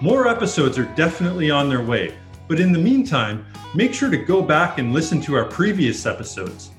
More 0.00 0.28
episodes 0.28 0.78
are 0.78 0.94
definitely 0.94 1.50
on 1.50 1.68
their 1.68 1.82
way, 1.82 2.14
but 2.48 2.60
in 2.60 2.72
the 2.72 2.78
meantime, 2.78 3.44
make 3.74 3.92
sure 3.92 4.10
to 4.10 4.16
go 4.16 4.42
back 4.42 4.78
and 4.78 4.92
listen 4.92 5.20
to 5.22 5.34
our 5.34 5.44
previous 5.44 6.06
episodes. 6.06 6.70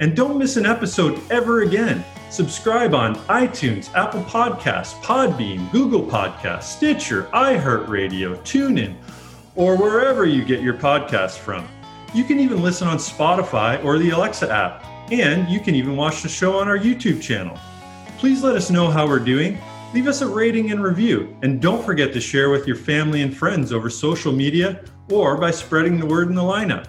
And 0.00 0.16
don't 0.16 0.38
miss 0.38 0.56
an 0.56 0.64
episode 0.64 1.20
ever 1.30 1.62
again. 1.62 2.04
Subscribe 2.30 2.94
on 2.94 3.16
iTunes, 3.26 3.92
Apple 3.94 4.22
Podcasts, 4.22 4.94
Podbean, 5.02 5.70
Google 5.72 6.02
Podcasts, 6.02 6.62
Stitcher, 6.62 7.24
iHeartRadio, 7.34 8.38
TuneIn, 8.38 8.96
or 9.56 9.76
wherever 9.76 10.24
you 10.24 10.44
get 10.44 10.62
your 10.62 10.74
podcasts 10.74 11.36
from. 11.36 11.68
You 12.14 12.24
can 12.24 12.40
even 12.40 12.62
listen 12.62 12.88
on 12.88 12.96
Spotify 12.96 13.84
or 13.84 13.98
the 13.98 14.10
Alexa 14.10 14.50
app, 14.50 14.84
and 15.12 15.48
you 15.50 15.60
can 15.60 15.74
even 15.74 15.96
watch 15.96 16.22
the 16.22 16.28
show 16.28 16.58
on 16.58 16.68
our 16.68 16.78
YouTube 16.78 17.20
channel. 17.20 17.58
Please 18.16 18.42
let 18.42 18.56
us 18.56 18.70
know 18.70 18.90
how 18.90 19.06
we're 19.06 19.18
doing. 19.18 19.58
Leave 19.92 20.06
us 20.06 20.20
a 20.20 20.26
rating 20.26 20.70
and 20.70 20.82
review, 20.82 21.36
and 21.42 21.60
don't 21.60 21.84
forget 21.84 22.12
to 22.12 22.20
share 22.20 22.48
with 22.48 22.66
your 22.66 22.76
family 22.76 23.22
and 23.22 23.36
friends 23.36 23.72
over 23.72 23.90
social 23.90 24.32
media 24.32 24.84
or 25.10 25.36
by 25.36 25.50
spreading 25.50 25.98
the 25.98 26.06
word 26.06 26.28
in 26.28 26.34
the 26.34 26.42
lineup. 26.42 26.86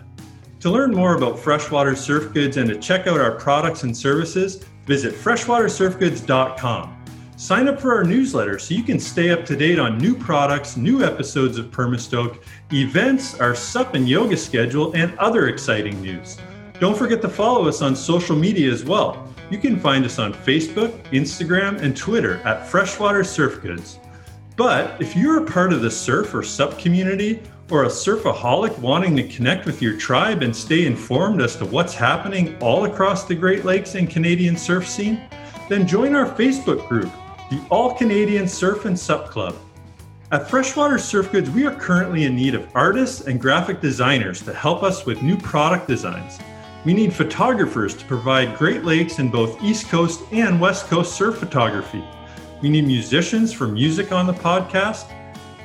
To 0.61 0.69
learn 0.69 0.91
more 0.91 1.15
about 1.15 1.39
freshwater 1.39 1.95
surf 1.95 2.33
goods 2.33 2.57
and 2.57 2.69
to 2.69 2.77
check 2.77 3.07
out 3.07 3.19
our 3.19 3.31
products 3.31 3.83
and 3.83 3.95
services, 3.95 4.63
visit 4.85 5.13
freshwatersurfgoods.com. 5.15 6.97
Sign 7.35 7.67
up 7.67 7.81
for 7.81 7.95
our 7.95 8.03
newsletter 8.03 8.59
so 8.59 8.75
you 8.75 8.83
can 8.83 8.99
stay 8.99 9.31
up 9.31 9.43
to 9.47 9.55
date 9.55 9.79
on 9.79 9.97
new 9.97 10.13
products, 10.13 10.77
new 10.77 11.03
episodes 11.03 11.57
of 11.57 11.71
Permastoke, 11.71 12.43
events, 12.71 13.39
our 13.39 13.55
sup 13.55 13.95
and 13.95 14.07
yoga 14.07 14.37
schedule, 14.37 14.93
and 14.93 15.17
other 15.17 15.47
exciting 15.47 15.99
news. 16.03 16.37
Don't 16.79 16.95
forget 16.95 17.19
to 17.23 17.29
follow 17.29 17.67
us 17.67 17.81
on 17.81 17.95
social 17.95 18.35
media 18.35 18.71
as 18.71 18.85
well. 18.85 19.27
You 19.49 19.57
can 19.57 19.79
find 19.79 20.05
us 20.05 20.19
on 20.19 20.33
Facebook, 20.33 20.91
Instagram, 21.05 21.81
and 21.81 21.97
Twitter 21.97 22.37
at 22.45 22.67
Freshwater 22.67 23.23
Surf 23.23 23.61
Goods. 23.63 23.99
But 24.55 25.01
if 25.01 25.15
you're 25.15 25.43
a 25.43 25.45
part 25.47 25.73
of 25.73 25.81
the 25.81 25.89
surf 25.89 26.35
or 26.35 26.43
sup 26.43 26.77
community, 26.77 27.41
or 27.71 27.85
a 27.85 27.87
surfaholic 27.87 28.77
wanting 28.79 29.15
to 29.15 29.27
connect 29.27 29.65
with 29.65 29.81
your 29.81 29.97
tribe 29.97 30.43
and 30.43 30.55
stay 30.55 30.85
informed 30.85 31.41
as 31.41 31.55
to 31.55 31.65
what's 31.65 31.93
happening 31.93 32.57
all 32.59 32.85
across 32.85 33.25
the 33.25 33.33
Great 33.33 33.63
Lakes 33.63 33.95
and 33.95 34.09
Canadian 34.09 34.57
surf 34.57 34.87
scene, 34.87 35.21
then 35.69 35.87
join 35.87 36.13
our 36.13 36.25
Facebook 36.25 36.87
group, 36.87 37.09
the 37.49 37.61
All 37.69 37.95
Canadian 37.95 38.47
Surf 38.47 38.85
and 38.85 38.99
Sup 38.99 39.29
Club. 39.29 39.55
At 40.31 40.49
Freshwater 40.49 40.97
Surf 40.97 41.31
Goods, 41.31 41.49
we 41.49 41.65
are 41.65 41.75
currently 41.75 42.25
in 42.25 42.35
need 42.35 42.55
of 42.55 42.69
artists 42.75 43.21
and 43.27 43.39
graphic 43.39 43.81
designers 43.81 44.41
to 44.43 44.53
help 44.53 44.83
us 44.83 45.05
with 45.05 45.21
new 45.21 45.37
product 45.37 45.87
designs. 45.87 46.39
We 46.83 46.93
need 46.93 47.13
photographers 47.13 47.95
to 47.95 48.05
provide 48.05 48.57
Great 48.57 48.83
Lakes 48.83 49.19
in 49.19 49.29
both 49.29 49.61
East 49.63 49.87
Coast 49.87 50.21
and 50.31 50.59
West 50.59 50.87
Coast 50.87 51.15
surf 51.15 51.37
photography. 51.37 52.03
We 52.61 52.69
need 52.69 52.85
musicians 52.85 53.53
for 53.53 53.67
music 53.67 54.11
on 54.11 54.27
the 54.27 54.33
podcast. 54.33 55.09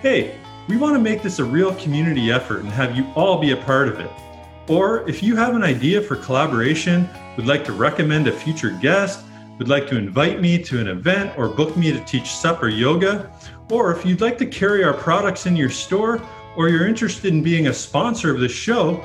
Hey, 0.02 0.38
We 0.68 0.76
want 0.76 0.96
to 0.96 1.00
make 1.00 1.22
this 1.22 1.38
a 1.38 1.44
real 1.44 1.74
community 1.76 2.32
effort 2.32 2.60
and 2.60 2.68
have 2.70 2.96
you 2.96 3.06
all 3.14 3.38
be 3.40 3.52
a 3.52 3.56
part 3.56 3.86
of 3.86 4.00
it. 4.00 4.10
Or 4.66 5.08
if 5.08 5.22
you 5.22 5.36
have 5.36 5.54
an 5.54 5.62
idea 5.62 6.00
for 6.02 6.16
collaboration, 6.16 7.08
would 7.36 7.46
like 7.46 7.64
to 7.66 7.72
recommend 7.72 8.26
a 8.26 8.32
future 8.32 8.70
guest, 8.70 9.24
would 9.58 9.68
like 9.68 9.86
to 9.88 9.96
invite 9.96 10.40
me 10.40 10.60
to 10.64 10.80
an 10.80 10.88
event 10.88 11.38
or 11.38 11.48
book 11.48 11.76
me 11.76 11.92
to 11.92 12.00
teach 12.04 12.30
supper 12.30 12.68
yoga, 12.68 13.30
or 13.70 13.92
if 13.92 14.04
you'd 14.04 14.20
like 14.20 14.38
to 14.38 14.46
carry 14.46 14.82
our 14.82 14.92
products 14.92 15.46
in 15.46 15.54
your 15.54 15.70
store, 15.70 16.20
or 16.56 16.68
you're 16.68 16.88
interested 16.88 17.32
in 17.32 17.44
being 17.44 17.68
a 17.68 17.72
sponsor 17.72 18.34
of 18.34 18.40
the 18.40 18.48
show, 18.48 19.00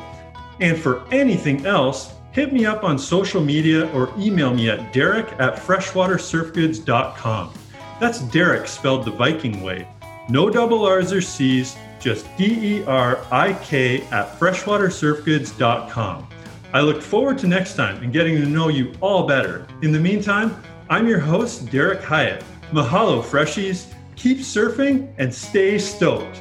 and 0.60 0.80
for 0.80 1.04
anything 1.12 1.66
else, 1.68 2.16
hit 2.32 2.52
me 2.52 2.66
up 2.66 2.84
on 2.84 2.98
social 2.98 3.42
media 3.42 3.88
or 3.94 4.12
email 4.18 4.52
me 4.52 4.70
at 4.70 4.92
derik 4.92 5.32
at 5.40 5.58
freshwatersurfgoods.com. 5.58 7.54
That's 8.00 8.20
Derik 8.20 8.68
spelled 8.68 9.06
the 9.06 9.12
Viking 9.12 9.62
way. 9.62 9.88
No 10.32 10.50
double 10.50 10.86
R's 10.86 11.12
or 11.12 11.20
C's, 11.20 11.76
just 12.00 12.26
D 12.38 12.78
E 12.78 12.86
R 12.86 13.20
I 13.34 13.52
K 13.56 14.04
at 14.12 14.40
freshwatersurfgoods.com. 14.40 16.28
I 16.72 16.80
look 16.80 17.02
forward 17.02 17.38
to 17.40 17.48
next 17.48 17.76
time 17.76 18.02
and 18.02 18.14
getting 18.14 18.38
to 18.38 18.46
know 18.46 18.70
you 18.70 18.94
all 19.02 19.28
better. 19.28 19.68
In 19.82 19.92
the 19.92 20.00
meantime, 20.00 20.56
I'm 20.90 21.06
your 21.06 21.20
host, 21.20 21.66
Derik 21.66 22.02
Hyatt. 22.02 22.46
Mahalo, 22.72 23.22
freshies. 23.22 23.94
Keep 24.16 24.38
surfing 24.38 25.14
and 25.18 25.34
stay 25.34 25.78
stoked. 25.78 26.40